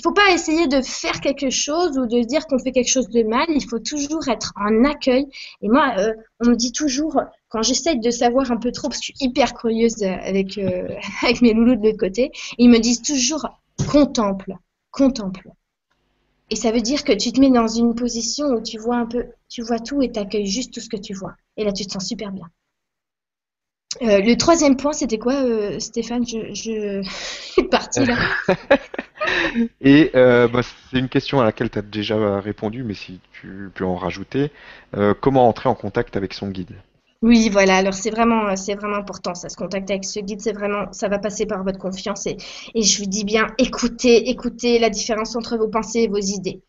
[0.00, 3.10] Il faut pas essayer de faire quelque chose ou de dire qu'on fait quelque chose
[3.10, 3.44] de mal.
[3.50, 5.26] Il faut toujours être en accueil.
[5.60, 7.20] Et moi, euh, on me dit toujours,
[7.50, 10.88] quand j'essaye de savoir un peu trop, parce que je suis hyper curieuse avec, euh,
[11.22, 13.46] avec mes loulous de l'autre côté, ils me disent toujours
[13.90, 14.54] contemple,
[14.90, 15.50] contemple.
[16.48, 19.06] Et ça veut dire que tu te mets dans une position où tu vois un
[19.06, 21.34] peu, tu vois tout et tu accueilles juste tout ce que tu vois.
[21.58, 22.46] Et là, tu te sens super bien.
[24.02, 25.34] Euh, le troisième point, c'était quoi,
[25.80, 26.26] Stéphane?
[26.26, 27.02] Je, je,
[27.52, 28.16] suis partie là.
[29.80, 33.70] Et euh, bah, c'est une question à laquelle tu as déjà répondu, mais si tu
[33.74, 34.50] peux en rajouter,
[34.96, 36.74] euh, comment entrer en contact avec son guide?
[37.22, 37.76] Oui, voilà.
[37.76, 39.34] Alors c'est vraiment, c'est vraiment important.
[39.34, 42.36] Ça se contacter avec ce guide, c'est vraiment, ça va passer par votre confiance et,
[42.74, 46.62] et je vous dis bien, écoutez, écoutez la différence entre vos pensées et vos idées.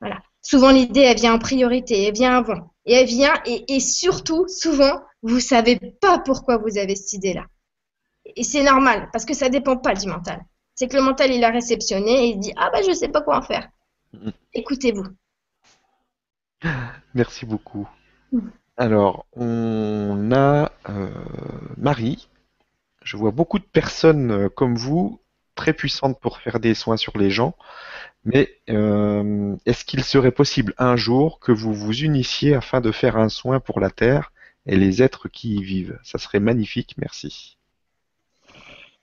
[0.00, 0.18] Voilà.
[0.40, 4.46] Souvent l'idée, elle vient en priorité, elle vient avant, et elle vient et, et surtout,
[4.48, 7.46] souvent, vous savez pas pourquoi vous avez cette idée-là.
[8.36, 10.44] Et c'est normal parce que ça dépend pas du mental
[10.74, 13.22] c'est que le mental, il a réceptionné et il dit Ah, bah, je sais pas
[13.22, 13.68] quoi en faire.
[14.12, 14.30] Mm.
[14.54, 15.06] Écoutez-vous.
[17.14, 17.88] Merci beaucoup.
[18.32, 18.48] Mm.
[18.76, 21.10] Alors, on a euh,
[21.76, 22.28] Marie.
[23.04, 25.20] Je vois beaucoup de personnes euh, comme vous,
[25.54, 27.54] très puissantes pour faire des soins sur les gens.
[28.24, 33.16] Mais euh, est-ce qu'il serait possible un jour que vous vous unissiez afin de faire
[33.16, 34.32] un soin pour la Terre
[34.66, 37.58] et les êtres qui y vivent Ça serait magnifique, merci.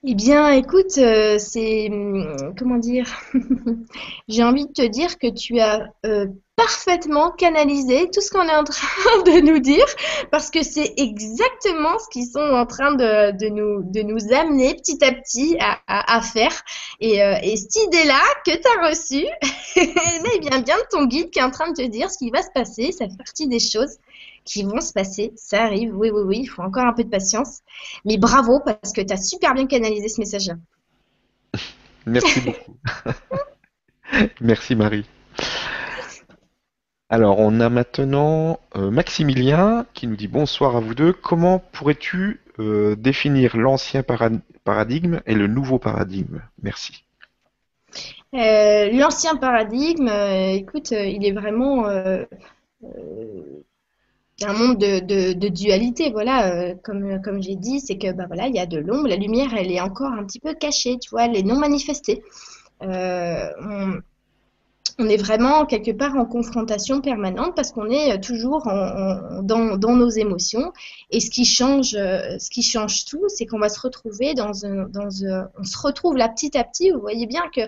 [0.05, 3.05] Eh bien, écoute, euh, c'est hum, comment dire
[4.29, 6.25] J'ai envie de te dire que tu as euh,
[6.55, 9.85] parfaitement canalisé tout ce qu'on est en train de nous dire,
[10.31, 15.03] parce que c'est exactement ce qu'ils sont en train de, nous, de nous amener petit
[15.03, 16.63] à petit à, faire.
[17.01, 19.27] Et, euh, et, cette idée-là que tu as reçue,
[19.75, 22.29] eh bien bien de ton guide qui est en train de te dire ce qui
[22.29, 22.93] va se passer.
[22.93, 23.97] Ça fait partie des choses
[24.49, 25.31] qui vont se passer.
[25.35, 27.59] Ça arrive, oui, oui, oui, il faut encore un peu de patience.
[28.03, 30.55] Mais bravo, parce que tu as super bien canalisé ce message-là.
[32.05, 32.75] Merci beaucoup.
[34.41, 35.05] Merci Marie.
[37.09, 41.13] Alors, on a maintenant euh, Maximilien qui nous dit bonsoir à vous deux.
[41.13, 44.03] Comment pourrais-tu euh, définir l'ancien
[44.63, 46.41] paradigme et le nouveau paradigme?
[46.61, 47.03] Merci.
[48.33, 51.87] Euh, l'ancien paradigme, écoute, il est vraiment
[54.43, 58.59] un monde de, dualité, voilà, euh, comme, j'ai dit, c'est que bah voilà, il y
[58.59, 61.37] a de l'ombre, la lumière, elle est encore un petit peu cachée, tu vois, elle
[61.37, 62.23] est non manifestée.
[62.83, 63.49] Euh,
[64.97, 70.73] on, est vraiment quelque part en confrontation permanente parce qu'on est toujours dans, nos émotions.
[71.09, 74.89] Et ce qui change, ce qui change tout, c'est qu'on va se retrouver dans un,
[74.89, 76.91] dans un, on se retrouve là petit à petit.
[76.91, 77.61] Vous voyez bien que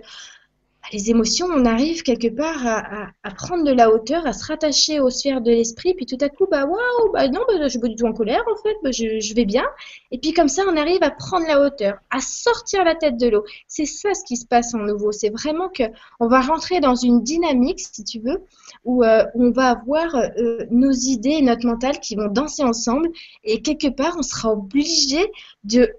[0.92, 5.10] les émotions, on arrive quelque part à, prendre de la hauteur, à se rattacher aux
[5.10, 7.88] sphères de l'esprit, puis tout à coup, bah waouh, bah non, bah, je suis pas
[7.88, 9.64] du tout en colère en fait, bah, je, vais bien.
[10.12, 13.28] Et puis comme ça, on arrive à prendre la hauteur, à sortir la tête de
[13.28, 13.44] l'eau.
[13.68, 15.12] C'est ça ce qui se passe en nouveau.
[15.12, 15.84] C'est vraiment que
[16.20, 18.44] on va rentrer dans une dynamique, si tu veux,
[18.84, 23.10] où euh, on va avoir euh, nos idées et notre mental qui vont danser ensemble,
[23.44, 25.32] et quelque part, on sera obligé
[25.64, 25.90] de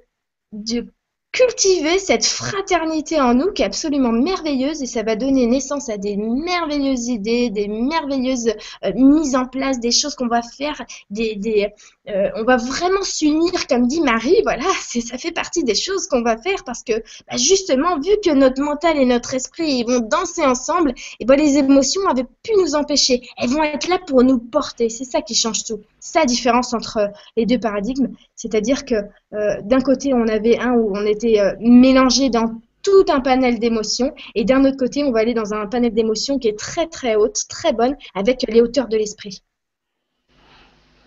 [0.52, 0.86] de
[1.32, 5.96] cultiver cette fraternité en nous qui est absolument merveilleuse et ça va donner naissance à
[5.96, 8.52] des merveilleuses idées, des merveilleuses
[8.84, 11.72] euh, mises en place, des choses qu'on va faire, des,
[12.08, 16.22] euh, on va vraiment s'unir, comme dit Marie, voilà, ça fait partie des choses qu'on
[16.22, 16.92] va faire parce que
[17.30, 21.36] bah, justement, vu que notre mental et notre esprit ils vont danser ensemble, et ben
[21.36, 25.22] les émotions avaient pu nous empêcher, elles vont être là pour nous porter, c'est ça
[25.22, 25.80] qui change tout.
[26.14, 28.94] La différence entre les deux paradigmes, c'est-à-dire que
[29.34, 33.58] euh, d'un côté on avait un où on était euh, mélangé dans tout un panel
[33.58, 34.12] d'émotions.
[34.34, 37.14] Et d'un autre côté, on va aller dans un panel d'émotions qui est très très
[37.14, 39.42] haute, très bonne, avec les hauteurs de l'esprit.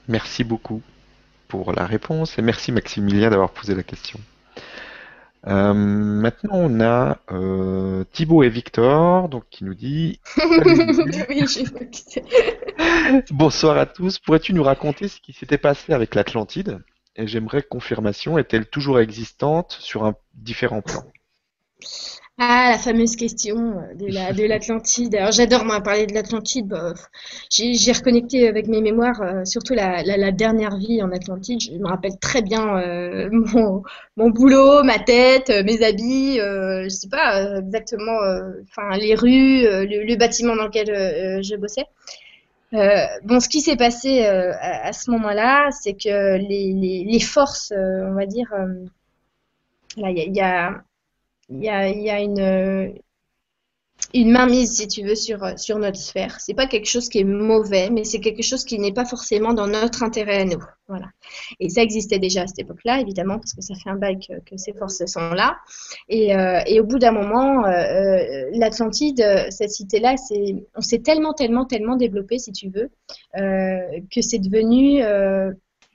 [0.07, 0.81] Merci beaucoup
[1.47, 4.19] pour la réponse et merci Maximilien d'avoir posé la question.
[5.47, 10.19] Euh, maintenant, on a euh, Thibaut et Victor, donc qui nous dit
[13.31, 14.19] Bonsoir à tous.
[14.19, 16.79] Pourrais-tu nous raconter ce qui s'était passé avec l'Atlantide?
[17.15, 21.05] Et j'aimerais confirmation est-elle toujours existante sur un différent plan?
[22.37, 25.15] Ah, la fameuse question euh, de l'Atlantide.
[25.15, 26.67] Alors j'adore moi parler de l'Atlantide.
[26.67, 26.93] Bah,
[27.49, 31.61] j'ai reconnecté avec mes mémoires, euh, surtout la, dernière vie en Atlantide.
[31.61, 33.29] Je me rappelle très bien euh,
[34.17, 36.35] mon, boulot, ma tête, mes habits.
[36.37, 38.19] je sais pas exactement,
[38.63, 41.85] enfin les rues, le, bâtiment dans lequel je bossais.
[43.23, 48.53] bon, ce qui s'est passé à, ce moment-là, c'est que les, forces, on va dire,
[49.97, 50.83] il y a
[51.49, 52.95] il y a, a une,
[54.31, 56.39] mainmise, si tu veux, sur, sur notre sphère.
[56.39, 59.53] C'est pas quelque chose qui est mauvais, mais c'est quelque chose qui n'est pas forcément
[59.53, 60.63] dans notre intérêt à nous.
[60.87, 61.07] Voilà.
[61.59, 64.57] Et ça existait déjà à cette époque-là, évidemment, parce que ça fait un bail que,
[64.57, 65.57] ces forces sont là.
[66.09, 70.15] Et, euh, au bout d'un moment, euh, euh l'Atlantide, cette cité-là,
[70.75, 72.89] on s'est tellement, tellement, tellement développé, si tu veux,
[73.37, 75.01] euh, que c'est devenu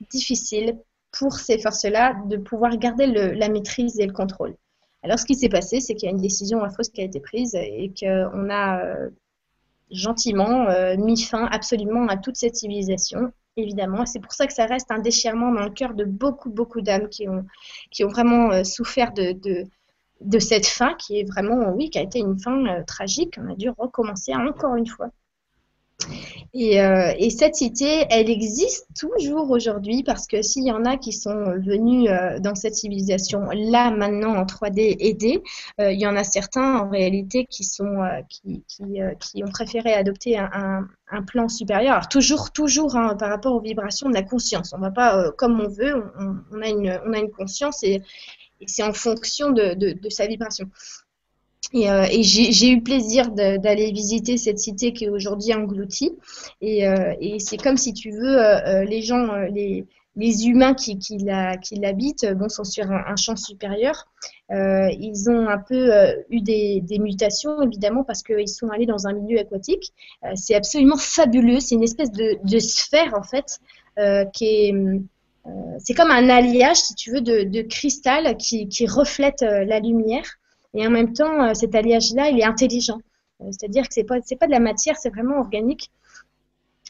[0.09, 0.77] difficile
[1.11, 4.55] pour ces forces-là de pouvoir garder la maîtrise et le contrôle.
[5.03, 7.19] Alors, ce qui s'est passé, c'est qu'il y a une décision affreuse qui a été
[7.19, 9.09] prise et qu'on a euh,
[9.89, 14.05] gentiment euh, mis fin absolument à toute cette civilisation, évidemment.
[14.05, 17.09] C'est pour ça que ça reste un déchirement dans le cœur de beaucoup, beaucoup d'âmes
[17.09, 17.45] qui ont,
[18.09, 22.83] vraiment euh, souffert de, cette fin qui est vraiment, oui, qui a été une fin
[22.85, 23.39] tragique.
[23.43, 25.09] On a dû recommencer encore une fois.
[26.55, 31.13] Euh, et, cette cité, elle existe toujours aujourd'hui parce que s'il y en a qui
[31.13, 35.41] sont venus euh, dans cette civilisation là maintenant en 3D aidés,
[35.79, 37.99] euh, il y en a certains en réalité qui sont
[38.29, 40.87] qui, qui, ont préféré adopter un,
[41.27, 41.93] plan supérieur.
[41.93, 44.73] Alors toujours toujours hein, par rapport aux vibrations de la conscience.
[44.73, 46.03] On va pas comme on veut.
[46.51, 48.01] On, a une on a une conscience et,
[48.67, 50.69] c'est en fonction de sa vibration.
[51.73, 56.11] Et, euh, j'ai eu plaisir d'aller visiter cette cité qui est aujourd'hui engloutie.
[56.59, 59.85] Et, euh, c'est comme si tu veux, euh, les gens, les,
[60.45, 64.07] humains qui, l'habitent bon, sont sur un, champ supérieur.
[64.49, 65.91] ils ont un peu
[66.29, 69.93] eu des, mutations, évidemment, parce qu'ils sont allés dans un milieu aquatique.
[70.35, 71.59] c'est absolument fabuleux.
[71.59, 73.59] C'est une espèce de, sphère, en fait,
[74.33, 74.75] qui est.
[75.77, 80.40] c'est comme un alliage, si tu veux, de, cristal qui reflète la lumière.
[80.73, 82.99] Et en même temps, euh, cet alliage-là, il est intelligent.
[83.41, 85.91] Euh, c'est-à-dire que c'est pas pas de la matière, c'est vraiment organique.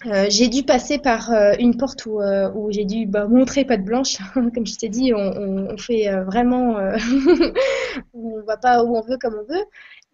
[0.07, 3.83] Euh, j'ai dû passer par une porte où, où j'ai dû bah, montrer pas de
[3.83, 4.17] blanche.
[4.33, 6.77] comme je t'ai dit, on, fait vraiment,
[8.13, 9.63] on va pas où on veut comme on veut.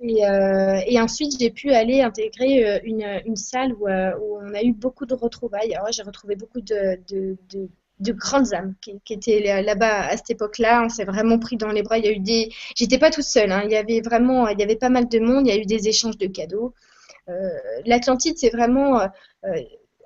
[0.01, 5.05] Et, ensuite, j'ai pu aller intégrer une, une salle où, où, on a eu beaucoup
[5.05, 5.73] de retrouvailles.
[5.73, 10.83] Alors, j'ai retrouvé beaucoup de, de de grandes âmes qui, étaient là-bas à cette époque-là.
[10.85, 11.97] On s'est vraiment pris dans les bras.
[11.97, 12.49] Il y a eu des.
[12.75, 13.51] J'étais pas toute seule.
[13.51, 13.63] Hein.
[13.65, 15.47] Il y avait vraiment, il y avait pas mal de monde.
[15.47, 16.73] Il y a eu des échanges de cadeaux.
[17.29, 17.49] Euh,
[17.85, 19.07] L'Atlantide, c'est vraiment euh,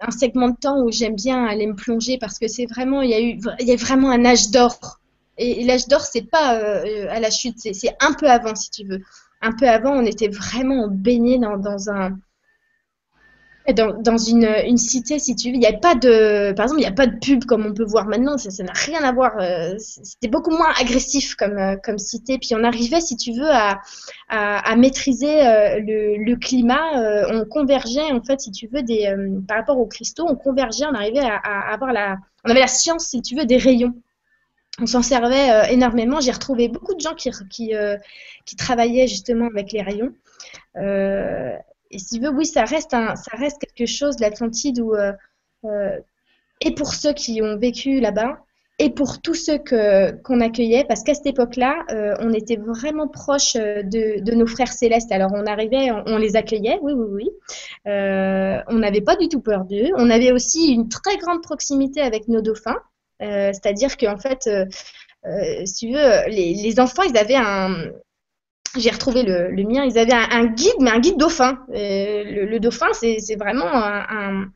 [0.01, 3.09] un segment de temps où j'aime bien aller me plonger parce que c'est vraiment, il
[3.09, 4.99] y a eu, il y a vraiment un âge d'or.
[5.37, 8.85] Et, l'âge d'or, c'est pas euh, à la chute, c'est un peu avant, si tu
[8.85, 9.01] veux.
[9.41, 12.17] Un peu avant, on était vraiment baigné dans, dans un
[13.69, 16.89] dans, une, cité, si tu veux, il n'y a pas de, par exemple, il n'y
[16.89, 18.37] a pas de pub comme on peut voir maintenant.
[18.37, 19.37] Ça n'a rien à voir.
[19.39, 22.39] Euh, c'était beaucoup moins agressif comme, euh, comme cité.
[22.39, 23.79] Puis on arrivait, si tu veux, à,
[24.29, 27.27] à, maîtriser euh, le, le, climat.
[27.29, 28.81] on convergeait, en fait, si tu veux,
[29.47, 33.05] par rapport aux cristaux, on convergeait, on arrivait à, avoir la, on avait la science,
[33.05, 33.93] si tu veux, des rayons.
[34.79, 36.19] On s'en servait énormément.
[36.19, 37.73] J'ai retrouvé beaucoup de gens qui, qui,
[38.45, 40.13] qui travaillaient justement avec les rayons.
[41.91, 45.11] Et si tu veux, oui, ça reste, un, ça reste quelque chose, l'Atlantide, où, euh,
[45.65, 45.99] euh,
[46.61, 48.39] et pour ceux qui ont vécu là-bas,
[48.79, 53.07] et pour tous ceux que, qu'on accueillait, parce qu'à cette époque-là, euh, on était vraiment
[53.07, 55.11] proche de, de, nos frères célestes.
[55.11, 57.29] Alors on arrivait, on, les accueillait, oui, oui, oui.
[57.85, 59.89] on n'avait pas du tout peur d'eux.
[59.97, 62.79] On avait aussi une très grande proximité avec nos dauphins,
[63.19, 64.49] c'est-à-dire qu'en fait,
[65.65, 67.91] si tu veux, les, les enfants, ils avaient un,
[68.77, 69.83] j'ai retrouvé le, le, mien.
[69.83, 71.59] Ils avaient un, guide, mais un guide dauphin.
[71.69, 74.49] le, le, dauphin, c'est vraiment un,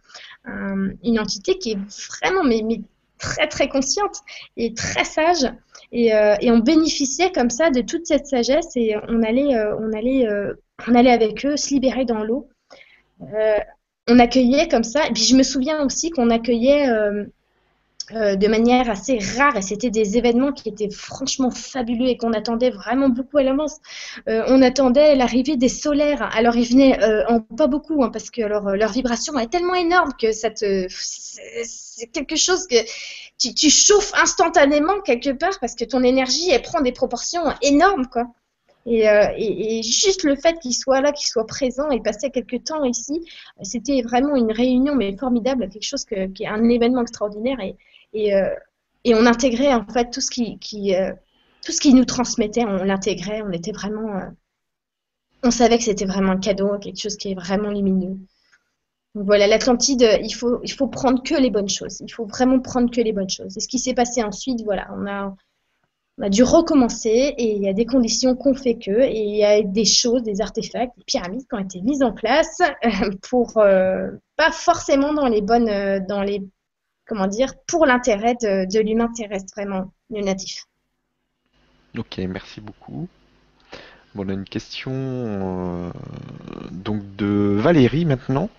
[1.04, 1.78] une entité qui est
[2.22, 2.82] vraiment mais, mais,
[3.20, 4.18] très très consciente
[4.58, 5.52] et très sage.
[5.92, 9.94] Et, euh, on bénéficiait comme ça de toute cette sagesse et on allait, euh, on
[9.94, 10.54] allait, euh,
[10.88, 12.50] on allait avec eux se libérer dans l'eau.
[14.08, 15.08] on accueillait comme ça.
[15.08, 16.88] Et puis je me souviens aussi qu'on accueillait
[18.12, 22.34] euh, de manière assez rare et c'était des événements qui étaient franchement fabuleux et qu'on
[22.34, 23.78] attendait vraiment beaucoup à l'avance.
[24.30, 26.30] Euh, on attendait l'arrivée des solaires.
[26.38, 30.12] Alors ils venaient euh, en pas beaucoup hein, parce que leur vibration est tellement énorme
[30.22, 32.76] que ça te c'est quelque chose que
[33.40, 38.28] tu, chauffes instantanément quelque part parce que ton énergie elle prend des proportions énormes quoi.
[38.86, 43.28] Et, juste le fait qu'il soit là, qu'il soit présent et passer quelques temps ici,
[43.64, 47.58] c'était vraiment une réunion mais formidable, quelque chose que, qui est un événement extraordinaire.
[48.16, 48.50] Euh,
[49.04, 51.12] et, on intégrait en fait tout ce qui, euh,
[51.64, 54.30] tout ce qui nous transmettait, on l'intégrait, on était vraiment, euh,
[55.44, 58.18] on savait que c'était vraiment un cadeau, quelque chose qui est vraiment lumineux.
[59.14, 62.02] Donc voilà, l'Atlantide, il faut, il faut prendre que les bonnes choses.
[62.02, 63.56] Il faut vraiment prendre que les bonnes choses.
[63.56, 65.34] Et ce qui s'est passé ensuite, voilà, on a,
[66.18, 69.36] on a dû recommencer et il y a des conditions qu'on fait que et il
[69.36, 72.62] y a des choses, des artefacts, des pyramides qui ont été mises en place
[73.30, 76.42] pour pas forcément dans les bonnes, dans les
[77.06, 80.66] comment dire, pour l'intérêt de, l'humain terrestre, vraiment, le natif.
[81.98, 83.08] Ok, merci beaucoup.
[84.14, 85.92] Bon, on a une question euh,
[86.72, 88.50] donc de Valérie maintenant,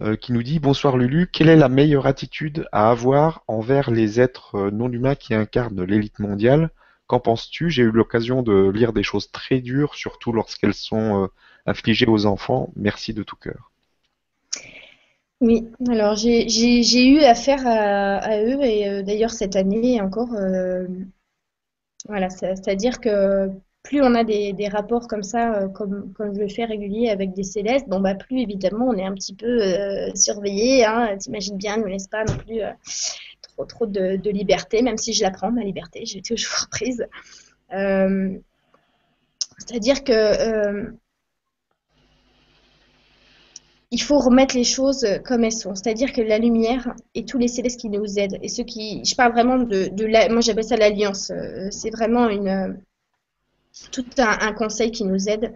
[0.00, 4.20] euh, qui nous dit Bonsoir Lulu, quelle est la meilleure attitude à avoir envers les
[4.20, 6.70] êtres euh, non humains qui incarnent l'élite mondiale?
[7.06, 7.70] Qu'en penses-tu?
[7.70, 11.28] J'ai eu l'occasion de lire des choses très dures, surtout lorsqu'elles sont
[11.66, 12.72] infligées aux enfants.
[12.76, 13.71] Merci de tout cœur.
[15.42, 20.86] Oui, alors j'ai eu affaire à, eux et euh, d'ailleurs cette année encore, euh,
[22.06, 23.48] voilà, c'est-à-dire que
[23.82, 27.42] plus on a des, rapports comme ça, euh, comme, je le fais régulier avec des
[27.42, 29.58] célestes, bon bah plus évidemment on est un petit peu
[30.14, 32.60] surveillé, hein, t'imagines bien, ne laisse pas non plus
[33.42, 37.04] trop trop de, de, liberté, même si je la prends ma liberté, j'ai toujours prise.
[39.58, 40.92] c'est-à-dire que
[43.92, 45.74] il faut remettre les choses comme elles sont.
[45.74, 49.14] C'est-à-dire que la lumière et tous les célestes qui nous aident, et ceux qui, je
[49.14, 51.30] parle vraiment de, la, moi j'appelle ça l'alliance.
[51.30, 52.80] Euh, c'est vraiment une,
[53.90, 55.52] tout un, conseil qui nous aide.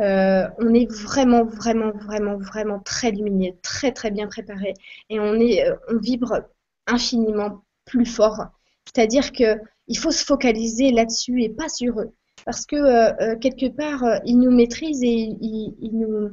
[0.00, 4.74] Euh, on est vraiment, vraiment, vraiment, vraiment très lumineux, très, très bien préparé,
[5.08, 6.42] et on est, euh, on vibre
[6.88, 8.46] infiniment plus fort.
[8.84, 12.12] C'est-à-dire que il faut se focaliser là-dessus et pas sur eux,
[12.44, 16.32] parce que quelque part ils nous maîtrisent et ils nous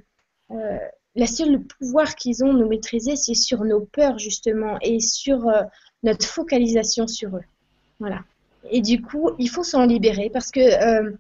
[1.16, 5.48] la seule pouvoir qu'ils ont de nous maîtriser, c'est sur nos peurs justement et sur
[5.48, 5.62] euh,
[6.02, 7.44] notre focalisation sur eux.
[8.00, 8.22] Voilà.
[8.72, 11.12] Et du coup, il faut s'en libérer parce que euh,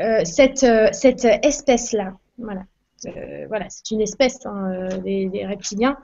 [0.00, 2.64] euh, cette, cette espèce-là, voilà,
[3.48, 5.98] voilà, c'est une espèce hein, des, reptiliens.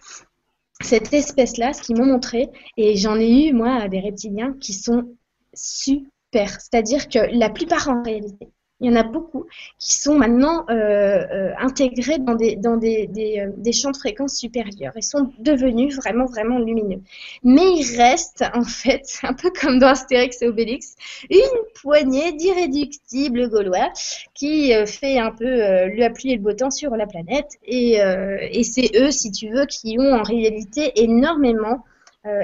[0.81, 5.09] Cette espèce-là, ce qu'ils m'ont montré, et j'en ai eu moi des reptiliens qui sont
[5.55, 8.49] super, c'est-à-dire que la plupart en réalité,
[8.81, 9.47] il y en a beaucoup
[9.79, 15.33] qui sont maintenant euh, euh, intégrés dans, euh, des, champs de fréquences supérieurs et sont
[15.41, 17.03] devenus vraiment, vraiment lumineux.
[17.43, 20.95] Mais il reste, en fait, un peu comme dans Astérix et Obélix,
[21.29, 21.39] une
[21.83, 23.91] poignée d'irréductibles gaulois
[24.35, 27.51] qui fait un peu lui appuyer le beau temps sur la planète.
[27.65, 31.85] Et, et c'est eux, si tu veux, qui ont en réalité énormément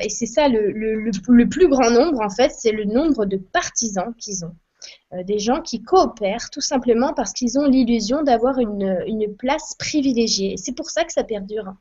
[0.00, 3.36] et c'est ça le, le, le, plus grand nombre, en fait, c'est le nombre de
[3.36, 4.54] partisans qu'ils ont.
[5.14, 10.56] Euh, des gens qui coopèrent tout simplement parce qu'ils ont l'illusion d'avoir une, place privilégiée.
[10.56, 11.74] C'est pour ça que ça perdure.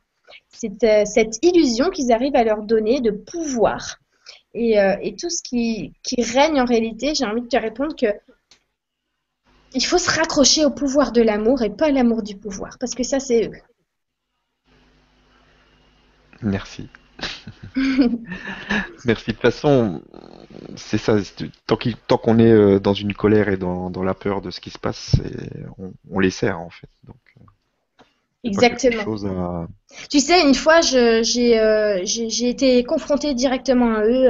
[0.50, 4.00] C'est euh, cette illusion qu'ils arrivent à leur donner de pouvoir.
[4.54, 8.08] Et, euh, tout ce qui, règne en réalité, j'ai envie de te répondre que
[9.76, 13.02] il faut se raccrocher au pouvoir de l'amour et pas l'amour du pouvoir, parce que
[13.02, 13.52] ça, c'est eux.
[16.44, 16.88] Merci.
[19.06, 19.28] Merci.
[19.28, 20.02] De toute façon,
[20.76, 21.18] c'est ça.
[22.08, 24.80] Tant qu'on est euh, dans une colère et dans, la peur de ce qui se
[24.80, 25.16] passe,
[25.78, 26.90] on, on, les sert en fait.
[27.06, 28.04] Donc, euh,
[28.44, 29.68] Exactement.
[30.10, 34.30] Tu sais, une fois, euh, j'ai été confrontée directement à eux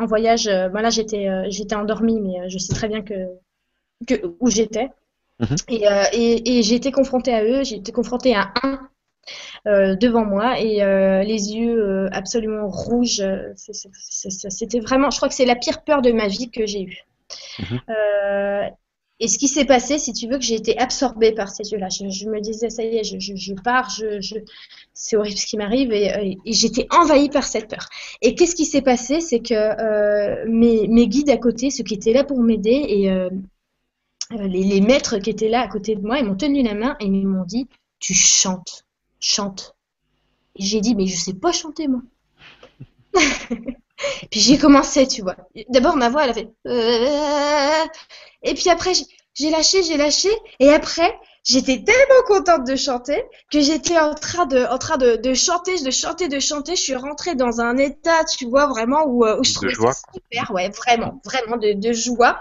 [0.00, 0.46] en, voyage.
[0.46, 3.14] Ben là, j'étais j'étais endormie, mais je sais très bien que,
[4.06, 4.90] que où j'étais.
[5.40, 5.56] Mhm.
[5.68, 7.64] Et, et, et j'ai été confrontée à eux.
[7.64, 8.88] J'ai été confrontée à un
[9.66, 13.22] euh, devant moi et euh, les yeux euh, absolument rouges.
[13.56, 16.98] C'était vraiment, je crois que c'est la pire peur de ma vie que j'ai eue.
[17.58, 17.80] Mhm.
[19.20, 21.88] et ce qui s'est passé, si tu veux, que j'ai été absorbée par ces yeux-là.
[21.88, 24.36] Je, me disais, ça y est, je, pars, je,
[24.92, 27.88] c'est horrible ce qui m'arrive, et, j'étais envahie par cette peur.
[28.20, 29.20] Et qu'est-ce qui s'est passé?
[29.20, 33.08] C'est que mes, mes, guides à côté, ceux qui étaient là pour m'aider, et
[34.30, 36.96] les, les, maîtres qui étaient là à côté de moi, ils m'ont tenu la main
[37.00, 37.68] et ils m'ont dit,
[38.00, 38.84] tu chantes
[39.24, 39.74] chante.
[40.56, 42.02] Et j'ai dit, mais je sais pas chanter, moi.
[44.30, 45.36] puis j'ai commencé, tu vois.
[45.68, 46.52] D'abord, ma voix, elle a fait.
[46.66, 47.84] Euh,
[48.42, 48.92] et puis après,
[49.34, 50.30] j'ai lâché, j'ai lâché.
[50.60, 53.22] Et après, J'étais tellement contente de chanter
[53.52, 56.74] que j'étais en train de, en train de, de, chanter, de chanter, de chanter.
[56.74, 60.50] Je suis rentrée dans un état, tu vois, vraiment où, où je trouvais ça super,
[60.54, 62.40] ouais, vraiment, vraiment de, de joie.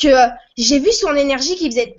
[0.00, 1.96] Que euh, j'ai vu son énergie qui faisait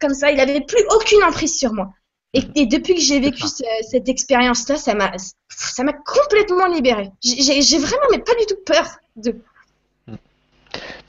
[0.00, 0.30] comme ça.
[0.30, 1.88] Il avait plus aucune emprise sur moi.
[2.32, 5.12] Et, et depuis que j'ai vécu ce, cette expérience-là, ça m'a,
[5.48, 7.10] ça m'a complètement libérée.
[7.22, 8.86] J'ai vraiment, mais pas du tout peur
[9.16, 9.36] de.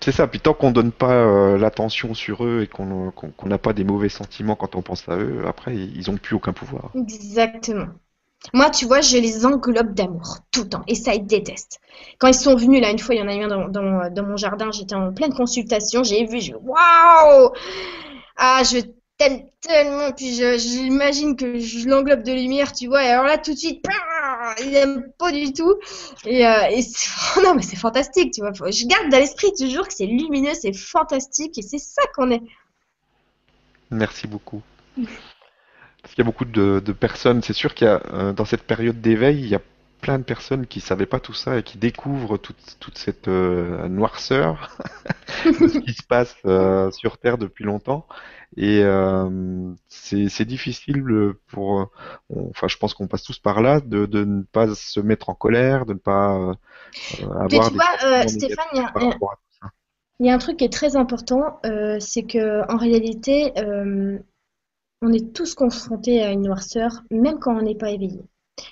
[0.03, 3.13] C'est ça, puis tant qu'on donne pas euh, l'attention sur eux et qu'on
[3.45, 6.53] n'a pas des mauvais sentiments quand on pense à eux, après, ils ont plus aucun
[6.53, 6.89] pouvoir.
[6.95, 7.87] Exactement.
[8.53, 11.79] Moi, tu vois, je les englobe d'amour tout le temps et ça, ils détestent.
[12.17, 14.11] Quand ils sont venus, là, une fois, il y en a eu un dans, dans,
[14.11, 17.51] dans mon jardin, j'étais en pleine consultation, j'ai vu, je waouh
[18.37, 18.79] Ah, je
[19.21, 23.53] t'aime tellement, puis j'imagine que je l'englobe de lumière, tu vois, et alors là, tout
[23.53, 23.85] de suite,
[24.63, 25.75] il aime pas du tout.
[26.25, 26.81] Et, euh,
[27.43, 28.51] non, mais c'est fantastique, tu vois.
[28.51, 32.41] Je garde dans l'esprit toujours que c'est lumineux, c'est fantastique, et c'est ça qu'on est.
[33.91, 34.63] Merci beaucoup.
[34.95, 38.63] Parce qu'il y a beaucoup de, personnes, c'est sûr qu'il y a, euh, dans cette
[38.63, 39.61] période d'éveil, il y a
[40.01, 43.87] plein de personnes qui savaient pas tout ça et qui découvrent toute, toute cette euh,
[43.87, 44.75] noirceur
[45.45, 46.35] de ce qui se passe
[46.97, 48.07] sur Terre depuis longtemps.
[48.57, 51.85] Et euh, c'est difficile pour, euh,
[52.49, 55.35] enfin, je pense qu'on passe tous par là, de, de, ne pas se mettre en
[55.35, 56.53] colère, de ne pas euh,
[57.21, 57.49] avoir.
[57.49, 58.93] Mais tu vois, Stéphane, il y, a,
[60.19, 61.61] il y, a un truc qui est très important,
[61.99, 63.53] c'est que en réalité,
[65.01, 68.21] on est tous confrontés à une noirceur, même quand on n'est pas éveillé.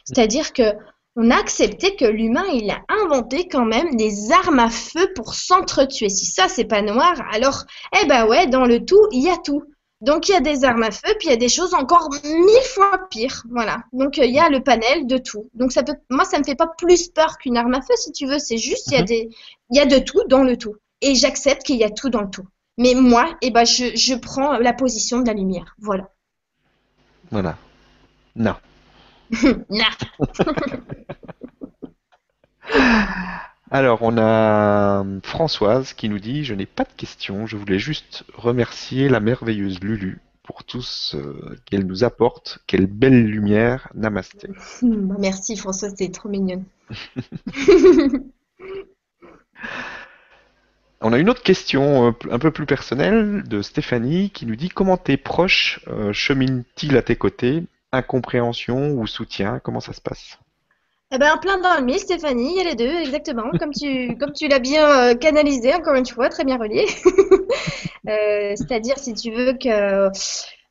[0.03, 0.73] C'est-à-dire que
[1.21, 5.33] on a accepté que l'humain, il a inventé quand même des armes à feu pour
[5.33, 6.07] s'entretuer.
[6.07, 7.65] Si ça, c'est pas noir, alors,
[8.01, 9.63] eh ben ouais, dans le tout, il y a tout.
[9.99, 12.09] Donc il y a des armes à feu, puis il y a des choses encore
[12.23, 13.83] mille fois pires, voilà.
[13.91, 15.49] Donc il y a le panel de tout.
[15.55, 18.13] Donc ça peut, moi ça me fait pas plus peur qu'une arme à feu, si
[18.13, 18.39] tu veux.
[18.39, 19.07] C'est juste il y a mhm.
[19.07, 19.29] des,
[19.71, 22.21] il y a de tout dans le tout, et j'accepte qu'il y a tout dans
[22.21, 22.47] le tout.
[22.77, 26.07] Mais moi, eh ben je, je prends la position de la lumière, voilà.
[27.29, 27.57] Voilà.
[28.37, 28.55] Non.
[33.72, 38.23] Alors, on a Françoise qui nous dit Je n'ai pas de questions, je voulais juste
[38.34, 41.18] remercier la merveilleuse Lulu pour tout ce
[41.65, 42.60] qu'elle nous apporte.
[42.65, 43.89] Quelle belle lumière.
[43.93, 44.47] Namasté.
[44.81, 46.64] Bah, merci Françoise, c'est trop mignonne.
[51.01, 54.69] On a une autre question euh, un peu plus personnelle de Stéphanie qui nous dit
[54.69, 57.64] Comment tes proches euh, cheminent-ils à tes côtés?
[57.91, 60.39] Incompréhension ou soutien Comment ça se passe?
[61.11, 64.31] Eh ben, plein dans le Stéphanie, il y a les deux, exactement, comme tu, comme
[64.31, 66.85] tu l'as bien euh, canalisé, encore une fois, très bien relié.
[68.07, 70.09] euh, C'est-à-dire, si tu veux que...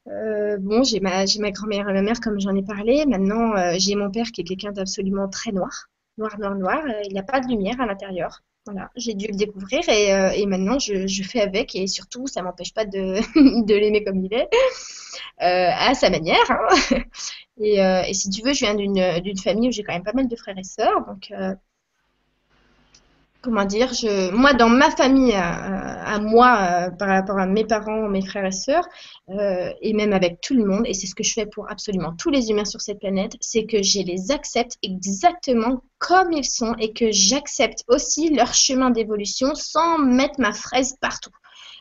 [0.09, 3.05] Euh, bon, j'ai ma, j'ai ma grand-mère et ma mère, comme j'en ai parlé.
[3.05, 5.89] Maintenant, j'ai mon père qui est quelqu'un d'absolument très noir.
[6.19, 6.83] Noir, noir, noir.
[7.05, 8.41] il n'a pas de lumière à l'intérieur.
[8.71, 12.75] Voilà, j'ai dû le découvrir et, et maintenant je, fais avec et surtout ça m'empêche
[12.75, 13.19] pas de,
[13.73, 14.49] l'aimer comme il est,
[15.39, 16.51] à sa manière.
[16.51, 16.99] Hein.
[17.61, 20.29] Euh, et, si tu veux, je viens d'une famille où j'ai quand même pas mal
[20.29, 21.05] de frères et sœurs.
[21.07, 21.55] Donc, euh,
[23.49, 28.09] comment dire, je, moi, dans ma famille, à, moi, euh, par rapport à mes parents,
[28.09, 28.87] mes frères et sœurs,
[29.81, 32.31] et même avec tout le monde, et c'est ce que je fais pour absolument tous
[32.31, 36.93] les humains sur cette planète, c'est que je les accepte exactement comme ils sont et
[36.93, 41.33] que j'accepte aussi leur chemin d'évolution sans mettre ma fraise partout.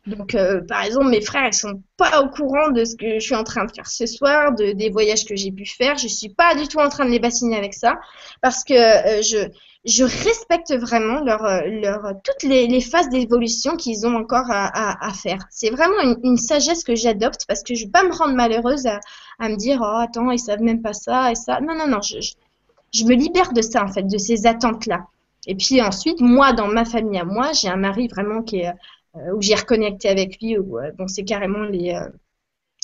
[0.07, 3.19] Donc, euh, par exemple, mes frères, ils sont pas au courant de ce que je
[3.19, 5.97] suis en train de faire ce soir, de, des voyages que j'ai pu faire.
[5.97, 7.99] Je suis pas du tout en train de les bassiner avec ça,
[8.41, 9.49] parce que euh, je,
[9.85, 14.67] je respecte vraiment leur, euh, leur, toutes les, les phases d'évolution qu'ils ont encore à,
[14.67, 15.39] à, à faire.
[15.49, 18.85] C'est vraiment une, une, sagesse que j'adopte, parce que je vais pas me rendre malheureuse
[18.85, 18.99] à,
[19.39, 21.59] à me dire, oh, attends, ils savent même pas ça et ça.
[21.61, 22.33] Non, non, non, je, je,
[22.91, 25.05] je me libère de ça, en fait, de ces attentes-là.
[25.47, 28.73] Et puis ensuite, moi, dans ma famille à moi, j'ai un mari vraiment qui est
[29.15, 30.57] euh, où j'ai reconnecté avec lui.
[30.57, 32.09] Où, euh, bon, c'est carrément les euh,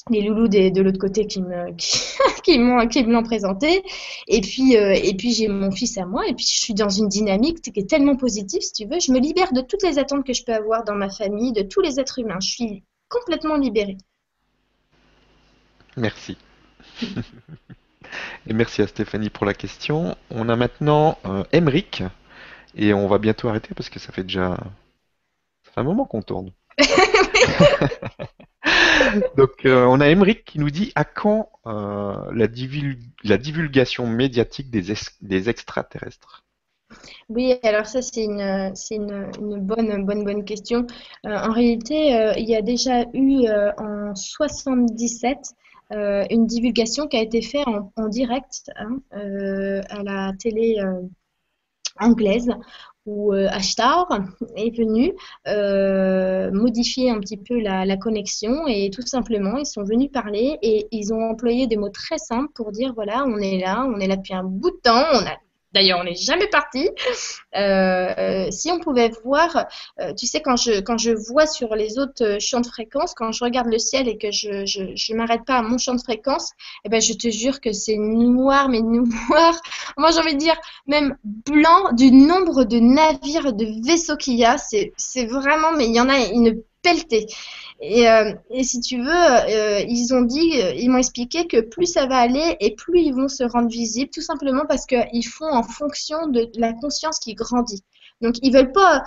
[0.09, 3.83] les loulous des, de l'autre côté qui me qui, qui me l'ont présenté.
[4.27, 7.07] Et puis et puis j'ai mon fils à moi et puis je suis dans une
[7.07, 8.99] dynamique qui est tellement positive si tu veux.
[8.99, 11.61] Je me libère de toutes les attentes que je peux avoir dans ma famille de
[11.61, 12.39] tous les êtres humains.
[12.41, 13.97] Je suis complètement libérée.
[15.95, 16.37] Merci.
[18.47, 20.15] Et merci à Stéphanie pour la question.
[20.29, 21.43] On a maintenant euh,
[22.75, 24.57] et on va bientôt arrêter parce que ça fait déjà
[25.75, 26.51] un moment qu'on tourne.
[29.37, 32.47] Donc, euh, on a Emeric qui nous dit à quand euh, la,
[33.37, 36.43] divulgation médiatique des, extraterrestres?
[37.27, 38.71] Oui, alors ça c'est une,
[39.39, 40.87] bonne, bonne, bonne question.
[41.25, 43.47] Euh, en réalité, il y a déjà eu
[43.77, 45.37] en 77
[45.91, 50.81] une divulgation qui a été faite en, en direct hein, à la télé
[51.99, 52.49] anglaise
[53.05, 54.07] où euh, Ashtar
[54.55, 55.13] est venu
[55.47, 60.57] euh, modifier un petit peu la, la, connexion et tout simplement ils sont venus parler
[60.61, 63.99] et ils ont employé des mots très simples pour dire voilà on est là, on
[63.99, 65.37] est là depuis un bout de temps, on a
[65.73, 66.89] D'ailleurs, on n'est jamais parti.
[67.55, 69.65] Euh, si on pouvait voir,
[69.99, 73.13] euh, tu sais, quand je, quand je vois sur les autres euh, champs de fréquence,
[73.15, 76.01] quand je regarde le ciel et que je ne m'arrête pas à mon champ de
[76.01, 76.51] fréquence,
[76.85, 79.59] eh ben, je te jure que c'est noir, mais noir.
[79.97, 84.45] Moi, j'ai envie de dire même blanc du nombre de navires, de vaisseaux qu'il y
[84.45, 84.57] a.
[84.57, 87.25] C'est vraiment, mais il y en a une pelletée.
[87.81, 91.59] Et, euh, et, si tu veux, euh, ils ont dit, euh, ils m'ont expliqué que
[91.59, 95.27] plus ça va aller et plus ils vont se rendre visibles, tout simplement parce qu'ils
[95.27, 97.83] font en fonction de la conscience qui grandit.
[98.21, 99.03] Donc ils veulent pas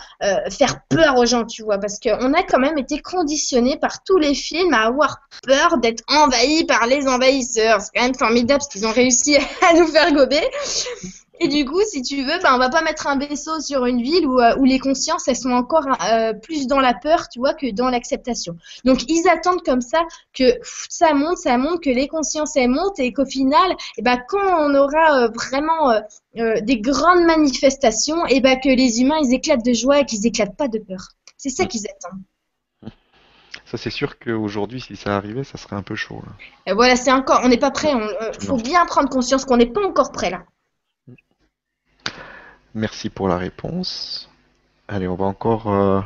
[0.50, 4.18] faire peur aux gens, tu vois, parce qu'on a quand même été conditionnés par tous
[4.18, 7.80] les films à avoir peur d'être envahis par les envahisseurs.
[7.80, 9.36] C'est quand même formidable ce qu'ils ont réussi
[9.70, 10.42] à nous faire gober.
[11.38, 14.00] Et du coup, si tu veux, ben, on va pas mettre un vaisseau sur une
[14.00, 17.40] ville où, euh, où les consciences, elles sont encore euh, plus dans la peur, tu
[17.40, 18.56] vois, que dans l'acceptation.
[18.84, 20.02] Donc, ils attendent comme ça
[20.32, 24.18] que ça monte, ça monte, que les consciences, elles montent et qu'au final, eh ben,
[24.28, 26.00] quand on aura euh, vraiment
[26.34, 30.26] des grandes manifestations, et eh ben, que les humains, ils éclatent de joie et qu'ils
[30.26, 31.08] éclatent pas de peur.
[31.36, 32.22] C'est ça qu'ils attendent.
[33.64, 36.22] Ça, c'est sûr qu'aujourd'hui, si ça arrivait, ça serait un peu chaud.
[36.66, 37.90] Et voilà, c'est encore, on n'est pas prêt.
[38.38, 40.44] Il faut bien prendre conscience qu'on n'est pas encore prêt là.
[42.76, 44.30] Merci pour la réponse.
[44.86, 46.02] Allez, on va encore euh,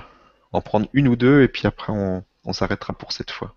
[0.52, 3.56] en prendre une ou deux et puis après on, s'arrêtera pour cette fois.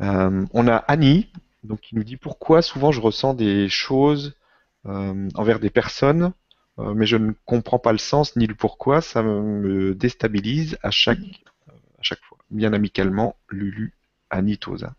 [0.00, 1.32] Euh, on a Annie
[1.64, 4.36] donc, qui nous dit pourquoi souvent je ressens des choses
[4.84, 6.34] euh, envers des personnes,
[6.76, 11.20] mais je ne comprends pas le sens ni le pourquoi, ça me déstabilise à chaque,
[11.68, 12.36] à chaque fois.
[12.50, 13.94] Bien amicalement, Lulu
[14.28, 14.94] Annie Tosa.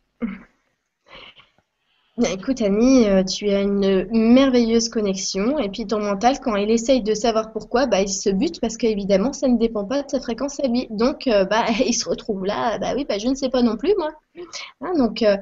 [2.21, 7.01] Écoute Annie, euh, tu as une merveilleuse connexion et puis ton mental, quand il essaye
[7.01, 10.19] de savoir pourquoi, bah, il se bute parce qu'évidemment, ça ne dépend pas de sa
[10.19, 10.85] fréquence à lui.
[10.91, 13.77] Donc, euh, bah, il se retrouve là, bah oui, bah, je ne sais pas non
[13.77, 14.11] plus moi.
[14.81, 15.37] Hein, donc, euh,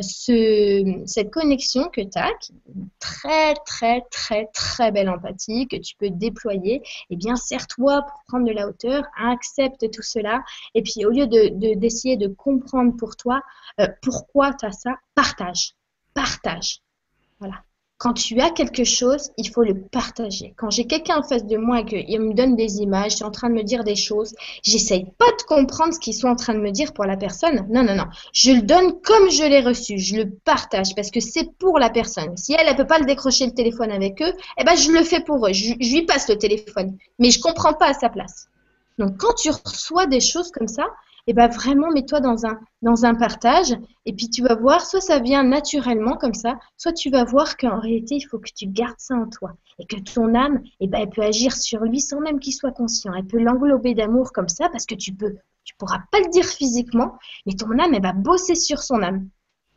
[0.00, 5.76] ce, cette connexion que tu as, qui est très, très, très, très belle empathie que
[5.76, 10.44] tu peux déployer, eh bien, serre-toi pour prendre de la hauteur, accepte tout cela
[10.76, 13.40] et puis au lieu d'essayer de, de comprendre pour toi
[14.02, 15.74] pourquoi tu as ça, partage
[16.14, 16.80] partage.
[17.40, 17.62] Voilà.
[18.02, 20.54] Quand tu as quelque chose, il faut le partager.
[20.56, 23.30] Quand j'ai quelqu'un en face de moi et qu'il me donne des images, est en
[23.30, 24.34] train de me dire des choses,
[24.64, 27.64] j'essaye pas de comprendre ce qu'ils sont en train de me dire pour la personne.
[27.70, 28.06] Non, non, non.
[28.32, 29.98] Je le donne comme je l'ai reçu.
[29.98, 32.36] Je le partage parce que c'est pour la personne.
[32.36, 35.04] Si elle, elle peut pas le décrocher le téléphone avec eux, eh ben, je le
[35.04, 35.52] fais pour eux.
[35.52, 36.96] Je, je lui passe le téléphone.
[37.20, 38.48] Mais je comprends pas à sa place.
[38.98, 40.88] Donc, quand tu reçois des choses comme ça,
[41.28, 43.76] et eh ben vraiment mets-toi dans un, dans un partage
[44.06, 47.56] et puis tu vas voir, soit ça vient naturellement comme ça, soit tu vas voir
[47.56, 50.70] qu'en réalité, il faut que tu gardes ça en toi et que ton âme, et
[50.80, 53.14] eh ben, elle peut agir sur lui sans même qu'il soit conscient.
[53.14, 56.44] Elle peut l'englober d'amour comme ça parce que tu peux, tu pourras pas le dire
[56.44, 57.16] physiquement,
[57.46, 59.28] mais ton âme, elle va bosser sur son âme.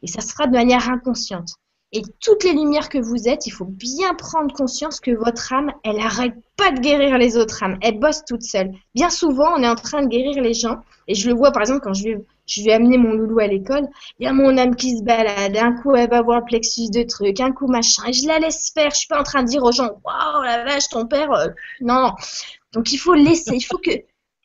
[0.01, 1.55] Et ça sera de manière inconsciente.
[1.91, 5.71] Et toutes les lumières que vous êtes, il faut bien prendre conscience que votre âme,
[5.83, 7.77] elle n'arrête pas de guérir les autres âmes.
[7.81, 8.71] Elle bosse toute seule.
[8.95, 10.81] Bien souvent, on est en train de guérir les gens.
[11.07, 13.47] Et je le vois, par exemple, quand je vais, je vais amener mon loulou à
[13.47, 13.87] l'école,
[14.19, 15.55] il y a mon âme qui se balade.
[15.55, 17.39] Un coup, elle va voir le plexus de trucs.
[17.39, 18.03] Un coup, machin.
[18.07, 18.89] Et je la laisse faire.
[18.91, 21.31] Je suis pas en train de dire aux gens, waouh, la vache, ton père.
[21.31, 21.47] Euh,
[21.81, 22.11] non.
[22.73, 23.55] Donc, il faut laisser.
[23.55, 23.91] Il faut que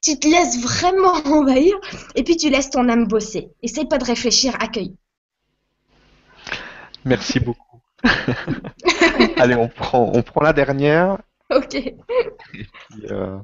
[0.02, 1.74] tu te laisses vraiment envahir.
[2.14, 3.48] Et puis, tu laisses ton âme bosser.
[3.62, 4.54] Essaye pas de réfléchir.
[4.60, 4.94] Accueille.
[7.04, 7.80] Merci beaucoup.
[9.36, 11.18] Allez, on prend, on prend la dernière.
[11.50, 11.76] Ok.
[13.10, 13.38] Euh,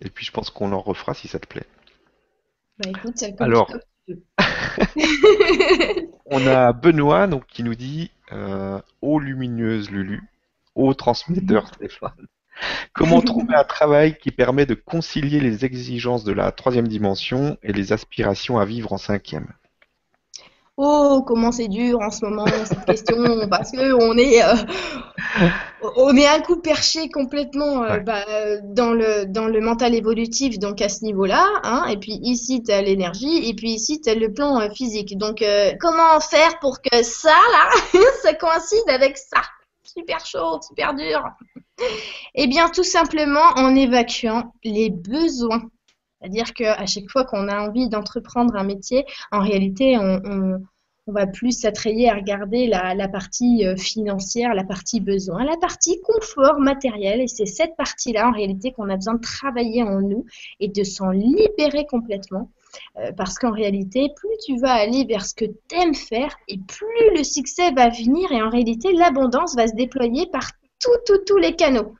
[0.00, 1.66] et puis, je pense qu'on en refera si ça te plaît.
[2.78, 3.70] Bah écoute, Alors,
[6.26, 10.22] on a Benoît donc, qui nous dit euh, Ô lumineuse Lulu,
[10.74, 12.26] ô transmetteur Stéphane,
[12.92, 17.72] comment trouver un travail qui permet de concilier les exigences de la troisième dimension et
[17.72, 19.52] les aspirations à vivre en cinquième?
[20.80, 23.16] Oh, comment c'est dur en ce moment cette question
[23.50, 24.54] parce que on est euh,
[25.96, 28.24] on est un coup perché complètement euh, bah,
[28.62, 32.70] dans le dans le mental évolutif donc à ce niveau-là hein, et puis ici tu
[32.70, 35.18] as l'énergie et puis ici tu as le plan euh, physique.
[35.18, 35.42] Donc
[35.80, 39.42] comment faire pour que ça là ça coïncide avec ça?
[39.82, 41.24] Super chaud, super dur.
[42.36, 45.62] Eh bien tout simplement en évacuant les besoins
[46.20, 50.60] c'est-à-dire qu'à chaque fois qu'on a envie d'entreprendre un métier, en réalité, on,
[51.10, 56.60] va plus s'attrayer à regarder la, partie euh, financière, la partie besoin, la partie confort
[56.60, 57.22] matériel.
[57.22, 60.26] Et c'est cette partie-là, en réalité, qu'on a besoin de travailler en nous
[60.60, 62.50] et de s'en libérer complètement.
[62.98, 66.58] Euh, parce qu'en réalité, plus tu vas aller vers ce que tu aimes faire, et
[66.58, 71.24] plus le succès va venir, et en réalité, l'abondance va se déployer par tous, tous,
[71.26, 71.94] tous les canaux.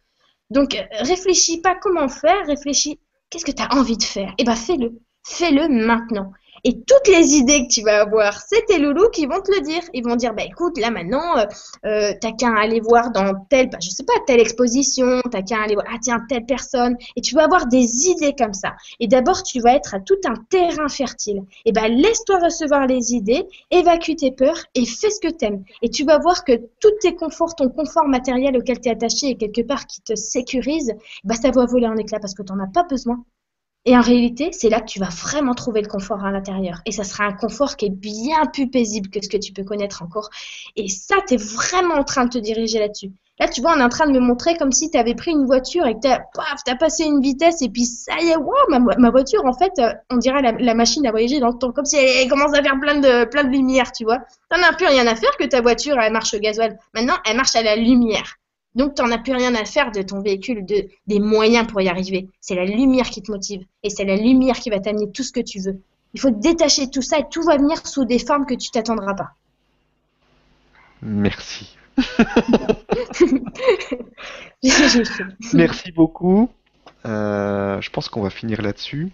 [0.50, 2.98] Donc, réfléchis pas comment faire, réfléchis
[3.30, 4.34] qu'est-ce que tu as envie de faire?
[4.38, 5.00] Eh ben, fais-le.
[5.26, 6.32] Fais-le maintenant.
[6.68, 9.62] Et toutes les idées que tu vas avoir, c'est tes loulous qui vont te le
[9.62, 9.80] dire.
[9.94, 11.46] Ils vont dire, bah écoute, là maintenant, euh,
[11.86, 15.62] euh t'as qu'à aller voir dans telle, bah, je sais pas, telle exposition, t'as qu'à
[15.62, 16.98] aller voir, ah tiens, telle personne.
[17.16, 18.74] Et tu vas avoir des idées comme ça.
[19.00, 21.40] Et d'abord, tu vas être à tout un terrain fertile.
[21.64, 25.64] Et ben, laisse-toi recevoir les idées, évacue tes peurs et fais ce que t'aimes.
[25.80, 29.28] Et tu vas voir que tous tes conforts, ton confort matériel auquel tu es attaché
[29.28, 30.92] et quelque part qui te sécurise,
[31.24, 33.24] bah ça va voler en éclats parce que tu n'en as pas besoin.
[33.88, 36.82] Et en réalité, c'est là que tu vas vraiment trouver le confort à l'intérieur.
[36.84, 39.64] Et ça sera un confort qui est bien plus paisible que ce que tu peux
[39.64, 40.28] connaître encore.
[40.76, 43.12] Et ça, tu es vraiment en train de te diriger là-dessus.
[43.40, 45.30] Là, tu vois, on est en train de me montrer comme si tu avais pris
[45.30, 48.52] une voiture et que tu as, passé une vitesse et puis ça y est, wow,
[48.68, 51.86] ma, voiture, en fait, euh, on dirait la, machine à voyager dans le temps, comme
[51.86, 54.18] si elle, commence à faire plein de, plein de lumière, tu vois.
[54.50, 56.78] T'en as plus rien à faire que ta voiture, elle marche au gasoil.
[56.92, 58.36] Maintenant, elle marche à la lumière.
[58.74, 61.80] Donc, tu n'en as plus rien à faire de ton véhicule, de, des moyens pour
[61.80, 62.28] y arriver.
[62.40, 63.64] C'est la lumière qui te motive.
[63.82, 65.80] Et c'est la lumière qui va t'amener tout ce que tu veux.
[66.14, 69.14] Il faut détacher tout ça et tout va venir sous des formes que tu t'attendras
[69.14, 69.30] pas.
[71.02, 71.76] Merci.
[75.52, 76.48] Merci beaucoup.
[77.06, 79.10] Euh, je pense qu'on va finir là-dessus.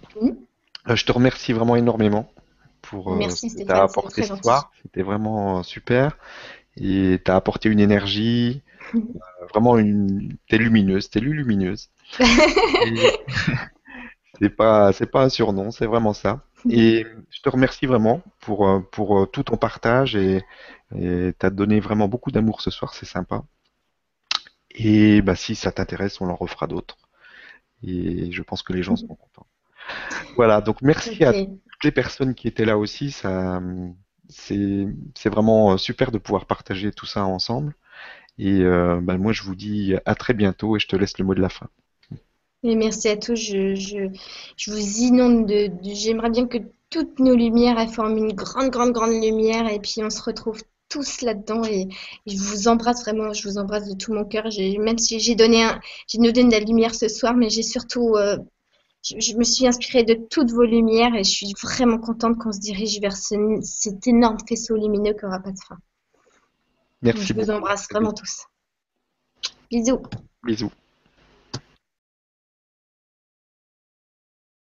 [0.88, 2.30] Euh, je te remercie vraiment énormément
[2.82, 4.70] pour euh, ce que tu as apporté ce soir.
[4.82, 6.16] C'était vraiment super.
[6.76, 8.62] Et tu as apporté une énergie,
[9.50, 10.36] vraiment une.
[10.48, 11.90] T'es lumineuse, t'es lumineuse.
[14.40, 16.44] c'est pas, c'est pas un surnom, c'est vraiment ça.
[16.70, 20.42] Et je te remercie vraiment pour, euh, pour euh, tout ton partage et
[21.38, 23.42] t'as donné vraiment beaucoup d'amour ce soir, c'est sympa.
[24.70, 26.96] Et bah, si ça t'intéresse, on en refera d'autres.
[27.82, 29.46] Et je pense que les gens seront contents.
[30.36, 33.10] Voilà, donc merci à toutes les personnes qui étaient là aussi.
[33.10, 33.60] Ça,
[34.28, 37.74] c'est, c'est vraiment super de pouvoir partager tout ça ensemble.
[38.38, 41.24] Et euh, bah, moi, je vous dis à très bientôt et je te laisse le
[41.24, 41.68] mot de la fin.
[42.62, 43.36] Merci à tous.
[43.36, 44.08] Je, je,
[44.56, 45.70] je vous inonde de.
[45.82, 46.58] J'aimerais bien que
[46.88, 50.62] toutes nos lumières elles forment une grande, grande, grande lumière et puis on se retrouve
[50.88, 51.88] tous là-dedans et,
[52.26, 54.44] je vous embrasse vraiment, je vous embrasse de tout mon cœur.
[54.78, 55.66] Même si j'ai donné,
[56.14, 58.38] donné de la lumière ce soir, mais j'ai surtout, euh,
[59.02, 62.60] je, me suis inspirée de toutes vos lumières et je suis vraiment contente qu'on se
[62.60, 65.76] dirige vers cet énorme faisceau lumineux qui n'aura pas de fin.
[67.04, 67.26] Merci.
[67.26, 68.46] Je vous embrasse vraiment tous.
[69.70, 70.02] Bisous.
[70.42, 70.70] Bisous.